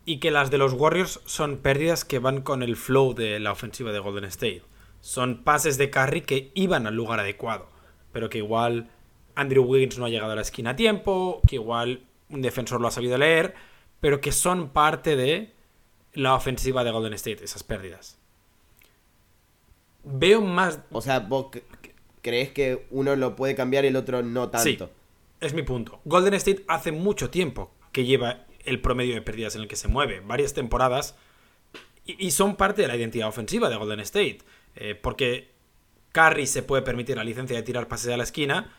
Y 0.06 0.18
que 0.18 0.30
las 0.30 0.50
de 0.50 0.58
los 0.58 0.74
Warriors 0.74 1.20
son 1.24 1.58
pérdidas 1.58 2.04
que 2.04 2.18
van 2.18 2.42
con 2.42 2.62
el 2.62 2.76
flow 2.76 3.14
de 3.14 3.40
la 3.40 3.52
ofensiva 3.52 3.92
de 3.92 3.98
Golden 3.98 4.24
State. 4.24 4.62
Son 5.00 5.42
pases 5.44 5.78
de 5.78 5.90
Curry 5.90 6.22
que 6.22 6.50
iban 6.54 6.86
al 6.86 6.94
lugar 6.94 7.20
adecuado. 7.20 7.68
Pero 8.12 8.28
que 8.28 8.38
igual 8.38 8.90
Andrew 9.34 9.64
Wiggins 9.64 9.98
no 9.98 10.06
ha 10.06 10.10
llegado 10.10 10.32
a 10.32 10.36
la 10.36 10.42
esquina 10.42 10.70
a 10.70 10.76
tiempo. 10.76 11.40
Que 11.48 11.56
igual 11.56 12.02
un 12.28 12.42
defensor 12.42 12.80
lo 12.80 12.88
ha 12.88 12.90
sabido 12.90 13.16
leer. 13.16 13.54
Pero 14.00 14.20
que 14.20 14.32
son 14.32 14.68
parte 14.70 15.16
de 15.16 15.52
la 16.12 16.34
ofensiva 16.34 16.84
de 16.84 16.90
Golden 16.90 17.14
State, 17.14 17.42
esas 17.42 17.62
pérdidas 17.62 18.18
veo 20.04 20.40
más. 20.40 20.80
O 20.92 21.00
sea, 21.00 21.20
vos 21.20 21.46
crees 22.22 22.50
que 22.50 22.86
uno 22.90 23.16
lo 23.16 23.34
puede 23.36 23.54
cambiar 23.54 23.84
y 23.84 23.88
el 23.88 23.96
otro 23.96 24.22
no 24.22 24.50
tanto. 24.50 24.64
Sí, 24.64 24.78
es 25.46 25.54
mi 25.54 25.62
punto. 25.62 26.00
Golden 26.04 26.34
State 26.34 26.64
hace 26.68 26.92
mucho 26.92 27.30
tiempo 27.30 27.74
que 27.92 28.04
lleva 28.04 28.46
el 28.64 28.80
promedio 28.80 29.14
de 29.14 29.22
pérdidas 29.22 29.54
en 29.56 29.62
el 29.62 29.68
que 29.68 29.76
se 29.76 29.88
mueve, 29.88 30.20
varias 30.20 30.54
temporadas, 30.54 31.16
y, 32.06 32.32
son 32.32 32.56
parte 32.56 32.82
de 32.82 32.88
la 32.88 32.96
identidad 32.96 33.28
ofensiva 33.28 33.70
de 33.70 33.76
Golden 33.76 34.00
State. 34.00 34.38
Eh, 34.76 34.94
porque 34.94 35.52
Curry 36.12 36.46
se 36.46 36.62
puede 36.62 36.82
permitir 36.82 37.16
la 37.16 37.24
licencia 37.24 37.56
de 37.56 37.62
tirar 37.62 37.88
pases 37.88 38.12
a 38.12 38.16
la 38.16 38.24
esquina, 38.24 38.74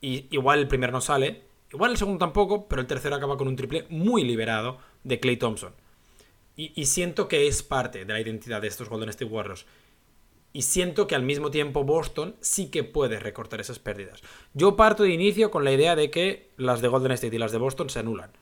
y 0.00 0.26
igual 0.30 0.60
el 0.60 0.68
primero 0.68 0.92
no 0.92 1.00
sale, 1.02 1.42
igual 1.72 1.90
el 1.90 1.98
segundo 1.98 2.18
tampoco, 2.18 2.68
pero 2.68 2.80
el 2.80 2.86
tercero 2.86 3.16
acaba 3.16 3.36
con 3.36 3.48
un 3.48 3.56
triple 3.56 3.86
muy 3.90 4.24
liberado 4.24 4.78
de 5.04 5.20
Clay 5.20 5.36
Thompson. 5.36 5.74
Y, 6.56 6.72
y 6.74 6.86
siento 6.86 7.28
que 7.28 7.46
es 7.48 7.62
parte 7.62 8.04
de 8.04 8.12
la 8.12 8.20
identidad 8.20 8.62
de 8.62 8.68
estos 8.68 8.88
Golden 8.88 9.10
State 9.10 9.30
Warriors. 9.30 9.66
Y 10.52 10.62
siento 10.62 11.06
que 11.06 11.14
al 11.14 11.22
mismo 11.22 11.50
tiempo 11.50 11.84
Boston 11.84 12.34
sí 12.40 12.70
que 12.70 12.82
puede 12.82 13.20
recortar 13.20 13.60
esas 13.60 13.78
pérdidas. 13.78 14.20
Yo 14.52 14.76
parto 14.76 15.04
de 15.04 15.10
inicio 15.10 15.50
con 15.50 15.64
la 15.64 15.72
idea 15.72 15.94
de 15.94 16.10
que 16.10 16.50
las 16.56 16.80
de 16.80 16.88
Golden 16.88 17.12
State 17.12 17.36
y 17.36 17.38
las 17.38 17.52
de 17.52 17.58
Boston 17.58 17.88
se 17.88 18.00
anulan. 18.00 18.32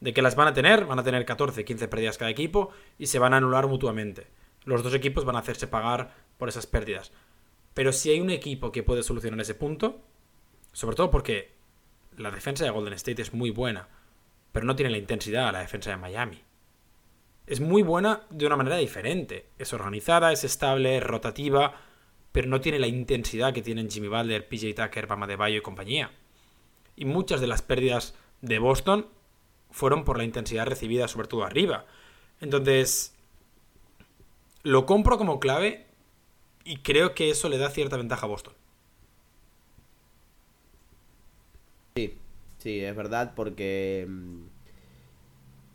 De 0.00 0.12
que 0.12 0.22
las 0.22 0.36
van 0.36 0.48
a 0.48 0.54
tener, 0.54 0.84
van 0.84 0.98
a 1.00 1.04
tener 1.04 1.24
14, 1.24 1.64
15 1.64 1.88
pérdidas 1.88 2.18
cada 2.18 2.30
equipo 2.30 2.70
y 2.98 3.06
se 3.06 3.18
van 3.18 3.34
a 3.34 3.38
anular 3.38 3.66
mutuamente. 3.66 4.28
Los 4.64 4.82
dos 4.84 4.94
equipos 4.94 5.24
van 5.24 5.36
a 5.36 5.40
hacerse 5.40 5.66
pagar 5.66 6.14
por 6.38 6.48
esas 6.48 6.66
pérdidas. 6.66 7.10
Pero 7.74 7.92
si 7.92 8.10
hay 8.10 8.20
un 8.20 8.30
equipo 8.30 8.70
que 8.70 8.84
puede 8.84 9.02
solucionar 9.02 9.40
ese 9.40 9.54
punto, 9.54 10.00
sobre 10.72 10.94
todo 10.94 11.10
porque 11.10 11.50
la 12.16 12.30
defensa 12.30 12.64
de 12.64 12.70
Golden 12.70 12.94
State 12.94 13.22
es 13.22 13.34
muy 13.34 13.50
buena, 13.50 13.88
pero 14.52 14.66
no 14.66 14.76
tiene 14.76 14.90
la 14.90 14.98
intensidad 14.98 15.48
a 15.48 15.52
la 15.52 15.60
defensa 15.60 15.90
de 15.90 15.96
Miami 15.96 16.45
es 17.46 17.60
muy 17.60 17.82
buena 17.82 18.22
de 18.30 18.46
una 18.46 18.56
manera 18.56 18.76
diferente. 18.76 19.46
Es 19.58 19.72
organizada, 19.72 20.32
es 20.32 20.44
estable, 20.44 20.96
es 20.96 21.02
rotativa, 21.02 21.80
pero 22.32 22.48
no 22.48 22.60
tiene 22.60 22.78
la 22.78 22.88
intensidad 22.88 23.54
que 23.54 23.62
tienen 23.62 23.90
Jimmy 23.90 24.08
Butler, 24.08 24.48
PJ 24.48 24.74
Tucker, 24.74 25.06
Bama 25.06 25.26
de 25.26 25.36
Bayo 25.36 25.58
y 25.58 25.62
compañía. 25.62 26.10
Y 26.96 27.04
muchas 27.04 27.40
de 27.40 27.46
las 27.46 27.62
pérdidas 27.62 28.14
de 28.40 28.58
Boston 28.58 29.06
fueron 29.70 30.04
por 30.04 30.18
la 30.18 30.24
intensidad 30.24 30.66
recibida, 30.66 31.06
sobre 31.08 31.28
todo 31.28 31.44
arriba. 31.44 31.86
Entonces, 32.40 33.14
lo 34.62 34.84
compro 34.84 35.16
como 35.16 35.38
clave 35.38 35.86
y 36.64 36.78
creo 36.78 37.14
que 37.14 37.30
eso 37.30 37.48
le 37.48 37.58
da 37.58 37.70
cierta 37.70 37.96
ventaja 37.96 38.26
a 38.26 38.28
Boston. 38.28 38.54
Sí, 41.94 42.18
sí, 42.58 42.80
es 42.80 42.96
verdad, 42.96 43.34
porque. 43.34 44.06
Mm, 44.08 44.46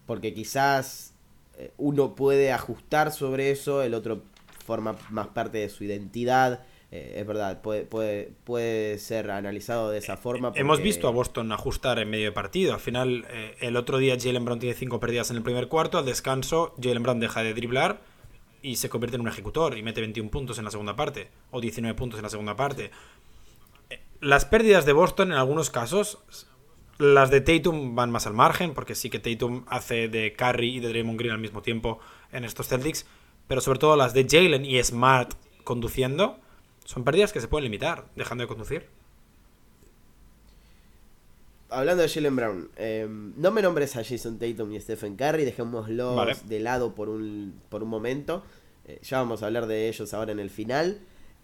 porque 0.06 0.34
quizás 0.34 1.11
uno 1.78 2.16
puede 2.16 2.52
ajustar 2.52 3.12
sobre 3.12 3.52
eso, 3.52 3.82
el 3.84 3.94
otro 3.94 4.24
forma 4.66 4.96
más 5.10 5.28
parte 5.28 5.58
de 5.58 5.70
su 5.70 5.84
identidad. 5.84 6.64
Eh, 6.92 7.16
es 7.18 7.26
verdad, 7.26 7.62
puede, 7.62 7.84
puede, 7.84 8.34
puede 8.44 9.00
ser 9.00 9.32
analizado 9.32 9.92
de 9.92 9.98
esa 9.98 10.18
forma. 10.18 10.52
Hemos 10.56 10.82
visto 10.82 11.08
a 11.08 11.12
Boston 11.12 11.52
ajustar 11.52 12.00
en 12.00 12.10
medio 12.10 12.26
de 12.26 12.32
partido. 12.32 12.74
Al 12.74 12.80
final, 12.80 13.26
eh, 13.30 13.56
el 13.62 13.78
otro 13.78 13.98
día 13.98 14.18
Jalen 14.20 14.44
Brown 14.44 14.60
tiene 14.60 14.76
cinco 14.76 15.00
pérdidas 15.00 15.32
en 15.32 15.38
el 15.38 15.44
primer 15.44 15.68
cuarto. 15.68 15.98
Al 15.98 16.06
descanso, 16.06 16.76
Jalen 16.82 17.04
Brown 17.04 17.20
deja 17.20 17.44
de 17.44 17.54
driblar 17.54 18.02
y 18.62 18.76
se 18.76 18.90
convierte 18.90 19.16
en 19.16 19.22
un 19.22 19.30
ejecutor 19.30 19.78
y 19.78 19.84
mete 19.84 20.02
21 20.02 20.30
puntos 20.30 20.58
en 20.60 20.66
la 20.66 20.72
segunda 20.72 20.96
parte 20.96 21.30
o 21.50 21.62
19 21.62 21.96
puntos 21.96 22.20
en 22.20 22.24
la 22.24 22.30
segunda 22.30 22.56
parte. 22.56 22.92
Las 24.20 24.46
pérdidas 24.46 24.86
de 24.86 24.94
Boston 24.94 25.32
en 25.32 25.38
algunos 25.38 25.70
casos 25.70 26.20
las 27.02 27.32
de 27.32 27.42
Tatum 27.42 27.96
van 27.96 28.12
más 28.12 28.28
al 28.28 28.34
margen, 28.34 28.74
porque 28.74 28.96
sí 28.96 29.10
que 29.10 29.20
Tatum 29.20 29.66
hace 29.68 30.08
de 30.08 30.34
Curry 30.34 30.78
y 30.78 30.80
de 30.80 30.90
Draymond 30.90 31.18
Green 31.18 31.34
al 31.34 31.40
mismo 31.40 31.62
tiempo 31.62 32.00
en 32.32 32.46
estos 32.46 32.68
Celtics, 32.68 33.06
pero 33.48 33.60
sobre 33.60 33.80
todo 33.80 33.96
las 33.96 34.14
de 34.14 34.28
Jalen 34.30 34.66
y 34.66 34.82
Smart 34.84 35.34
conduciendo 35.64 36.40
son 36.86 37.04
pérdidas 37.04 37.34
que 37.34 37.42
se 37.42 37.48
pueden 37.48 37.64
limitar 37.64 38.06
dejando 38.16 38.44
de 38.44 38.48
conducir. 38.48 38.88
Hablando 41.70 42.04
de 42.04 42.10
Jalen 42.10 42.36
Brown, 42.36 42.70
eh, 42.76 43.08
no 43.10 43.50
me 43.50 43.62
nombres 43.62 43.96
a 43.96 44.04
Jason 44.04 44.38
Tatum 44.38 44.72
y 44.74 44.80
Stephen 44.80 45.16
Curry, 45.16 45.46
dejémoslos 45.46 46.48
de 46.48 46.60
lado 46.60 46.94
por 46.94 47.10
un, 47.10 47.60
por 47.70 47.82
un 47.82 47.90
momento. 47.90 48.44
Eh, 48.86 49.00
ya 49.02 49.20
vamos 49.20 49.42
a 49.42 49.48
hablar 49.48 49.68
de 49.68 49.88
ellos 49.88 50.14
ahora 50.14 50.34
en 50.34 50.40
el 50.40 50.50
final. 50.50 51.00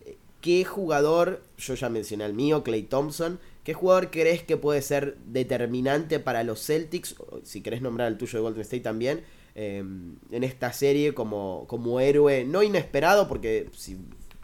Eh, 0.05 0.17
¿Qué 0.41 0.65
jugador, 0.65 1.41
yo 1.57 1.75
ya 1.75 1.89
mencioné 1.89 2.25
al 2.25 2.33
mío, 2.33 2.63
Clay 2.63 2.83
Thompson, 2.83 3.39
¿Qué 3.67 3.73
jugador 3.73 4.11
crees 4.11 4.43
que 4.43 4.55
puede 4.55 4.81
ser 4.81 5.17
determinante 5.25 6.21
para 6.21 6.45
los 6.45 6.65
Celtics? 6.65 7.17
Si 7.43 7.59
querés 7.59 7.81
nombrar 7.81 8.07
el 8.07 8.17
tuyo 8.17 8.39
de 8.39 8.43
Golden 8.43 8.61
State 8.61 8.79
también. 8.79 9.25
Em, 9.55 10.15
en 10.31 10.45
esta 10.45 10.71
serie 10.71 11.13
como, 11.13 11.65
como 11.67 11.99
héroe, 11.99 12.45
no 12.45 12.63
inesperado, 12.63 13.27
porque 13.27 13.67
si 13.73 13.97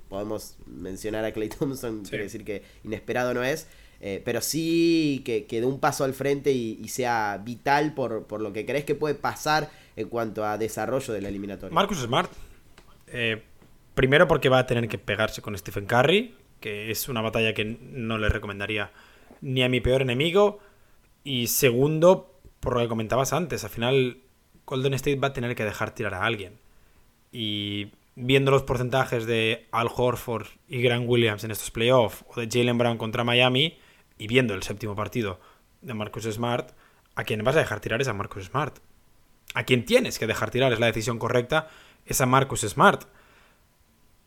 podemos 0.09 0.57
mencionar 0.65 1.23
a 1.23 1.31
Clay 1.31 1.47
Thompson, 1.47 2.03
quiere 2.03 2.25
decir 2.25 2.43
que 2.43 2.63
inesperado 2.83 3.33
no 3.33 3.45
es, 3.45 3.69
eh, 4.01 4.21
pero 4.25 4.41
sí 4.41 5.21
que, 5.23 5.45
que 5.45 5.61
dé 5.61 5.67
un 5.67 5.79
paso 5.79 6.03
al 6.03 6.13
frente 6.13 6.51
y, 6.51 6.85
sea 6.89 7.41
vital 7.41 7.93
por, 7.93 8.25
por, 8.25 8.41
lo 8.41 8.51
que 8.51 8.65
crees 8.65 8.83
que 8.83 8.93
puede 8.93 9.15
pasar 9.15 9.71
en 9.95 10.09
cuanto 10.09 10.43
a 10.43 10.57
desarrollo 10.57 11.13
de 11.13 11.21
la 11.21 11.29
eliminatoria. 11.29 11.73
Marcus 11.73 11.99
Smart, 11.99 12.29
eh, 13.07 13.41
primero 13.95 14.27
porque 14.27 14.49
va 14.49 14.59
a 14.59 14.67
tener 14.67 14.89
que 14.89 14.97
pegarse 14.97 15.41
con 15.41 15.57
Stephen 15.57 15.85
Curry, 15.85 16.35
que 16.59 16.91
es 16.91 17.07
una 17.07 17.21
batalla 17.21 17.53
que 17.53 17.63
no 17.63 18.17
le 18.17 18.27
recomendaría 18.27 18.91
ni 19.43 19.61
a 19.61 19.69
mi 19.69 19.81
peor 19.81 20.01
enemigo. 20.01 20.59
Y 21.23 21.47
segundo, 21.47 22.39
por 22.59 22.73
lo 22.73 22.79
que 22.79 22.87
comentabas 22.87 23.33
antes, 23.33 23.63
al 23.63 23.69
final 23.69 24.17
Golden 24.65 24.93
State 24.95 25.19
va 25.19 25.27
a 25.27 25.33
tener 25.33 25.53
que 25.55 25.65
dejar 25.65 25.93
tirar 25.93 26.15
a 26.15 26.25
alguien. 26.25 26.59
Y 27.31 27.91
viendo 28.15 28.51
los 28.51 28.63
porcentajes 28.63 29.25
de 29.25 29.67
Al 29.71 29.89
Horford 29.93 30.47
y 30.67 30.81
Grant 30.81 31.07
Williams 31.07 31.43
en 31.43 31.51
estos 31.51 31.71
playoffs, 31.71 32.23
o 32.27 32.39
de 32.39 32.47
Jalen 32.49 32.77
Brown 32.77 32.97
contra 32.97 33.23
Miami, 33.23 33.77
y 34.17 34.27
viendo 34.27 34.53
el 34.53 34.63
séptimo 34.63 34.95
partido 34.95 35.39
de 35.81 35.93
Marcus 35.93 36.23
Smart, 36.23 36.71
a 37.15 37.23
quien 37.23 37.43
vas 37.43 37.55
a 37.55 37.59
dejar 37.59 37.79
tirar 37.79 38.01
es 38.01 38.07
a 38.07 38.13
Marcus 38.13 38.45
Smart. 38.45 38.77
A 39.53 39.65
quien 39.65 39.85
tienes 39.85 40.17
que 40.17 40.27
dejar 40.27 40.51
tirar 40.51 40.71
es 40.71 40.79
la 40.79 40.87
decisión 40.87 41.19
correcta, 41.19 41.67
es 42.05 42.21
a 42.21 42.25
Marcus 42.25 42.61
Smart. 42.61 43.03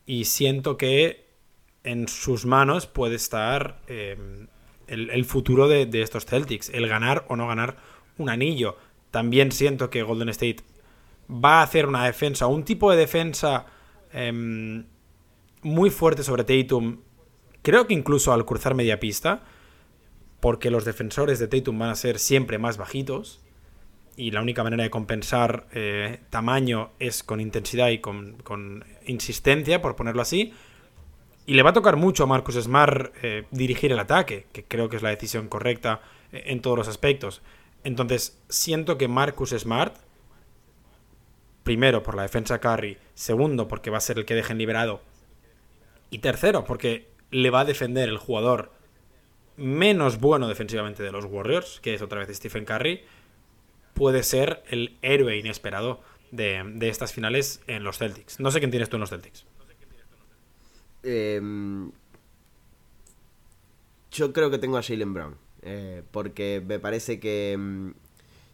Y 0.05 0.27
siento 0.27 0.77
que 0.77 1.27
en 1.83 2.07
sus 2.09 2.47
manos 2.47 2.87
puede 2.87 3.17
estar 3.17 3.81
eh, 3.87 4.47
el, 4.87 5.25
futuro 5.25 5.69
de, 5.69 5.89
estos 6.03 6.27
Celtics, 6.27 6.71
el 6.71 6.89
ganar 6.89 7.25
o 7.29 7.37
no 7.37 7.47
ganar 7.47 7.77
un 8.19 8.31
anillo. 8.31 8.77
También 9.11 9.53
siento 9.53 9.91
que 9.91 10.03
Golden 10.03 10.29
State 10.29 10.59
va 11.31 11.61
a 11.61 11.63
hacer 11.63 11.87
una 11.87 12.05
defensa, 12.05 12.47
un 12.47 12.65
tipo 12.65 12.91
de 12.91 12.97
defensa 12.97 13.67
em, 14.13 14.85
muy 15.63 15.91
fuerte 15.91 16.23
sobre 16.23 16.45
Tatum. 16.45 16.99
Creo 17.63 17.87
que 17.87 17.95
incluso 17.95 18.33
al 18.33 18.45
cruzar 18.45 18.75
media 18.75 19.01
pista, 19.01 19.43
porque 20.41 20.71
los 20.71 20.85
defensores 20.85 21.39
de 21.39 21.49
Tatum 21.49 21.79
van 21.79 21.91
a 21.91 21.97
ser 21.97 22.19
siempre 22.19 22.59
más 22.59 22.77
bajitos 22.77 23.41
y 24.17 24.31
la 24.31 24.41
única 24.41 24.65
manera 24.65 24.83
de 24.83 24.91
compensar 24.91 25.67
eh, 25.73 26.21
tamaño 26.31 26.91
es 26.99 27.23
con 27.23 27.41
intensidad 27.41 27.89
y 27.91 27.99
con, 27.99 28.85
insistencia, 29.07 29.83
por 29.83 29.95
ponerlo 29.95 30.23
así. 30.23 30.55
Y 31.47 31.55
le 31.55 31.63
va 31.63 31.71
a 31.71 31.75
tocar 31.75 31.97
mucho 31.97 32.25
a 32.25 32.27
Marcus 32.27 32.57
Smart 32.57 33.15
eh, 33.23 33.47
dirigir 33.51 33.93
el 33.93 33.99
ataque, 33.99 34.47
que 34.53 34.65
creo 34.65 34.89
que 34.89 34.97
es 34.97 35.03
la 35.03 35.11
decisión 35.11 35.49
correcta 35.49 36.01
eh, 36.33 36.45
en 36.47 36.61
todos 36.61 36.77
los 36.77 36.89
aspectos. 36.89 37.41
Entonces, 37.85 38.39
siento 38.49 38.99
que 38.99 39.07
Marcus 39.07 39.51
Smart, 39.51 39.95
primero 41.63 42.03
por 42.03 42.17
la 42.17 42.23
defensa 42.23 42.59
carry, 42.59 42.99
segundo 43.15 43.69
porque 43.69 43.91
va 43.91 43.99
a 43.99 44.01
ser 44.01 44.19
el 44.19 44.25
que 44.25 44.35
dejen 44.35 44.59
liberado, 44.59 45.01
y 46.11 46.19
tercero 46.19 46.65
porque 46.65 47.09
le 47.31 47.51
va 47.51 47.61
a 47.61 47.65
defender 47.65 48.09
el 48.09 48.19
jugador 48.19 48.73
menos 49.57 50.21
bueno 50.21 50.49
defensivamente 50.49 51.03
de 51.03 51.13
los 51.13 51.25
Warriors, 51.25 51.81
que 51.81 51.95
es 51.95 52.03
otra 52.03 52.21
vez 52.21 52.37
Stephen 52.37 52.65
Curry, 52.65 53.05
puede 53.95 54.23
ser 54.23 54.63
el 54.69 54.97
héroe 55.03 55.39
inesperado 55.39 56.01
de, 56.31 56.77
estas 56.83 57.13
finales 57.13 57.63
en 57.67 57.83
los 57.83 57.99
Celtics. 57.99 58.41
No 58.41 58.51
sé 58.51 58.59
quién 58.59 58.71
tienes 58.71 58.89
tú 58.89 58.97
en 58.97 59.01
los 59.01 59.11
Celtics. 59.11 59.47
Em, 61.07 61.93
yo 64.11 64.33
creo 64.33 64.51
que 64.51 64.59
tengo 64.59 64.77
a 64.77 64.83
Jalen 64.83 65.15
Brown. 65.15 65.37
Eh, 65.63 66.03
porque 66.11 66.63
me 66.67 66.79
parece 66.79 67.19
que 67.19 67.53
em, 67.53 67.95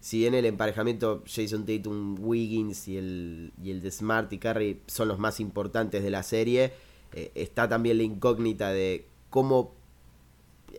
si 0.00 0.18
bien 0.18 0.34
el 0.34 0.44
emparejamiento 0.46 1.22
Jason 1.26 1.64
Tatum, 1.66 2.16
Wiggins 2.20 2.88
y 2.88 2.96
el, 2.96 3.53
y 3.62 3.70
el 3.70 3.82
de 3.82 3.90
Smart 3.90 4.32
y 4.32 4.38
Curry 4.38 4.80
son 4.86 5.09
los 5.09 5.18
más 5.18 5.40
importantes 5.40 6.03
de 6.03 6.11
la 6.11 6.22
serie, 6.22 6.72
eh, 7.12 7.30
está 7.34 7.68
también 7.68 7.98
la 7.98 8.05
incógnita 8.05 8.70
de 8.70 9.07
cómo, 9.30 9.74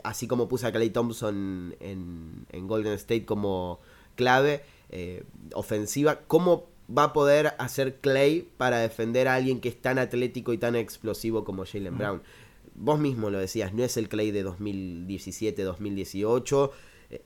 así 0.04 0.28
como 0.28 0.48
puse 0.48 0.68
a 0.68 0.72
Clay 0.72 0.90
Thompson 0.90 1.76
en, 1.80 2.46
en 2.52 2.68
Golden 2.68 2.94
State 2.94 3.26
como 3.26 3.80
clave 4.16 4.64
eh, 4.90 5.24
ofensiva. 5.54 6.22
¿Cómo 6.28 6.68
va 6.90 7.04
a 7.06 7.14
poder 7.14 7.54
hacer 7.60 8.00
Clay 8.00 8.50
para 8.58 8.80
defender 8.80 9.28
a 9.28 9.36
alguien 9.36 9.60
que 9.60 9.70
es 9.70 9.80
tan 9.82 10.00
atlético 10.00 10.54
y 10.54 10.58
tan 10.58 10.76
explosivo 10.76 11.44
como 11.44 11.66
Jalen 11.66 11.98
Brown? 11.98 12.24
Vos 12.76 13.00
mismo 13.00 13.30
lo 13.30 13.38
decías, 13.40 13.74
no 13.74 13.84
es 13.84 13.98
el 13.98 14.10
Clay 14.10 14.32
de 14.32 14.46
2017-2018. 14.46 16.72
Eh, 17.12 17.22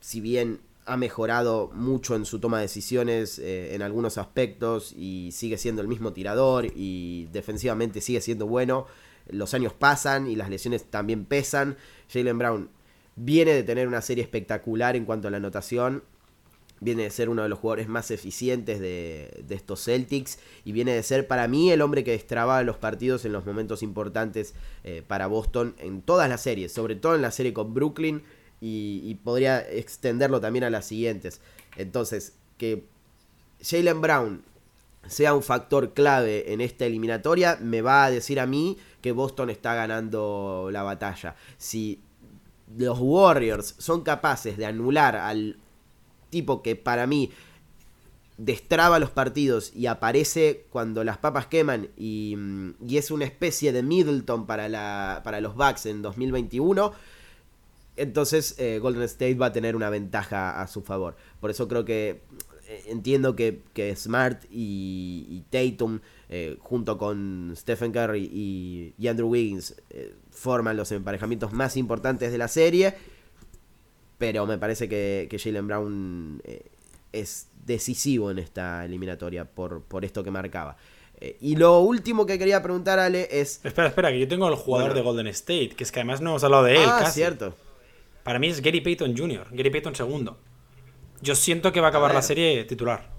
si 0.00 0.20
bien 0.20 0.60
ha 0.84 0.96
mejorado 0.96 1.70
mucho 1.74 2.16
en 2.16 2.24
su 2.24 2.40
toma 2.40 2.58
de 2.58 2.64
decisiones 2.64 3.38
eh, 3.38 3.74
en 3.74 3.82
algunos 3.82 4.18
aspectos 4.18 4.92
y 4.96 5.30
sigue 5.32 5.58
siendo 5.58 5.80
el 5.80 5.88
mismo 5.88 6.12
tirador 6.12 6.66
y 6.66 7.28
defensivamente 7.32 8.00
sigue 8.00 8.20
siendo 8.20 8.46
bueno. 8.46 8.86
Los 9.28 9.54
años 9.54 9.72
pasan 9.72 10.26
y 10.26 10.34
las 10.34 10.50
lesiones 10.50 10.90
también 10.90 11.24
pesan. 11.24 11.76
Jalen 12.12 12.38
Brown 12.38 12.68
Viene 13.16 13.52
de 13.52 13.62
tener 13.62 13.88
una 13.88 14.00
serie 14.00 14.24
espectacular 14.24 14.96
en 14.96 15.04
cuanto 15.04 15.28
a 15.28 15.30
la 15.30 15.36
anotación. 15.36 16.02
Viene 16.82 17.04
de 17.04 17.10
ser 17.10 17.28
uno 17.28 17.42
de 17.42 17.48
los 17.48 17.60
jugadores 17.60 17.88
más 17.88 18.10
eficientes 18.10 18.80
de, 18.80 19.44
estos 19.50 19.84
Celtics. 19.84 20.38
Y 20.64 20.72
viene 20.72 20.92
de 20.92 21.02
ser 21.02 21.28
para 21.28 21.46
mí 21.46 21.70
el 21.70 21.80
hombre 21.80 22.02
que 22.02 22.10
destraba 22.10 22.62
los 22.62 22.76
partidos 22.76 23.24
en 23.24 23.32
los 23.32 23.46
momentos 23.46 23.82
importantes 23.82 24.54
eh, 24.82 25.02
para 25.06 25.28
Boston 25.28 25.76
en 25.78 26.02
todas 26.02 26.28
las 26.28 26.42
series. 26.42 26.72
Sobre 26.72 26.96
todo 26.96 27.14
en 27.14 27.22
la 27.22 27.30
serie 27.30 27.52
con 27.52 27.72
Brooklyn. 27.72 28.22
Y, 28.60 29.14
podría 29.24 29.60
extenderlo 29.60 30.40
también 30.40 30.64
a 30.64 30.70
las 30.70 30.86
siguientes. 30.86 31.40
Entonces, 31.76 32.34
que 32.58 32.84
Jalen 33.60 34.00
Brown 34.00 34.44
sea 35.06 35.34
un 35.34 35.42
factor 35.42 35.94
clave 35.94 36.52
en 36.52 36.60
esta 36.60 36.86
eliminatoria, 36.86 37.58
me 37.60 37.82
va 37.82 38.04
a 38.04 38.10
decir 38.10 38.38
a 38.38 38.46
mí 38.46 38.78
que 39.00 39.12
Boston 39.12 39.50
está 39.50 39.74
ganando 39.74 40.68
la 40.70 40.82
batalla. 40.82 41.34
Si 41.58 42.00
los 42.76 42.98
Warriors 43.00 43.74
son 43.78 44.02
capaces 44.02 44.56
de 44.56 44.66
anular 44.66 45.16
al 45.16 45.58
tipo 46.32 46.62
que 46.62 46.74
para 46.74 47.06
mí 47.06 47.30
destraba 48.38 48.98
los 48.98 49.10
partidos 49.10 49.70
y 49.74 49.86
aparece 49.86 50.66
cuando 50.70 51.04
las 51.04 51.18
papas 51.18 51.46
queman 51.46 51.90
y, 51.96 52.34
mm, 52.36 52.74
es 52.90 53.12
una 53.12 53.24
especie 53.24 53.72
de 53.72 53.84
Middleton 53.84 54.46
para, 54.46 54.68
la, 54.68 55.20
para 55.22 55.40
los 55.40 55.54
Bucks 55.54 55.86
en 55.86 56.02
2021, 56.02 56.92
entonces 57.96 58.56
eh, 58.58 58.78
Golden 58.80 59.02
State 59.02 59.34
va 59.34 59.46
a 59.46 59.52
tener 59.52 59.76
una 59.76 59.90
ventaja 59.90 60.60
a 60.60 60.66
su 60.66 60.82
favor. 60.82 61.14
Por 61.40 61.50
eso 61.50 61.68
creo 61.68 61.84
que 61.84 62.22
eh, 62.66 62.84
entiendo 62.86 63.36
que, 63.36 63.62
Smart 63.94 64.44
y, 64.50 65.44
Tatum, 65.50 66.00
eh, 66.30 66.56
junto 66.58 66.96
con 66.96 67.52
Stephen 67.54 67.92
Curry 67.92 68.94
y, 68.98 69.06
Andrew 69.06 69.28
Wiggins, 69.28 69.76
forman 70.30 70.76
los 70.76 70.90
emparejamientos 70.90 71.52
más 71.52 71.76
importantes 71.76 72.32
de 72.32 72.38
la 72.38 72.48
serie. 72.48 72.94
Pero 74.22 74.46
me 74.46 74.56
parece 74.56 74.88
que, 74.88 75.28
Jalen 75.36 75.66
Brown 75.66 76.42
es 77.10 77.48
decisivo 77.66 78.30
en 78.30 78.38
esta 78.38 78.84
eliminatoria 78.84 79.44
por, 79.44 79.82
por 79.82 80.04
esto 80.04 80.22
que 80.22 80.30
marcaba. 80.30 80.76
y 81.40 81.56
lo 81.56 81.80
último 81.80 82.24
que 82.24 82.38
quería 82.38 82.62
preguntar, 82.62 83.00
Ale, 83.00 83.26
es. 83.32 83.60
Espera, 83.64 83.88
espera, 83.88 84.12
que 84.12 84.20
yo 84.20 84.28
tengo 84.28 84.46
al 84.46 84.54
jugador 84.54 84.94
de 84.94 85.00
Golden 85.00 85.26
State, 85.26 85.70
que 85.70 85.82
es 85.82 85.90
que 85.90 85.98
además 85.98 86.20
no 86.20 86.30
hemos 86.30 86.44
hablado 86.44 86.62
de 86.62 86.76
él. 86.76 86.88
Ah, 86.88 87.10
cierto. 87.10 87.52
Para 88.22 88.38
mí 88.38 88.46
es 88.46 88.62
Gary 88.62 88.80
Payton 88.80 89.16
Jr., 89.16 89.48
Gary 89.50 89.70
Payton 89.70 89.96
segundo. 89.96 90.38
Yo 91.20 91.34
siento 91.34 91.72
que 91.72 91.80
va 91.80 91.88
a 91.88 91.90
acabar 91.90 92.14
la 92.14 92.22
serie 92.22 92.62
titular. 92.62 93.10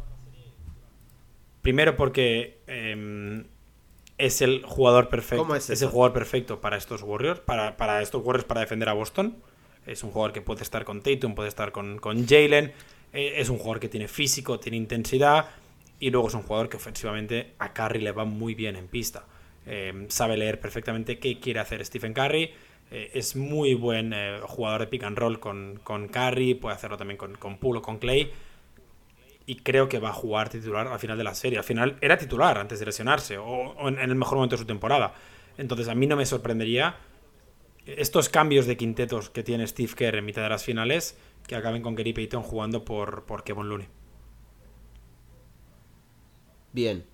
Primero 1.62 1.98
porque 1.98 2.62
em, 2.68 3.44
es 4.18 4.42
el 4.42 4.64
jugador 4.64 5.10
perfecto. 5.10 5.54
es, 5.54 5.82
el 5.82 5.90
jugador 5.90 6.14
perfecto 6.14 6.62
para 6.62 6.78
estos 6.78 7.02
Warriors, 7.02 7.42
para, 7.42 7.76
para, 7.76 8.02
estos 8.02 8.24
Warriors 8.24 8.46
para 8.46 8.62
defender 8.62 8.88
a 8.88 8.94
Boston. 8.94 9.36
Es 9.86 10.04
un 10.04 10.12
jugador 10.12 10.34
que 10.34 10.42
puede 10.42 10.64
estar 10.64 10.86
con 10.86 11.02
Tatum, 11.02 11.36
puede 11.36 11.50
estar 11.50 11.72
con, 11.72 12.00
con 12.00 12.28
Jalen. 12.28 12.72
Eh, 13.12 13.34
es 13.38 13.50
un 13.50 13.58
jugador 13.58 13.80
que 13.80 13.90
tiene 13.90 14.08
físico, 14.08 14.60
tiene 14.60 14.78
intensidad. 14.78 15.48
Y 16.00 16.10
luego 16.10 16.28
es 16.28 16.34
un 16.34 16.44
jugador 16.44 16.70
que 16.70 16.78
ofensivamente 16.78 17.54
a 17.60 17.74
Curry 17.74 18.02
le 18.02 18.12
va 18.12 18.26
muy 18.26 18.56
bien 18.56 18.76
en 18.76 18.88
pista. 18.88 19.26
Em, 19.66 20.10
sabe 20.10 20.36
leer 20.36 20.60
perfectamente 20.60 21.20
qué 21.20 21.40
quiere 21.40 21.62
hacer 21.62 21.86
Stephen 21.86 22.14
Curry 22.14 22.52
eh, 22.92 23.10
es 23.16 23.36
muy 23.36 23.74
buen 23.74 24.14
eh, 24.14 24.40
jugador 24.44 24.82
de 24.82 24.88
pick 24.88 25.04
and 25.04 25.18
roll 25.18 25.40
con, 25.40 25.80
con 25.84 26.10
Curry, 26.10 26.54
puede 26.54 26.76
hacerlo 26.76 26.96
también 26.96 27.18
con, 27.18 27.34
con 27.36 27.58
o 27.60 27.82
con 27.82 27.98
Clay. 27.98 28.32
Y 29.48 29.56
creo 29.56 29.90
que 29.90 29.98
va 29.98 30.10
a 30.10 30.14
jugar 30.14 30.50
titular 30.50 30.88
al 30.88 31.00
final 31.00 31.18
de 31.18 31.24
la 31.24 31.34
serie. 31.34 31.58
Al 31.58 31.64
final 31.64 31.98
era 32.02 32.18
titular 32.18 32.60
antes 32.60 32.80
de 32.80 32.86
lesionarse, 32.86 33.40
o, 33.40 33.90
en, 33.90 33.98
el 33.98 34.16
mejor 34.16 34.36
momento 34.36 34.56
de 34.56 34.60
su 34.60 34.68
temporada. 34.68 35.16
Entonces 35.58 35.88
a 35.88 35.96
mí 35.96 36.06
no 36.06 36.16
me 36.16 36.26
sorprendería 36.28 36.96
estos 37.86 38.30
cambios 38.30 38.66
de 38.66 38.78
quintetos 38.78 39.30
que 39.30 39.44
tiene 39.44 39.68
Steve 39.68 39.94
Kerr 39.96 40.16
en 40.16 40.26
mitad 40.26 40.44
de 40.44 40.50
las 40.50 40.64
finales 40.64 41.18
que 41.48 41.56
acaben 41.56 41.82
con 41.82 41.96
Gary 41.96 42.14
Payton 42.14 42.44
jugando 42.44 42.86
por, 42.86 43.26
por 43.26 43.44
Kevin 43.44 43.68
Looney. 43.68 43.88
Bien. 46.72 47.06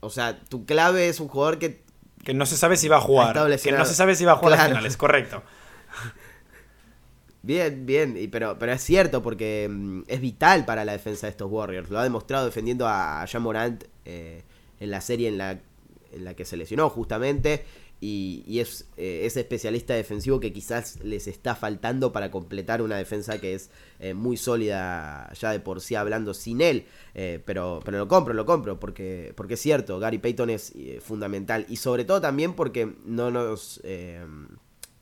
O 0.00 0.10
sea, 0.10 0.38
tu 0.40 0.66
clave 0.66 1.08
es 1.08 1.20
un 1.20 1.28
jugador 1.28 1.58
que 1.58 1.86
que 2.26 2.34
no 2.34 2.44
se 2.44 2.56
sabe 2.56 2.76
si 2.76 2.88
va 2.88 2.96
a 2.96 3.00
jugar. 3.00 3.34
Que 3.62 3.70
no 3.70 3.84
se 3.84 3.94
sabe 3.94 4.16
si 4.16 4.24
va 4.24 4.32
a 4.32 4.36
jugar 4.36 4.58
las 4.58 4.66
finales, 4.66 4.96
correcto. 4.96 5.44
Bien, 7.42 7.86
bien, 7.86 8.28
pero, 8.32 8.58
pero 8.58 8.72
es 8.72 8.82
cierto 8.82 9.22
porque 9.22 9.68
mm, 9.70 10.00
es 10.08 10.20
vital 10.20 10.64
para 10.64 10.84
la 10.84 10.90
defensa 10.90 11.28
de 11.28 11.30
estos 11.30 11.48
Warriors. 11.48 11.88
Lo 11.88 12.00
ha 12.00 12.02
demostrado 12.02 12.44
defendiendo 12.44 12.88
a, 12.88 13.24
Jean 13.26 13.44
Morant 13.44 13.84
eh, 14.04 14.42
en 14.80 14.90
la 14.90 15.00
serie 15.00 15.28
en 15.28 15.38
la, 15.38 15.52
en 15.52 16.24
la 16.24 16.34
que 16.34 16.44
se 16.44 16.56
lesionó 16.56 16.90
justamente 16.90 17.64
y, 17.98 18.60
es 18.60 18.86
eh, 18.98 19.22
ese 19.24 19.40
especialista 19.40 19.94
defensivo 19.94 20.38
que 20.38 20.52
quizás 20.52 21.02
les 21.02 21.26
está 21.26 21.54
faltando 21.54 22.12
para 22.12 22.30
completar 22.30 22.82
una 22.82 22.96
defensa 22.96 23.40
que 23.40 23.54
es 23.54 23.70
eh, 24.00 24.12
muy 24.12 24.36
sólida 24.36 25.32
ya 25.32 25.50
de 25.50 25.60
por 25.60 25.80
sí 25.80 25.94
hablando 25.94 26.34
sin 26.34 26.60
él. 26.60 26.86
Eh, 27.14 27.42
pero, 27.44 27.80
pero 27.84 27.98
lo 27.98 28.08
compro, 28.08 28.34
lo 28.34 28.44
compro, 28.44 28.78
porque, 28.78 29.32
porque 29.34 29.54
es 29.54 29.60
cierto, 29.60 29.98
Gary 29.98 30.18
Payton 30.18 30.50
es 30.50 30.74
fundamental. 31.00 31.64
Y 31.68 31.76
sobre 31.76 32.04
todo 32.04 32.20
también 32.20 32.52
porque 32.52 32.94
no 33.04 33.30
nos 33.30 33.80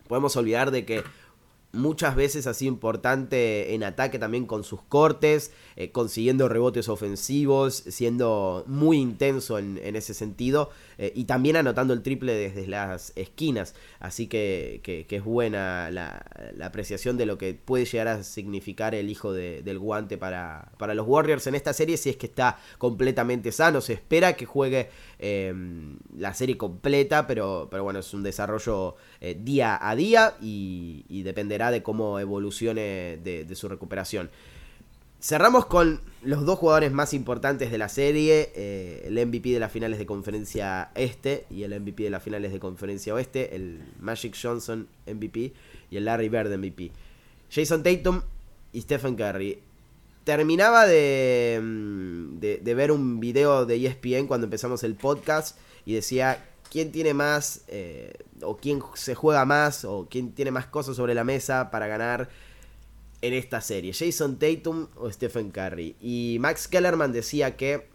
podemos 0.06 0.36
olvidar 0.36 0.70
de 0.70 0.84
que 0.84 1.02
muchas 1.72 2.14
veces 2.14 2.46
sido 2.56 2.72
importante 2.72 3.74
en 3.74 3.82
ataque 3.82 4.20
también 4.20 4.46
con 4.46 4.62
sus 4.62 4.80
cortes, 4.82 5.50
consiguiendo 5.90 6.48
rebotes 6.48 6.88
ofensivos, 6.88 7.74
siendo 7.88 8.62
muy 8.68 8.98
intenso 8.98 9.58
en, 9.58 9.80
en 9.82 9.96
ese 9.96 10.14
sentido. 10.14 10.70
Eh, 10.98 11.12
y 11.14 11.24
también 11.24 11.56
anotando 11.56 11.94
el 11.94 12.02
triple 12.02 12.34
desde 12.34 12.66
las 12.66 13.12
esquinas. 13.16 13.74
Así 14.00 14.26
que, 14.26 14.80
que, 14.82 15.06
es 15.08 15.24
buena 15.24 15.90
la, 15.90 16.24
apreciación 16.62 17.16
de 17.16 17.26
lo 17.26 17.38
que 17.38 17.54
puede 17.54 17.84
llegar 17.84 18.08
a 18.08 18.22
significar 18.22 18.94
el 18.94 19.10
hijo 19.10 19.32
del 19.32 19.78
guante 19.78 20.18
para, 20.18 20.72
para, 20.78 20.94
los 20.94 21.06
Warriors 21.06 21.46
en 21.46 21.54
esta 21.54 21.72
serie, 21.72 21.96
si 21.96 22.10
es 22.10 22.16
que 22.16 22.26
está 22.26 22.58
completamente 22.78 23.52
sano. 23.52 23.80
Se 23.80 23.92
espera 23.92 24.34
que 24.34 24.46
juegue 24.46 24.88
em, 25.18 25.98
la 26.16 26.34
serie 26.34 26.56
completa, 26.56 27.26
pero, 27.26 27.68
pero 27.70 27.84
bueno, 27.84 28.00
es 28.00 28.14
un 28.14 28.22
desarrollo 28.22 28.96
eh, 29.20 29.36
día 29.38 29.78
a 29.80 29.94
día 29.96 30.36
y, 30.40 31.22
dependerá 31.24 31.70
de 31.70 31.82
cómo 31.82 32.20
evolucione 32.20 33.16
de 33.16 33.54
su 33.54 33.66
recuperación. 33.66 34.28
Cerramos 35.24 35.64
con 35.64 36.02
los 36.20 36.44
dos 36.44 36.58
jugadores 36.58 36.92
más 36.92 37.14
importantes 37.14 37.70
de 37.70 37.78
la 37.78 37.88
serie, 37.88 38.52
eh, 38.54 39.04
el 39.06 39.26
MVP 39.26 39.54
de 39.54 39.58
las 39.58 39.72
finales 39.72 39.98
de 39.98 40.04
conferencia 40.04 40.90
este 40.94 41.46
y 41.48 41.62
el 41.62 41.80
MVP 41.80 42.02
de 42.02 42.10
las 42.10 42.22
finales 42.22 42.52
de 42.52 42.60
conferencia 42.60 43.14
oeste, 43.14 43.56
el 43.56 43.82
Magic 44.00 44.36
Johnson 44.38 44.86
MVP 45.06 45.54
y 45.90 45.96
el 45.96 46.04
Larry 46.04 46.28
Bird 46.28 46.54
MVP. 46.54 46.90
Jason 47.50 47.82
Tatum 47.82 48.20
y 48.74 48.82
Stephen 48.82 49.16
Curry. 49.16 49.60
Terminaba 50.24 50.86
de, 50.86 51.58
mm, 51.58 52.38
de, 52.40 52.74
ver 52.74 52.92
un 52.92 53.18
video 53.18 53.64
de 53.64 53.76
ESPN 53.76 54.26
cuando 54.26 54.44
empezamos 54.44 54.84
el 54.84 54.94
podcast 54.94 55.56
y 55.86 55.94
decía 55.94 56.50
quién 56.70 56.92
tiene 56.92 57.14
más 57.14 57.62
eh, 57.68 58.12
o 58.42 58.58
quién 58.58 58.82
se 58.92 59.14
juega 59.14 59.46
más 59.46 59.86
o 59.86 60.06
quién 60.10 60.32
tiene 60.32 60.50
más 60.50 60.66
cosas 60.66 60.96
sobre 60.96 61.14
la 61.14 61.24
mesa 61.24 61.70
para 61.70 61.86
ganar 61.86 62.28
en 63.26 63.32
esta 63.32 63.60
serie, 63.62 63.92
Jason 63.94 64.38
Tatum 64.38 64.88
o 64.96 65.10
Stephen 65.10 65.50
Curry. 65.50 65.96
Y 66.00 66.36
Max 66.40 66.68
Kellerman 66.68 67.12
decía 67.12 67.56
que, 67.56 67.88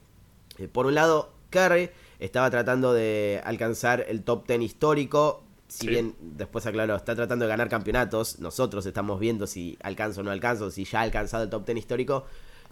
eh, 0.58 0.68
por 0.68 0.88
un 0.88 0.96
lado, 0.96 1.32
Curry 1.52 1.92
estaba 2.20 2.50
tratando 2.50 2.94
de 2.94 3.40
alcanzar 3.44 4.06
el 4.08 4.24
top 4.24 4.48
10 4.48 4.62
histórico. 4.62 5.44
Si 5.68 5.88
bien 5.88 6.16
después 6.20 6.66
aclaró, 6.66 6.96
está 6.96 7.16
tratando 7.16 7.46
de 7.46 7.50
ganar 7.50 7.70
campeonatos. 7.70 8.40
Nosotros 8.40 8.86
estamos 8.88 9.20
viendo 9.20 9.46
si 9.46 9.78
alcanza 9.84 10.22
o 10.22 10.24
no 10.24 10.32
alcanza, 10.32 10.72
si 10.72 10.84
ya 10.84 11.00
ha 11.00 11.04
alcanzado 11.04 11.44
el 11.44 11.50
top 11.52 11.64
10 11.66 11.78
histórico. 11.78 12.26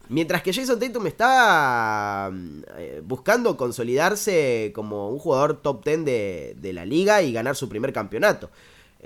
Mientras 0.09 0.41
que 0.41 0.51
Jason 0.51 0.79
Tatum 0.79 1.05
está 1.05 2.31
eh, 2.77 3.01
buscando 3.05 3.55
consolidarse 3.55 4.71
como 4.73 5.09
un 5.09 5.19
jugador 5.19 5.61
top 5.61 5.85
10 5.85 6.05
de, 6.05 6.55
de 6.59 6.73
la 6.73 6.85
liga 6.85 7.21
y 7.21 7.31
ganar 7.31 7.55
su 7.55 7.69
primer 7.69 7.93
campeonato. 7.93 8.49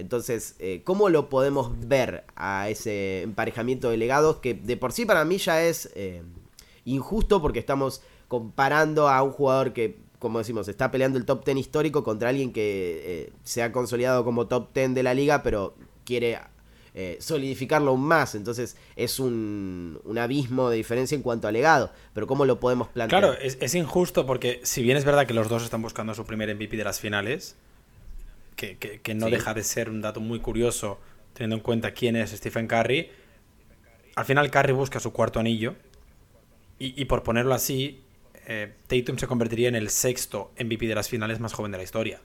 Entonces, 0.02 0.56
eh, 0.58 0.82
¿cómo 0.84 1.10
lo 1.10 1.30
podemos 1.30 1.72
ver 1.88 2.26
a 2.36 2.70
ese 2.70 3.22
emparejamiento 3.22 3.92
de 3.92 3.98
legados 3.98 4.38
que 4.38 4.56
de 4.56 4.76
por 4.76 4.92
sí 4.94 5.06
para 5.06 5.24
mí 5.26 5.38
ya 5.38 5.64
es 5.64 5.92
eh, 5.96 6.24
injusto 6.86 7.40
porque 7.40 7.60
estamos 7.60 8.02
comparando 8.28 9.08
a 9.08 9.22
un 9.22 9.32
jugador 9.32 9.74
que, 9.74 10.00
como 10.18 10.40
decimos, 10.40 10.68
está 10.68 10.90
peleando 10.90 11.20
el 11.20 11.26
top 11.26 11.46
10 11.46 11.58
histórico 11.58 12.04
contra 12.04 12.30
alguien 12.30 12.52
que 12.52 13.02
eh, 13.06 13.34
se 13.44 13.62
ha 13.62 13.72
consolidado 13.72 14.26
como 14.26 14.48
top 14.48 14.74
10 14.74 14.96
de 14.96 15.04
la 15.04 15.14
liga, 15.14 15.44
pero 15.44 15.76
quiere 16.04 16.40
solidificarlo 17.20 17.92
aún 17.92 18.02
más. 18.02 18.36
Entonces, 18.36 18.76
es 18.96 19.20
un, 19.20 20.02
abismo 20.18 20.70
de 20.70 20.78
diferencia 20.78 21.16
en 21.16 21.22
cuanto 21.22 21.48
a 21.48 21.52
legado. 21.52 21.92
Pero 22.14 22.28
¿cómo 22.28 22.44
lo 22.44 22.60
podemos 22.60 22.90
plantear? 22.90 23.22
Claro, 23.22 23.38
es, 23.40 23.58
es 23.62 23.76
injusto 23.76 24.26
porque 24.26 24.60
si 24.64 24.82
bien 24.82 24.98
es 24.98 25.06
verdad 25.06 25.28
que 25.28 25.34
los 25.34 25.48
dos 25.48 25.64
están 25.64 25.82
buscando 25.82 26.14
su 26.16 26.26
primer 26.26 26.54
MVP 26.54 26.76
de 26.76 26.84
las 26.84 27.00
finales, 27.00 27.56
que, 28.62 29.16
no 29.16 29.30
deja 29.30 29.54
de 29.54 29.64
ser 29.64 29.90
un 29.90 30.02
dato 30.02 30.20
muy 30.20 30.40
curioso 30.40 31.00
teniendo 31.34 31.56
en 31.56 31.62
cuenta 31.62 31.92
quién 31.92 32.16
es 32.16 32.32
Stephen 32.32 32.68
Curry. 32.68 33.10
Al 34.16 34.26
final 34.26 34.52
Curry 34.52 34.74
busca 34.74 35.00
su 35.00 35.12
cuarto 35.12 35.40
anillo 35.40 35.76
y, 36.78 37.06
por 37.06 37.24
ponerlo 37.24 37.54
así, 37.54 38.02
eh, 38.48 38.74
Tatum 38.88 39.18
se 39.18 39.28
convertiría 39.28 39.68
en 39.68 39.76
el 39.76 39.90
sexto 39.90 40.52
MVP 40.60 40.88
de 40.88 40.96
las 40.96 41.10
finales 41.10 41.40
más 41.40 41.54
joven 41.54 41.72
de 41.72 41.78
la 41.78 41.84
historia. 41.84 42.22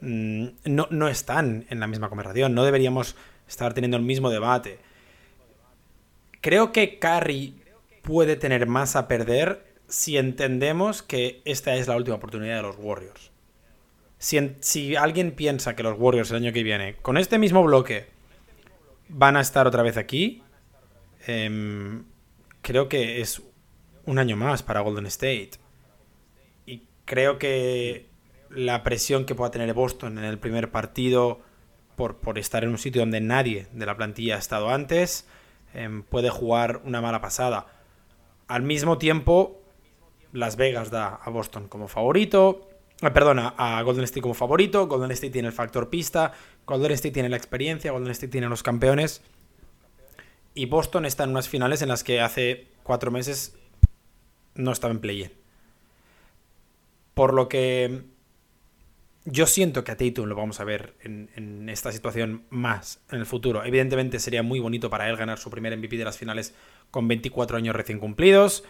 Mm, 0.00 0.46
no, 0.64 0.88
no 0.90 1.08
están 1.08 1.66
en 1.68 1.80
la 1.80 1.86
misma 1.86 2.08
conversación, 2.08 2.54
no 2.54 2.64
deberíamos 2.64 3.16
estar 3.48 3.74
teniendo 3.74 3.96
el 3.96 4.02
mismo 4.02 4.30
debate. 4.30 4.78
Creo 6.40 6.72
que 6.72 6.98
Curry 6.98 7.60
puede 8.02 8.36
tener 8.36 8.66
más 8.66 8.94
a 8.94 9.08
perder 9.08 9.64
si 9.88 10.16
entendemos 10.16 11.02
que 11.02 11.42
esta 11.44 11.74
es 11.74 11.88
la 11.88 11.96
última 11.96 12.16
oportunidad 12.16 12.56
de 12.56 12.62
los 12.62 12.76
Warriors 12.78 13.30
si, 14.18 14.96
alguien 14.96 15.32
piensa 15.32 15.76
que 15.76 15.82
los 15.82 15.98
Warriors 15.98 16.30
el 16.30 16.38
año 16.38 16.52
que 16.52 16.62
viene, 16.62 16.96
con 17.02 17.16
este 17.16 17.38
mismo 17.38 17.62
bloque, 17.62 18.06
van 19.08 19.36
a 19.36 19.40
estar 19.40 19.66
otra 19.66 19.82
vez 19.82 19.96
aquí, 19.96 20.42
em, 21.26 22.04
creo 22.62 22.88
que 22.88 23.20
es 23.20 23.42
un 24.04 24.18
año 24.18 24.36
más 24.36 24.62
para 24.62 24.80
Golden 24.80 25.06
State. 25.06 25.52
Y 26.64 26.82
creo 27.04 27.38
que 27.38 28.06
la 28.50 28.82
presión 28.82 29.26
que 29.26 29.34
pueda 29.34 29.50
tener 29.50 29.74
Boston 29.74 30.18
en 30.18 30.24
el 30.24 30.38
primer 30.38 30.70
partido 30.70 31.40
por, 31.96 32.16
por 32.16 32.38
estar 32.38 32.64
en 32.64 32.70
un 32.70 32.78
sitio 32.78 33.02
donde 33.02 33.20
nadie 33.20 33.66
de 33.72 33.86
la 33.86 33.96
plantilla 33.96 34.36
ha 34.36 34.38
estado 34.38 34.70
antes, 34.70 35.26
em, 35.74 36.02
puede 36.02 36.30
jugar 36.30 36.80
una 36.84 37.00
mala 37.00 37.20
pasada. 37.20 37.66
Al 38.48 38.62
mismo 38.62 38.98
tiempo, 38.98 39.60
Las 40.32 40.56
Vegas 40.56 40.90
da 40.90 41.08
a 41.08 41.30
Boston 41.30 41.68
como 41.68 41.88
favorito. 41.88 42.68
Ah, 43.02 43.12
perdona, 43.12 43.54
a 43.58 43.82
Golden 43.82 44.04
State 44.04 44.22
como 44.22 44.34
favorito. 44.34 44.86
Golden 44.86 45.10
State 45.10 45.32
tiene 45.32 45.48
el 45.48 45.54
factor 45.54 45.90
pista. 45.90 46.32
Golden 46.66 46.92
State 46.92 47.12
tiene 47.12 47.28
la 47.28 47.36
experiencia. 47.36 47.92
Golden 47.92 48.10
State 48.10 48.30
tiene 48.30 48.48
los 48.48 48.62
campeones. 48.62 49.22
Y 50.54 50.66
Boston 50.66 51.04
está 51.04 51.24
en 51.24 51.30
unas 51.30 51.48
finales 51.48 51.82
en 51.82 51.88
las 51.88 52.02
que 52.02 52.20
hace 52.20 52.68
cuatro 52.82 53.10
meses 53.10 53.54
no 54.54 54.72
estaba 54.72 54.94
en 54.94 55.00
play-in. 55.00 55.32
Por 57.12 57.34
lo 57.34 57.48
que 57.48 58.04
yo 59.26 59.46
siento 59.46 59.84
que 59.84 59.92
a 59.92 59.96
Tatum 59.98 60.26
lo 60.26 60.34
vamos 60.34 60.60
a 60.60 60.64
ver 60.64 60.94
en, 61.02 61.28
en, 61.36 61.68
esta 61.68 61.92
situación 61.92 62.44
más 62.48 63.00
en 63.10 63.18
el 63.18 63.26
futuro. 63.26 63.64
Evidentemente 63.64 64.18
sería 64.18 64.42
muy 64.42 64.60
bonito 64.60 64.88
para 64.88 65.10
él 65.10 65.16
ganar 65.16 65.38
su 65.38 65.50
primer 65.50 65.76
MVP 65.76 65.98
de 65.98 66.04
las 66.04 66.16
finales 66.16 66.54
con 66.90 67.08
24 67.08 67.58
años 67.58 67.76
recién 67.76 67.98
cumplidos. 67.98 68.64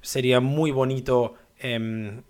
Sería 0.00 0.40
muy 0.40 0.72
bonito 0.72 1.34
en, 1.60 2.24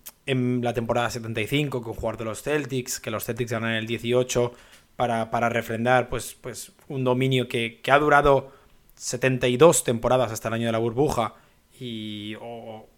la 0.61 0.73
temporada 0.73 1.09
75 1.09 1.81
con 1.81 1.93
jugar 1.93 2.17
de 2.17 2.25
los 2.25 2.41
Celtics, 2.41 2.99
que 2.99 3.11
los 3.11 3.25
Celtics 3.25 3.51
ganan 3.51 3.73
el 3.73 3.87
18 3.87 4.53
para, 4.95 5.31
para 5.31 5.49
refrendar 5.49 6.09
pues, 6.09 6.35
pues 6.39 6.71
un 6.87 7.03
dominio 7.03 7.47
que, 7.47 7.81
ha 7.89 7.99
durado 7.99 8.51
72 8.95 9.83
temporadas 9.83 10.31
hasta 10.31 10.47
el 10.49 10.55
año 10.55 10.67
de 10.67 10.71
la 10.71 10.77
burbuja 10.77 11.35
y, 11.79 12.35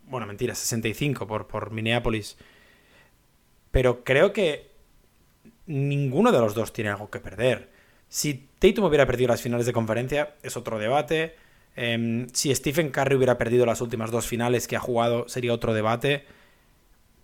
bueno, 0.06 0.26
mentira, 0.28 0.54
65 0.54 1.26
por, 1.26 1.48
por 1.48 1.72
Minneapolis. 1.72 2.38
Pero 3.72 4.04
creo 4.04 4.34
que 4.34 4.72
ninguno 5.66 6.32
de 6.32 6.40
los 6.40 6.54
dos 6.54 6.74
tiene 6.74 6.90
algo 6.90 7.10
que 7.10 7.20
perder. 7.20 7.72
Si 8.10 8.50
Tatum 8.60 8.86
hubiera 8.86 9.08
perdido 9.08 9.30
las 9.30 9.42
finales 9.42 9.66
de 9.66 9.74
conferencia, 9.74 10.36
es 10.44 10.56
otro 10.58 10.78
debate. 10.78 11.36
Em, 11.76 12.28
si 12.34 12.54
Stephen 12.54 12.90
Curry 12.90 13.16
hubiera 13.16 13.38
perdido 13.38 13.66
las 13.66 13.82
últimas 13.82 14.12
dos 14.12 14.28
finales 14.28 14.68
que 14.68 14.76
ha 14.76 14.80
jugado, 14.80 15.28
sería 15.28 15.54
otro 15.54 15.74
debate. 15.74 16.26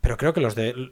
Pero 0.02 0.18
creo 0.18 0.34
que 0.34 0.42
los 0.42 0.56
de 0.56 0.92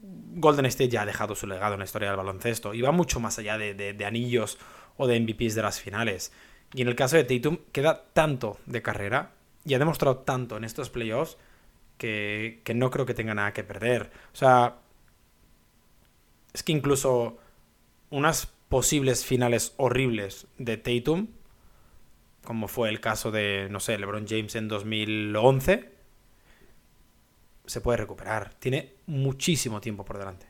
Golden 0.00 0.66
State 0.66 0.90
ya 0.90 1.02
ha 1.02 1.06
dejado 1.06 1.34
su 1.34 1.46
legado 1.46 1.74
en 1.74 1.80
la 1.80 1.84
historia 1.84 2.08
del 2.08 2.16
baloncesto. 2.16 2.74
Y 2.74 2.82
va 2.82 2.92
mucho 2.92 3.20
más 3.20 3.38
allá 3.38 3.58
de, 3.58 4.04
anillos 4.06 4.58
o 4.96 5.06
de 5.06 5.18
MVPs 5.18 5.54
de 5.54 5.62
las 5.62 5.80
finales. 5.80 6.32
Y 6.74 6.82
en 6.82 6.88
el 6.88 6.96
caso 6.96 7.16
de 7.16 7.24
Tatum, 7.24 7.58
queda 7.72 8.04
tanto 8.12 8.58
de 8.66 8.82
carrera 8.82 9.32
y 9.64 9.74
ha 9.74 9.78
demostrado 9.78 10.18
tanto 10.18 10.56
en 10.56 10.64
estos 10.64 10.90
playoffs 10.90 11.36
que, 11.98 12.60
que 12.64 12.74
no 12.74 12.90
creo 12.90 13.06
que 13.06 13.14
tenga 13.14 13.34
nada 13.34 13.52
que 13.52 13.64
perder. 13.64 14.10
O 14.32 14.36
sea, 14.36 14.76
es 16.52 16.62
que 16.62 16.72
incluso 16.72 17.38
unas 18.10 18.46
posibles 18.68 19.24
finales 19.24 19.74
horribles 19.76 20.46
de 20.58 20.76
Tatum 20.76 21.28
como 22.44 22.68
fue 22.68 22.88
el 22.88 23.00
caso 23.00 23.30
de, 23.30 23.68
no 23.70 23.80
sé, 23.80 23.98
LeBron 23.98 24.26
James 24.26 24.54
en 24.56 24.68
2011, 24.68 25.88
se 27.66 27.80
puede 27.80 27.98
recuperar. 27.98 28.54
Tiene 28.58 28.94
muchísimo 29.06 29.80
tiempo 29.80 30.04
por 30.04 30.18
delante. 30.18 30.46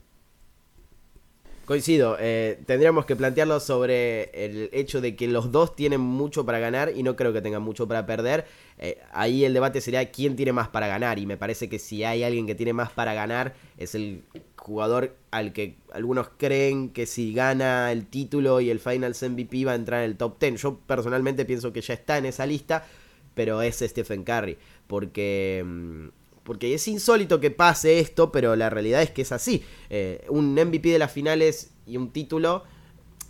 Coincido, 1.64 2.16
eh, 2.18 2.61
tendríamos 2.66 3.07
que 3.07 3.14
plantearlo 3.14 3.61
sobre 3.61 4.24
el 4.47 4.68
hecho 4.72 5.01
de 5.01 5.14
que 5.14 5.28
los 5.28 5.53
dos 5.53 5.76
tienen 5.76 6.01
mucho 6.01 6.45
para 6.45 6.59
ganar 6.59 6.93
y 6.95 7.05
no 7.05 7.14
creo 7.14 7.32
que 7.32 7.40
tengan 7.40 7.62
mucho 7.62 7.86
para 7.86 8.05
perder. 8.05 8.47
Eh, 8.78 8.99
ahí 9.12 9.45
el 9.45 9.55
debate 9.55 9.80
sería 9.80 10.11
quién 10.11 10.34
tiene 10.34 10.53
más 10.53 10.68
para 10.68 10.88
ganar 10.88 11.20
y 11.20 11.26
me 11.26 11.36
parece 11.36 11.68
que 11.68 11.78
si 11.78 12.03
hay 12.03 12.24
alguien 12.24 12.49
que 12.49 12.57
tiene 12.57 12.72
más 12.72 12.90
para 12.90 13.14
ganar 13.14 13.55
es 13.78 13.95
el 13.95 14.24
jugador 14.62 15.16
al 15.32 15.52
que 15.52 15.76
algunos 15.92 16.28
creen 16.36 16.90
que 16.90 17.06
si 17.06 17.34
gana 17.34 17.90
el 17.90 18.06
título 18.06 18.60
y 18.60 18.70
el 18.70 18.78
Finals 18.78 19.20
MVP 19.22 19.64
va 19.64 19.72
a 19.72 19.74
entrar 19.74 20.04
en 20.04 20.10
el 20.10 20.16
top 20.16 20.38
10. 20.38 20.62
Yo 20.62 20.78
personalmente 20.86 21.44
pienso 21.44 21.72
que 21.72 21.80
ya 21.80 21.94
está 21.94 22.16
en 22.16 22.26
esa 22.26 22.46
lista, 22.46 22.86
pero 23.34 23.60
es 23.60 23.80
Stephen 23.80 24.22
Curry, 24.22 24.56
porque, 24.86 25.64
mm, 25.66 26.08
porque 26.44 26.74
es 26.74 26.86
insólito 26.86 27.40
que 27.40 27.50
pase 27.50 27.98
esto, 27.98 28.30
pero 28.30 28.54
la 28.54 28.70
realidad 28.70 29.02
es 29.02 29.10
que 29.10 29.22
es 29.22 29.32
así. 29.32 29.64
Eh, 29.90 30.24
un 30.28 30.54
MVP 30.54 30.90
de 30.90 30.98
las 31.00 31.10
finales 31.10 31.72
y 31.84 31.96
un 31.96 32.10
título, 32.10 32.62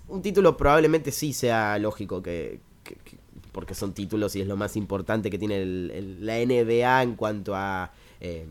un 0.08 0.20
título 0.20 0.56
probablemente 0.58 1.12
sí 1.12 1.32
sea 1.32 1.78
lógico 1.78 2.22
que, 2.22 2.60
porque 3.52 3.74
son 3.74 3.94
títulos 3.94 4.36
y 4.36 4.42
es 4.42 4.46
lo 4.46 4.58
más 4.58 4.76
importante 4.76 5.30
que 5.30 5.38
tiene 5.38 5.64
la 5.64 6.36
NBA 6.44 7.02
en 7.02 7.16
cuanto 7.16 7.54
a 7.54 7.92
eh, 8.20 8.46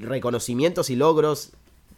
reconocimientos 0.00 0.88
y 0.88 0.96
logros 0.96 1.52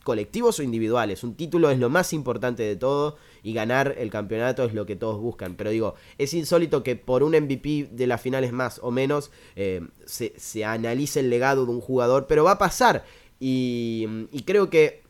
colectivos 0.05 0.59
o 0.59 0.63
individuales. 0.63 1.25
Un 1.25 1.35
título 1.35 1.71
es 1.71 1.79
lo 1.79 1.91
más 1.91 2.13
importante 2.13 2.63
de 2.63 2.77
todo 2.77 3.17
y 3.43 3.53
ganar 3.53 3.97
el 3.99 4.11
campeonato 4.11 4.65
es 4.65 4.75
lo 4.75 4.87
que 4.87 4.95
todos 4.95 5.21
buscan. 5.21 5.57
Pero 5.57 5.71
digo, 5.71 5.95
es 6.19 6.35
insólito 6.35 6.83
que 6.85 6.95
por 6.95 7.23
un 7.23 7.33
MVP 7.33 7.89
de 7.91 8.07
las 8.07 8.21
finales 8.21 8.53
más 8.53 8.79
o 8.83 8.91
menos 8.91 9.33
eh, 9.57 9.81
se, 10.05 10.65
analice 10.65 11.21
el 11.21 11.31
legado 11.31 11.67
de 11.67 11.73
un 11.73 11.81
jugador, 11.81 12.27
pero 12.29 12.45
va 12.45 12.53
a 12.53 12.59
pasar. 12.59 13.05
Y, 13.41 14.07
y 14.31 14.43
creo 14.43 14.71
que 14.71 15.03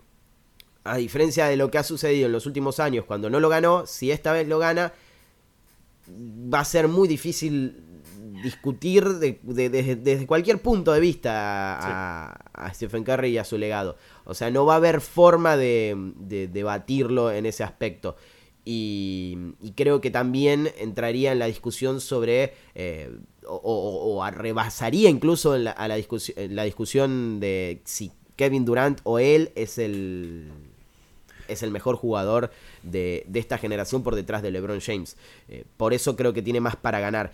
a 0.84 0.96
diferencia 0.96 1.46
de 1.46 1.56
lo 1.56 1.70
que 1.70 1.78
ha 1.78 1.82
sucedido 1.82 2.26
en 2.26 2.32
los 2.32 2.46
últimos 2.46 2.78
años 2.80 3.04
cuando 3.04 3.28
no 3.28 3.40
lo 3.40 3.48
ganó, 3.48 3.86
si 3.86 4.10
esta 4.10 4.32
vez 4.32 4.48
lo 4.48 4.58
gana, 4.58 4.92
va 6.08 6.60
a 6.60 6.64
ser 6.64 6.88
muy 6.88 7.08
difícil 7.08 7.93
discutir 8.44 9.04
desde 9.04 10.26
cualquier 10.26 10.60
punto 10.60 10.92
de 10.92 11.00
vista 11.00 11.32
a, 12.52 12.74
Stephen 12.74 13.02
Curry 13.02 13.30
y 13.30 13.38
a 13.38 13.44
su 13.44 13.58
legado. 13.58 13.96
O 14.24 14.34
sea, 14.34 14.50
no 14.50 14.66
va 14.66 14.74
a 14.74 14.76
haber 14.76 15.00
forma 15.00 15.56
de, 15.56 16.12
debatirlo 16.52 17.32
en 17.32 17.46
ese 17.46 17.64
aspecto. 17.64 18.16
Y, 18.64 19.36
creo 19.74 20.00
que 20.00 20.10
también 20.10 20.70
entraría 20.78 21.32
en 21.32 21.38
la 21.38 21.46
discusión 21.46 22.00
sobre, 22.00 22.54
eh, 22.74 23.10
o, 23.46 24.24
rebasaría 24.30 25.08
incluso 25.08 25.56
en 25.56 25.64
la, 25.64 25.70
a 25.72 25.88
la, 25.88 25.96
la 26.36 26.64
discusión 26.64 27.40
de 27.40 27.80
si 27.84 28.12
Kevin 28.36 28.64
Durant 28.64 29.00
o 29.04 29.18
él 29.18 29.52
es 29.54 29.78
el, 29.78 30.50
es 31.48 31.62
el 31.62 31.70
mejor 31.70 31.96
jugador 31.96 32.50
de, 32.82 33.26
esta 33.34 33.58
generación 33.58 34.02
por 34.02 34.14
detrás 34.14 34.42
de 34.42 34.50
LeBron 34.50 34.80
James. 34.80 35.16
Eh, 35.48 35.64
por 35.76 35.94
eso 35.94 36.16
creo 36.16 36.32
que 36.32 36.42
tiene 36.42 36.60
más 36.60 36.76
para 36.76 37.00
ganar. 37.00 37.32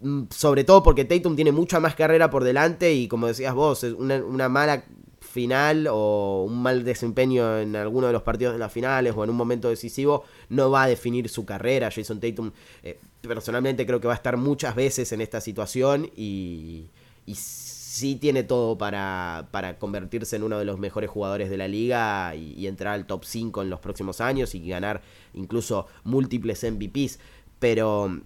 Mm, 0.00 0.24
sobre 0.30 0.64
todo 0.64 0.82
porque 0.82 1.04
Tatum 1.04 1.34
tiene 1.34 1.52
mucha 1.52 1.80
más 1.80 1.94
carrera 1.94 2.30
por 2.30 2.44
delante 2.44 2.92
y 2.94 3.08
como 3.08 3.26
decías 3.26 3.54
vos, 3.54 3.82
una, 3.82 4.48
mala 4.48 4.84
final 5.20 5.88
o 5.90 6.44
un 6.44 6.62
mal 6.62 6.84
desempeño 6.84 7.58
en 7.58 7.74
alguno 7.76 8.06
de 8.06 8.12
los 8.12 8.22
partidos 8.22 8.54
de 8.54 8.60
las 8.60 8.72
finales 8.72 9.14
o 9.16 9.24
en 9.24 9.30
un 9.30 9.36
momento 9.36 9.68
decisivo 9.68 10.24
no 10.48 10.70
va 10.70 10.84
a 10.84 10.88
definir 10.88 11.28
su 11.28 11.44
carrera. 11.44 11.90
Jason 11.90 12.20
Tatum 12.20 12.52
eh, 12.82 13.00
personalmente 13.22 13.86
creo 13.86 14.00
que 14.00 14.06
va 14.06 14.14
a 14.14 14.16
estar 14.16 14.36
muchas 14.36 14.74
veces 14.74 15.10
en 15.12 15.20
esta 15.20 15.40
situación 15.40 16.10
y, 16.16 16.86
y 17.26 17.34
sí 17.34 18.14
tiene 18.16 18.44
todo 18.44 18.78
para, 18.78 19.48
para, 19.50 19.78
convertirse 19.78 20.36
en 20.36 20.44
uno 20.44 20.58
de 20.58 20.64
los 20.64 20.78
mejores 20.78 21.10
jugadores 21.10 21.50
de 21.50 21.56
la 21.56 21.66
liga 21.66 22.34
y, 22.36 22.66
entrar 22.66 22.94
al 22.94 23.06
top 23.06 23.24
5 23.24 23.62
en 23.62 23.70
los 23.70 23.80
próximos 23.80 24.20
años 24.20 24.54
y 24.54 24.66
ganar 24.68 25.02
incluso 25.34 25.86
múltiples 26.04 26.64
MVPs. 26.64 27.18
Pero, 27.58 28.20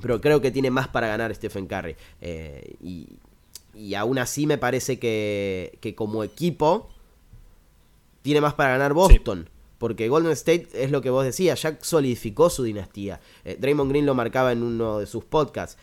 pero 0.00 0.20
creo 0.20 0.40
que 0.40 0.50
tiene 0.50 0.70
más 0.70 0.88
para 0.88 1.08
ganar 1.08 1.34
Stephen 1.34 1.66
Curry. 1.66 1.96
Eh, 2.20 2.76
y, 2.82 3.08
y, 3.74 3.94
aún 3.94 4.18
así 4.18 4.46
me 4.46 4.58
parece 4.58 4.98
que, 4.98 5.78
que, 5.80 5.94
como 5.94 6.24
equipo 6.24 6.88
tiene 8.22 8.40
más 8.40 8.54
para 8.54 8.70
ganar 8.70 8.92
Boston. 8.92 9.48
Porque 9.78 10.08
Golden 10.08 10.32
State 10.32 10.68
es 10.72 10.90
lo 10.90 11.02
que 11.02 11.10
vos 11.10 11.24
decías, 11.24 11.60
ya 11.60 11.76
solidificó 11.82 12.48
su 12.48 12.62
dinastía. 12.62 13.20
Eh, 13.44 13.56
Draymond 13.60 13.90
Green 13.90 14.06
lo 14.06 14.14
marcaba 14.14 14.52
en 14.52 14.62
uno 14.62 15.00
de 15.00 15.06
sus 15.06 15.24
podcasts 15.24 15.76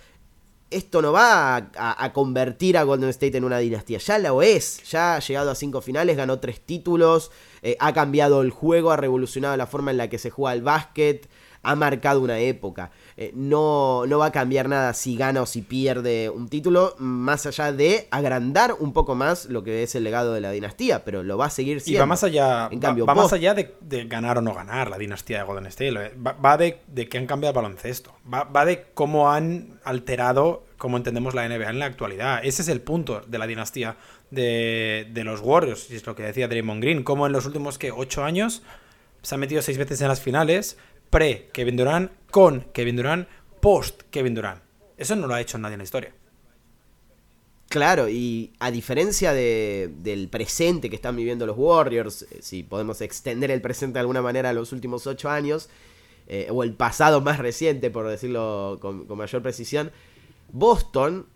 esto 0.72 1.02
no 1.02 1.12
va 1.12 1.70
a, 1.76 2.14
convertir 2.14 2.78
a 2.78 2.84
Golden 2.84 3.10
State 3.10 3.38
en 3.38 3.44
una 3.44 3.60
dinastía, 3.60 4.00
ya 4.00 4.18
lo 4.18 4.42
es, 4.42 4.82
ya 4.90 5.16
ha 5.16 5.20
llegado 5.20 5.52
a 5.52 5.56
cinco 5.56 5.82
finales, 5.82 6.16
ganó 6.16 6.40
tres 6.40 6.62
títulos, 6.62 7.30
eh, 7.62 7.76
ha 7.80 7.94
cambiado 7.94 8.42
el 8.42 8.52
juego, 8.52 8.92
ha 8.92 8.98
revolucionado 8.98 9.56
la 9.58 9.68
forma 9.68 9.92
en 9.92 9.98
la 9.98 10.10
que 10.10 10.18
se 10.18 10.30
juega 10.30 10.54
el 10.54 10.62
básquet, 10.62 11.30
ha 11.62 11.76
marcado 11.76 12.22
una 12.22 12.40
época. 12.40 12.92
Eh, 13.18 13.32
no, 13.36 14.06
no 14.08 14.20
va 14.20 14.28
a 14.28 14.32
cambiar 14.32 14.70
nada 14.70 14.94
si 14.94 15.16
gana 15.16 15.42
o 15.42 15.46
si 15.46 15.62
pierde 15.62 16.30
un 16.30 16.48
título, 16.48 16.96
más 16.98 17.46
allá 17.46 17.72
de 17.72 18.08
agrandar 18.12 18.76
un 18.80 18.94
poco 18.94 19.16
más 19.16 19.46
lo 19.46 19.64
que 19.64 19.84
es 19.84 19.96
el 19.96 20.04
legado 20.04 20.34
de 20.34 20.42
la 20.42 20.52
dinastía, 20.52 21.04
pero 21.04 21.24
lo 21.24 21.38
va 21.38 21.48
a 21.48 21.50
seguir 21.50 21.82
siendo. 21.82 21.98
Y 21.98 22.00
va 22.00 22.06
más 22.06 22.24
allá, 22.24 22.70
en 22.72 22.80
cambio, 22.80 23.06
va, 23.06 23.16
más 23.16 23.34
allá 23.34 23.54
de, 23.54 23.76
ganar 24.06 24.38
o 24.38 24.42
no 24.42 24.54
ganar 24.54 24.90
la 24.90 24.98
dinastía 24.98 25.40
de 25.40 25.44
Golden 25.44 25.66
State, 25.68 26.14
va, 26.18 26.58
de, 26.58 26.80
que 27.10 27.18
han 27.18 27.28
cambiado 27.28 27.52
el 27.52 27.64
baloncesto, 27.64 28.14
va, 28.32 28.66
de 28.66 28.86
cómo 28.94 29.32
han 29.32 29.80
alterado 29.84 30.64
como 30.78 30.98
entendemos 30.98 31.36
la 31.36 31.48
NBA 31.48 31.70
en 31.70 31.80
la 31.80 31.86
actualidad. 31.86 32.40
Ese 32.44 32.64
es 32.64 32.68
el 32.68 32.82
punto 32.82 33.22
de 33.28 33.38
la 33.38 33.46
dinastía 33.46 33.98
de, 34.32 35.08
de 35.12 35.24
los 35.24 35.42
Warriors, 35.42 35.92
y 35.92 35.96
es 35.96 36.06
lo 36.06 36.16
que 36.16 36.24
decía 36.24 36.48
Draymond 36.48 36.82
Green, 36.82 37.04
como 37.04 37.28
en 37.28 37.34
los 37.34 37.46
últimos 37.46 37.78
que 37.78 37.92
ocho 37.92 38.24
años 38.24 38.64
se 39.22 39.36
han 39.36 39.42
metido 39.42 39.62
seis 39.62 39.78
veces 39.78 40.02
en 40.02 40.08
las 40.08 40.22
finales, 40.22 40.78
pre-Kevin 41.12 41.78
Durant, 41.78 42.12
con 42.32 42.62
Kevin 42.74 42.96
Durant, 42.96 43.28
post-Kevin 43.60 44.34
Durant. 44.34 44.62
Eso 44.98 45.16
no 45.16 45.28
lo 45.28 45.36
ha 45.36 45.42
hecho 45.42 45.60
nadie 45.60 45.76
en 45.76 45.80
la 45.80 45.84
historia. 45.84 46.14
Claro, 47.72 48.10
y 48.10 48.52
a 48.60 48.70
diferencia 48.70 49.32
del 49.32 50.28
presente 50.30 50.90
que 50.90 50.98
están 50.98 51.16
viviendo 51.16 51.46
los 51.46 51.58
Warriors, 51.58 52.24
eh, 52.24 52.40
si 52.42 52.64
podemos 52.64 53.00
extender 53.00 53.50
el 53.50 53.62
presente 53.62 53.94
de 53.94 54.00
alguna 54.02 54.22
manera 54.22 54.50
a 54.50 54.54
los 54.54 54.74
últimos 54.74 55.08
ocho 55.08 55.30
años, 55.30 55.70
eh, 56.28 56.48
o 56.52 56.64
el 56.64 56.74
pasado 56.74 57.22
más 57.22 57.40
reciente, 57.40 57.90
por 57.90 58.08
decirlo 58.10 58.78
con, 58.82 59.08
mayor 59.18 59.42
precisión, 59.42 59.92
Boston 60.52 61.28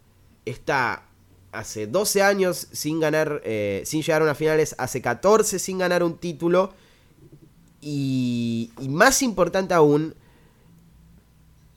está 0.44 1.06
hace 1.54 1.88
12 1.88 2.22
años 2.22 2.68
sin 2.74 3.00
ganar, 3.00 3.42
eh, 3.46 3.84
sin 3.86 4.02
llegar 4.02 4.22
a 4.22 4.26
unas 4.26 4.38
finales, 4.38 4.76
hace 4.78 5.02
14 5.02 5.58
sin 5.58 5.78
ganar 5.78 6.04
un 6.04 6.18
título, 6.18 6.74
y, 7.88 8.72
más 8.90 9.22
importante 9.22 9.76
aún, 9.76 10.16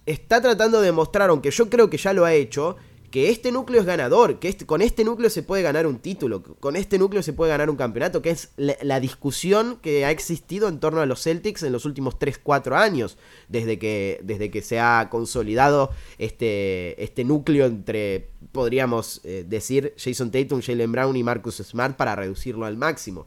está 0.07 0.41
tratando 0.41 0.81
de 0.81 0.91
mostrar, 0.91 1.29
aunque 1.29 1.51
yo 1.51 1.69
creo 1.69 1.91
que 1.91 1.99
ya 1.99 2.15
lo 2.15 2.25
ha 2.25 2.33
hecho, 2.33 2.77
que 3.11 3.29
este 3.29 3.53
núcleo 3.53 3.81
es 3.81 3.87
ganador, 3.87 4.39
que 4.39 4.49
este, 4.49 4.65
con 4.65 4.81
este 4.81 5.05
núcleo 5.05 5.29
se 5.29 5.43
puede 5.43 5.63
ganar 5.63 5.87
un 5.87 5.99
título, 5.99 6.43
con 6.43 6.77
este 6.77 6.99
núcleo 6.99 7.23
se 7.23 7.35
puede 7.35 7.51
ganar 7.51 7.69
un 7.69 7.77
campeonato, 7.77 8.23
que 8.23 8.31
es 8.31 8.53
la, 8.57 9.01
discusión 9.01 9.79
que 9.83 10.07
ha 10.07 10.11
existido 10.11 10.69
en 10.69 10.81
torno 10.81 11.03
a 11.03 11.07
los 11.07 11.23
Celtics 11.23 11.63
en 11.63 11.73
los 11.73 11.85
últimos 11.85 12.19
3-4 12.19 12.75
años, 12.75 13.19
desde 13.49 13.79
que, 13.79 14.19
desde 14.23 14.51
que 14.51 14.63
se 14.63 14.81
ha 14.81 15.09
consolidado 15.11 15.91
este, 16.17 17.03
este 17.05 17.23
núcleo 17.25 17.67
entre, 17.67 18.31
podríamos 18.53 19.21
eh, 19.25 19.45
decir, 19.47 19.93
Jason 19.99 20.31
Tatum, 20.31 20.63
Jalen 20.63 20.91
Brown 20.91 21.17
y 21.17 21.23
Marcus 21.23 21.57
Smart 21.57 21.97
para 21.97 22.17
reducirlo 22.17 22.65
al 22.65 22.79
máximo. 22.79 23.27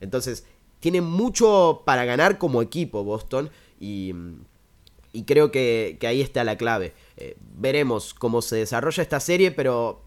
Entonces, 0.00 0.44
tiene 0.82 1.00
mucho 1.00 1.82
para 1.86 2.04
ganar 2.04 2.38
como 2.38 2.60
equipo 2.60 3.04
Boston 3.04 3.50
y, 3.78 4.12
creo 5.26 5.52
que, 5.52 5.96
ahí 6.02 6.20
está 6.20 6.42
la 6.42 6.56
clave. 6.56 6.92
Eh, 7.16 7.36
veremos 7.56 8.14
cómo 8.14 8.42
se 8.42 8.56
desarrolla 8.56 9.00
esta 9.00 9.20
serie, 9.20 9.52
pero 9.52 10.02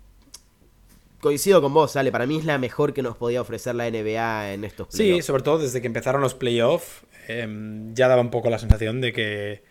coincido 1.21 1.61
con 1.61 1.73
vos, 1.73 1.95
Ale. 1.95 2.11
Para 2.11 2.25
mí 2.25 2.39
es 2.39 2.43
la 2.43 2.57
mejor 2.57 2.93
que 2.93 3.01
nos 3.01 3.15
podía 3.15 3.39
ofrecer 3.39 3.73
la 3.73 3.89
NBA 3.89 4.51
en 4.51 4.65
estos 4.65 4.89
playoffs. 4.89 5.15
Sí, 5.15 5.25
sobre 5.25 5.43
todo 5.43 5.59
desde 5.59 5.79
que 5.79 5.87
empezaron 5.87 6.19
los 6.19 6.35
playoffs, 6.35 7.03
em, 7.29 7.93
ya 7.93 8.09
daba 8.09 8.19
un 8.19 8.29
poco 8.29 8.49
la 8.49 8.59
sensación 8.59 8.99
de 8.99 9.13
que 9.13 9.63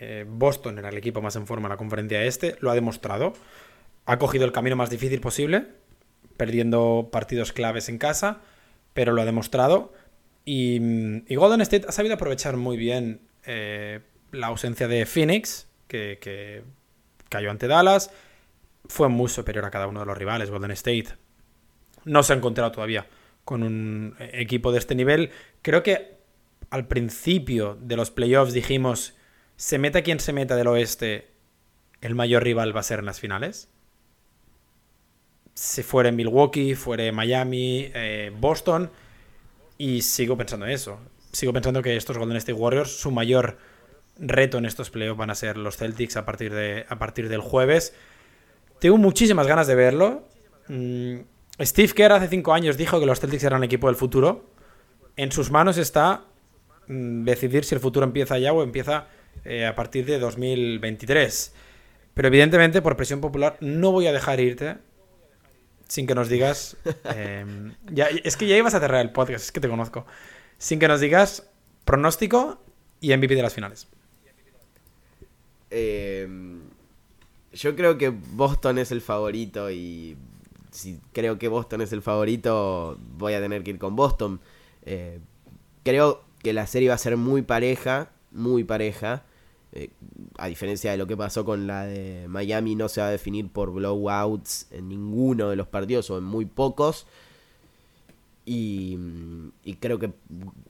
eh, 0.00 0.24
Boston 0.28 0.80
era 0.80 0.88
el 0.88 0.96
equipo 0.96 1.22
más 1.22 1.36
en 1.36 1.46
forma 1.46 1.68
en 1.68 1.70
la 1.70 1.76
conferencia 1.76 2.24
este. 2.24 2.56
Lo 2.58 2.72
ha 2.72 2.74
demostrado. 2.74 3.32
Ha 4.06 4.18
cogido 4.18 4.44
el 4.44 4.50
camino 4.50 4.74
más 4.74 4.90
difícil 4.90 5.20
posible, 5.20 5.68
perdiendo 6.36 7.10
partidos 7.12 7.52
claves 7.52 7.88
en 7.88 7.98
casa, 7.98 8.40
pero 8.92 9.12
lo 9.12 9.22
ha 9.22 9.24
demostrado. 9.24 9.92
Y, 10.48 11.34
Golden 11.34 11.60
State 11.60 11.86
ha 11.88 11.92
sabido 11.92 12.14
aprovechar 12.14 12.56
muy 12.56 12.76
bien 12.76 13.20
eh, 13.44 14.00
la 14.30 14.46
ausencia 14.46 14.86
de 14.86 15.04
Phoenix, 15.04 15.66
que, 15.88 16.62
cayó 17.28 17.50
ante 17.50 17.66
Dallas. 17.66 18.10
Fue 18.88 19.08
muy 19.08 19.28
superior 19.28 19.64
a 19.64 19.70
cada 19.70 19.88
uno 19.88 20.00
de 20.00 20.06
los 20.06 20.16
rivales. 20.16 20.48
Golden 20.48 20.70
State 20.70 21.08
no 22.04 22.22
se 22.22 22.32
ha 22.32 22.36
encontrado 22.36 22.70
todavía 22.70 23.08
con 23.44 23.64
un 23.64 24.14
equipo 24.20 24.70
de 24.70 24.78
este 24.78 24.94
nivel. 24.94 25.30
Creo 25.62 25.82
que 25.82 26.16
al 26.70 26.86
principio 26.86 27.76
de 27.80 27.96
los 27.96 28.12
playoffs 28.12 28.52
dijimos, 28.52 29.14
se 29.56 29.78
meta 29.78 30.02
quien 30.02 30.20
se 30.20 30.32
meta 30.32 30.54
del 30.54 30.68
oeste, 30.68 31.28
el 32.00 32.14
mayor 32.14 32.44
rival 32.44 32.74
va 32.74 32.80
a 32.80 32.84
ser 32.84 33.00
en 33.00 33.06
las 33.06 33.18
finales. 33.18 33.68
Si 35.54 35.82
fuera 35.82 36.12
Milwaukee, 36.12 36.76
fuera 36.76 37.10
Miami, 37.10 37.90
eh, 37.94 38.30
Boston 38.38 38.90
y 39.78 40.02
sigo 40.02 40.36
pensando 40.36 40.66
eso. 40.66 40.98
Sigo 41.32 41.52
pensando 41.52 41.82
que 41.82 41.96
estos 41.96 42.16
Golden 42.18 42.36
State 42.36 42.58
Warriors, 42.58 42.90
su 42.90 43.10
mayor 43.10 43.58
reto 44.18 44.58
en 44.58 44.64
estos 44.64 44.90
playoffs 44.90 45.18
van 45.18 45.30
a 45.30 45.34
ser 45.34 45.58
los 45.58 45.76
Celtics 45.76 46.16
a 46.16 46.24
partir, 46.24 46.54
de, 46.54 46.86
a 46.88 46.98
partir 46.98 47.28
del 47.28 47.40
jueves. 47.40 47.94
Tengo 48.78 48.96
muchísimas 48.96 49.46
ganas 49.46 49.66
de 49.66 49.74
verlo. 49.74 50.24
Mm, 50.68 51.18
Steve 51.60 51.92
Kerr 51.92 52.12
hace 52.12 52.28
cinco 52.28 52.54
años 52.54 52.76
dijo 52.76 52.98
que 53.00 53.06
los 53.06 53.20
Celtics 53.20 53.44
eran 53.44 53.62
el 53.62 53.66
equipo 53.66 53.88
del 53.88 53.96
futuro. 53.96 54.50
En 55.16 55.32
sus 55.32 55.50
manos 55.50 55.78
está 55.78 56.24
mm, 56.86 57.24
decidir 57.24 57.64
si 57.64 57.74
el 57.74 57.80
futuro 57.80 58.06
empieza 58.06 58.38
ya 58.38 58.52
o 58.52 58.62
empieza 58.62 59.08
eh, 59.44 59.66
a 59.66 59.74
partir 59.74 60.06
de 60.06 60.18
2023. 60.18 61.54
Pero 62.14 62.28
evidentemente, 62.28 62.80
por 62.80 62.96
presión 62.96 63.20
popular, 63.20 63.58
no 63.60 63.92
voy 63.92 64.06
a 64.06 64.12
dejar 64.12 64.40
irte 64.40 64.76
sin 65.88 66.06
que 66.06 66.14
nos 66.14 66.28
digas. 66.28 66.76
Em, 67.04 67.74
es 68.24 68.36
que 68.36 68.46
ya 68.46 68.56
ibas 68.56 68.74
a 68.74 68.80
cerrar 68.80 69.00
el 69.00 69.12
podcast, 69.12 69.44
es 69.44 69.52
que 69.52 69.60
te 69.60 69.68
conozco. 69.68 70.06
Sin 70.58 70.78
que 70.78 70.88
nos 70.88 71.00
digas 71.00 71.48
pronóstico 71.84 72.60
y 73.00 73.16
MVP 73.16 73.34
de 73.34 73.42
las 73.42 73.54
finales. 73.54 73.88
Em, 75.70 76.62
yo 77.52 77.76
creo 77.76 77.98
que 77.98 78.10
Boston 78.10 78.78
es 78.78 78.92
el 78.92 79.00
favorito 79.00 79.70
y 79.70 80.16
si 80.70 81.00
creo 81.12 81.38
que 81.38 81.48
Boston 81.48 81.80
es 81.80 81.92
el 81.92 82.02
favorito, 82.02 82.98
voy 83.16 83.34
a 83.34 83.40
tener 83.40 83.62
que 83.62 83.70
ir 83.70 83.78
con 83.78 83.96
Boston. 83.96 84.40
Eh, 84.82 85.20
creo 85.84 86.22
que 86.42 86.52
la 86.52 86.66
serie 86.66 86.88
va 86.88 86.94
a 86.94 86.98
ser 86.98 87.16
muy 87.16 87.42
pareja, 87.42 88.10
muy 88.30 88.64
pareja. 88.64 89.24
Eh, 89.76 89.90
a 90.38 90.48
diferencia 90.48 90.90
de 90.90 90.96
lo 90.96 91.06
que 91.06 91.16
pasó 91.16 91.44
con 91.44 91.66
la 91.66 91.84
de 91.84 92.26
Miami, 92.28 92.74
no 92.74 92.88
se 92.88 93.00
va 93.00 93.08
a 93.08 93.10
definir 93.10 93.48
por 93.48 93.72
blowouts 93.72 94.66
en 94.70 94.88
ninguno 94.88 95.50
de 95.50 95.56
los 95.56 95.66
partidos 95.66 96.10
o 96.10 96.18
en 96.18 96.24
muy 96.24 96.46
pocos. 96.46 97.06
Y, 98.44 98.96
y, 99.64 99.74
creo 99.74 99.98
que, 99.98 100.12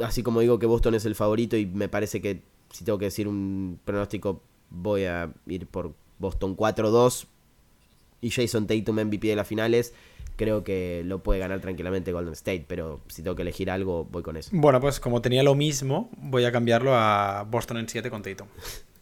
así 0.00 0.22
como 0.22 0.40
digo 0.40 0.58
que 0.58 0.66
Boston 0.66 0.94
es 0.94 1.04
el 1.04 1.14
favorito 1.14 1.56
y 1.56 1.66
me 1.66 1.88
parece 1.88 2.22
que 2.22 2.42
si 2.70 2.84
tengo 2.84 2.98
que 2.98 3.06
decir 3.06 3.28
un 3.28 3.78
pronóstico, 3.84 4.42
voy 4.70 5.04
a 5.04 5.32
ir 5.46 5.66
por 5.66 5.94
Boston 6.18 6.56
4-2 6.56 7.26
y 8.20 8.30
Jason 8.30 8.66
Tatum 8.66 9.00
MVP 9.00 9.28
de 9.28 9.36
las 9.36 9.46
finales. 9.46 9.94
Creo 10.36 10.64
que 10.64 11.02
lo 11.04 11.22
puede 11.22 11.40
ganar 11.40 11.60
tranquilamente 11.60 12.12
Golden 12.12 12.34
State, 12.34 12.66
pero 12.68 13.00
si 13.08 13.22
tengo 13.22 13.36
que 13.36 13.42
elegir 13.42 13.70
algo, 13.70 14.04
voy 14.04 14.22
con 14.22 14.36
eso. 14.36 14.50
Bueno, 14.52 14.80
pues 14.80 15.00
como 15.00 15.22
tenía 15.22 15.42
lo 15.42 15.54
mismo, 15.54 16.10
voy 16.18 16.44
a 16.44 16.52
cambiarlo 16.52 16.94
a 16.94 17.46
Boston 17.50 17.78
en 17.78 17.88
7 17.88 18.10
con 18.10 18.22
Tatum. 18.22 18.48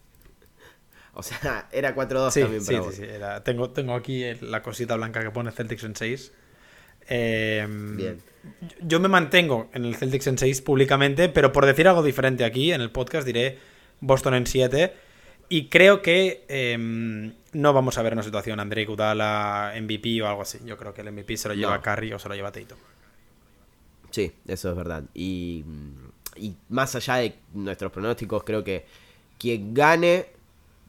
o 1.15 1.23
sea, 1.23 1.67
era 1.71 1.95
4-2 1.95 2.31
sí, 2.31 2.41
también 2.41 2.63
sí, 2.63 2.75
sí, 2.91 2.95
sí, 2.97 3.07
tengo, 3.43 3.69
tengo 3.71 3.95
aquí 3.95 4.23
la 4.41 4.61
cosita 4.61 4.95
blanca 4.95 5.21
que 5.21 5.31
pone 5.31 5.51
Celtics 5.51 5.83
en 5.83 5.95
6. 5.95 6.31
Eh, 7.07 7.65
Bien. 7.69 8.19
Yo 8.81 8.99
me 8.99 9.07
mantengo 9.07 9.69
en 9.73 9.85
el 9.85 9.95
Celtics 9.95 10.27
en 10.27 10.37
6 10.37 10.61
públicamente, 10.61 11.29
pero 11.29 11.51
por 11.51 11.65
decir 11.65 11.87
algo 11.87 12.03
diferente 12.03 12.43
aquí 12.43 12.71
en 12.71 12.81
el 12.81 12.91
podcast 12.91 13.25
diré 13.25 13.57
Boston 14.01 14.35
en 14.35 14.45
7. 14.45 14.93
Y 15.47 15.69
creo 15.69 16.01
que 16.01 16.43
eh, 16.47 16.77
no 16.77 17.73
vamos 17.73 17.97
a 17.97 18.01
ver 18.01 18.13
una 18.13 18.23
situación 18.23 18.59
André 18.59 18.85
Gudala 18.85 19.73
MVP 19.79 20.21
o 20.21 20.27
algo 20.27 20.41
así. 20.41 20.59
Yo 20.65 20.77
creo 20.77 20.93
que 20.93 21.01
el 21.01 21.11
MVP 21.11 21.37
se 21.37 21.47
lo 21.47 21.53
lleva 21.53 21.77
No. 21.77 21.81
Curry 21.81 22.13
o 22.13 22.19
se 22.19 22.27
lo 22.27 22.35
lleva 22.35 22.51
Tatum. 22.51 22.77
Sí, 24.09 24.33
eso 24.47 24.71
es 24.71 24.75
verdad. 24.75 25.03
Y, 25.13 25.63
y 26.35 26.55
más 26.69 26.95
allá 26.95 27.15
de 27.15 27.35
nuestros 27.53 27.91
pronósticos, 27.91 28.43
creo 28.43 28.63
que 28.63 28.85
quien 29.37 29.73
gane 29.73 30.34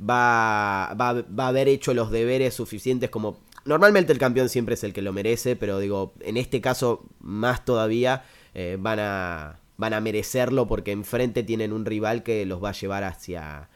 va, 0.00 0.94
va, 1.00 1.12
va 1.22 1.44
a 1.44 1.48
haber 1.48 1.68
hecho 1.68 1.94
los 1.94 2.10
deberes 2.10 2.54
suficientes 2.54 3.10
como... 3.10 3.38
Normalmente 3.64 4.12
el 4.12 4.18
campeón 4.18 4.48
siempre 4.48 4.74
es 4.74 4.84
el 4.84 4.92
que 4.92 5.02
lo 5.02 5.12
merece, 5.12 5.56
pero 5.56 5.80
digo, 5.80 6.12
en 6.20 6.36
este 6.36 6.60
caso 6.60 7.04
más 7.18 7.64
todavía 7.64 8.24
eh, 8.54 8.76
van, 8.78 9.00
a, 9.00 9.58
van 9.76 9.92
a 9.92 10.00
merecerlo 10.00 10.68
porque 10.68 10.92
enfrente 10.92 11.42
tienen 11.42 11.72
un 11.72 11.84
rival 11.84 12.22
que 12.22 12.46
los 12.46 12.62
va 12.62 12.68
a 12.68 12.72
llevar 12.72 13.02
hacia, 13.02 13.68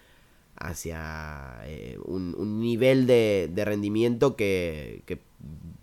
hacia 0.54 1.58
eh, 1.64 1.98
un, 2.04 2.36
un 2.38 2.60
nivel 2.60 3.08
de, 3.08 3.50
de 3.52 3.64
rendimiento 3.64 4.36
que, 4.36 5.02
que 5.06 5.18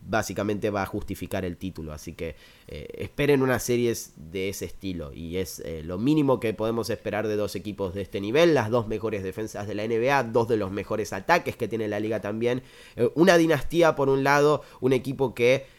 básicamente 0.08 0.70
va 0.70 0.84
a 0.84 0.86
justificar 0.86 1.46
el 1.46 1.58
título. 1.58 1.94
Así 1.94 2.14
que 2.14 2.36
eh, 2.68 2.88
esperen 2.98 3.42
unas 3.42 3.64
series 3.64 4.14
de 4.16 4.50
ese 4.50 4.66
estilo. 4.66 5.14
Y 5.14 5.38
es 5.38 5.60
eh, 5.60 5.84
lo 5.84 5.98
mínimo 5.98 6.40
que 6.40 6.54
podemos 6.54 6.90
esperar 6.90 7.28
de 7.28 7.36
dos 7.36 7.56
equipos 7.56 7.94
de 7.94 8.02
este 8.02 8.22
nivel. 8.22 8.54
Las 8.54 8.70
dos 8.70 8.88
mejores 8.88 9.24
defensas 9.24 9.68
de 9.68 9.76
la 9.76 9.88
NBA, 9.88 10.24
dos 10.32 10.48
de 10.48 10.58
los 10.58 10.72
mejores 10.72 11.14
ataques 11.14 11.56
que 11.56 11.68
tiene 11.68 11.88
la 11.88 12.00
liga 12.00 12.22
también. 12.22 12.64
Eh, 12.96 13.10
una 13.16 13.38
dinastía 13.38 13.96
por 13.96 14.10
un 14.10 14.24
lado, 14.24 14.64
un 14.80 14.94
equipo 14.94 15.34
que... 15.34 15.78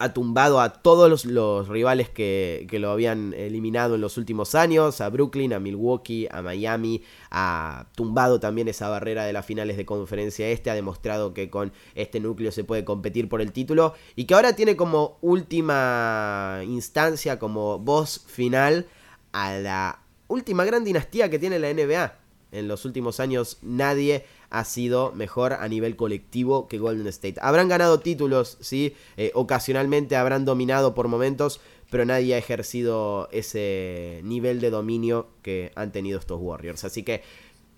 ha 0.00 0.14
tumbado 0.14 0.60
a 0.62 0.72
todos 0.72 1.26
los, 1.26 1.68
rivales 1.68 2.08
que, 2.08 2.66
lo 2.72 2.90
habían 2.90 3.34
eliminado 3.34 3.96
en 3.96 4.00
los 4.00 4.16
últimos 4.16 4.54
años, 4.54 5.02
a 5.02 5.10
Brooklyn, 5.10 5.52
a 5.52 5.60
Milwaukee, 5.60 6.26
a 6.30 6.40
Miami, 6.40 7.02
ha 7.30 7.86
tumbado 7.94 8.40
también 8.40 8.66
esa 8.68 8.88
barrera 8.88 9.24
de 9.24 9.34
las 9.34 9.44
finales 9.44 9.76
de 9.76 9.84
conferencia 9.84 10.48
este, 10.48 10.70
ha 10.70 10.74
demostrado 10.74 11.34
que 11.34 11.50
con 11.50 11.74
este 11.94 12.18
núcleo 12.18 12.50
se 12.50 12.64
puede 12.64 12.82
competir 12.82 13.28
por 13.28 13.42
el 13.42 13.52
título 13.52 13.92
y 14.16 14.24
que 14.24 14.32
ahora 14.32 14.54
tiene 14.54 14.74
como 14.74 15.18
última 15.20 16.62
instancia, 16.64 17.38
como 17.38 17.78
voz 17.78 18.24
final 18.26 18.86
a 19.32 19.52
la 19.58 20.00
última 20.28 20.64
gran 20.64 20.82
dinastía 20.82 21.28
que 21.28 21.38
tiene 21.38 21.58
la 21.58 21.74
NBA. 21.74 22.14
En 22.52 22.68
los 22.68 22.86
últimos 22.86 23.20
años 23.20 23.58
nadie 23.60 24.24
ha 24.50 24.64
sido 24.64 25.12
mejor 25.12 25.52
a 25.54 25.66
nivel 25.68 25.96
colectivo 25.96 26.68
que 26.68 26.78
Golden 26.78 27.06
State. 27.06 27.40
Habrán 27.40 27.68
ganado 27.68 28.00
títulos, 28.00 28.58
sí, 28.60 28.94
eh, 29.16 29.30
ocasionalmente 29.34 30.16
habrán 30.16 30.44
dominado 30.44 30.94
por 30.94 31.08
momentos, 31.08 31.60
pero 31.90 32.04
nadie 32.04 32.34
ha 32.34 32.38
ejercido 32.38 33.28
ese 33.32 34.20
nivel 34.24 34.60
de 34.60 34.70
dominio 34.70 35.28
que 35.42 35.72
han 35.76 35.92
tenido 35.92 36.18
estos 36.18 36.40
Warriors. 36.40 36.84
Así 36.84 37.02
que 37.02 37.22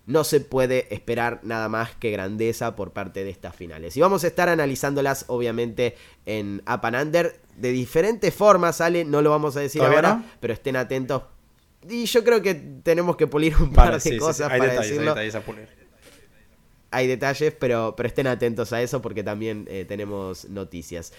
no 0.06 0.24
se 0.24 0.40
puede 0.40 0.92
esperar 0.92 1.40
nada 1.42 1.68
más 1.68 1.94
que 1.94 2.10
grandeza 2.10 2.74
por 2.74 2.92
parte 2.92 3.22
de 3.22 3.30
estas 3.30 3.54
finales. 3.54 3.96
Y 3.96 4.00
vamos 4.00 4.24
a 4.24 4.26
estar 4.26 4.48
analizándolas, 4.48 5.26
obviamente, 5.28 5.96
en 6.26 6.62
Up 6.66 6.80
and 6.86 6.96
Under 6.96 7.40
de 7.56 7.70
diferentes 7.70 8.34
formas, 8.34 8.76
¿sale? 8.76 9.04
No 9.04 9.22
lo 9.22 9.30
vamos 9.30 9.56
a 9.56 9.60
decir 9.60 9.80
¿Todavía 9.80 9.98
ahora, 9.98 10.14
no? 10.14 10.24
pero 10.40 10.54
estén 10.54 10.76
atentos. 10.76 11.22
Y 11.88 12.04
yo 12.06 12.24
creo 12.24 12.42
que 12.42 12.54
tenemos 12.54 13.16
que 13.16 13.26
pulir 13.26 13.56
un 13.56 13.72
Vale, 13.72 13.74
par 13.74 13.94
de 13.94 14.00
sí, 14.00 14.10
sí, 14.10 14.18
cosas 14.18 14.50
hay 14.50 14.58
para 14.58 14.72
detalles, 14.72 14.80
hay 14.80 14.88
decirlo 14.88 15.10
detalles 15.14 15.34
a 15.34 15.40
pulir. 15.40 15.81
Hay 16.92 17.06
detalles, 17.06 17.54
pero, 17.58 17.94
pero 17.96 18.06
estén 18.06 18.26
atentos 18.26 18.72
a 18.72 18.80
eso 18.82 19.02
porque 19.02 19.24
también 19.24 19.66
eh, 19.68 19.84
tenemos 19.86 20.48
noticias. 20.48 21.12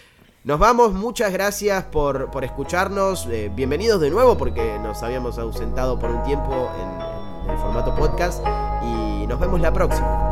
Nos 0.43 0.59
vamos, 0.59 0.93
muchas 0.93 1.31
gracias 1.31 1.85
por, 1.85 2.29
por 2.31 2.43
escucharnos. 2.43 3.27
eh, 3.27 3.49
bienvenidos 3.53 3.99
de 4.01 4.09
nuevo 4.09 4.37
porque 4.37 4.77
nos 4.79 5.01
habíamos 5.01 5.37
ausentado 5.37 5.97
por 5.97 6.09
un 6.11 6.23
tiempo 6.23 6.69
en, 6.75 7.45
en 7.45 7.49
el 7.51 7.57
formato 7.57 7.95
podcast. 7.95 8.43
Y 8.83 9.25
nos 9.27 9.39
vemos 9.39 9.61
la 9.61 9.71
próxima. 9.71 10.22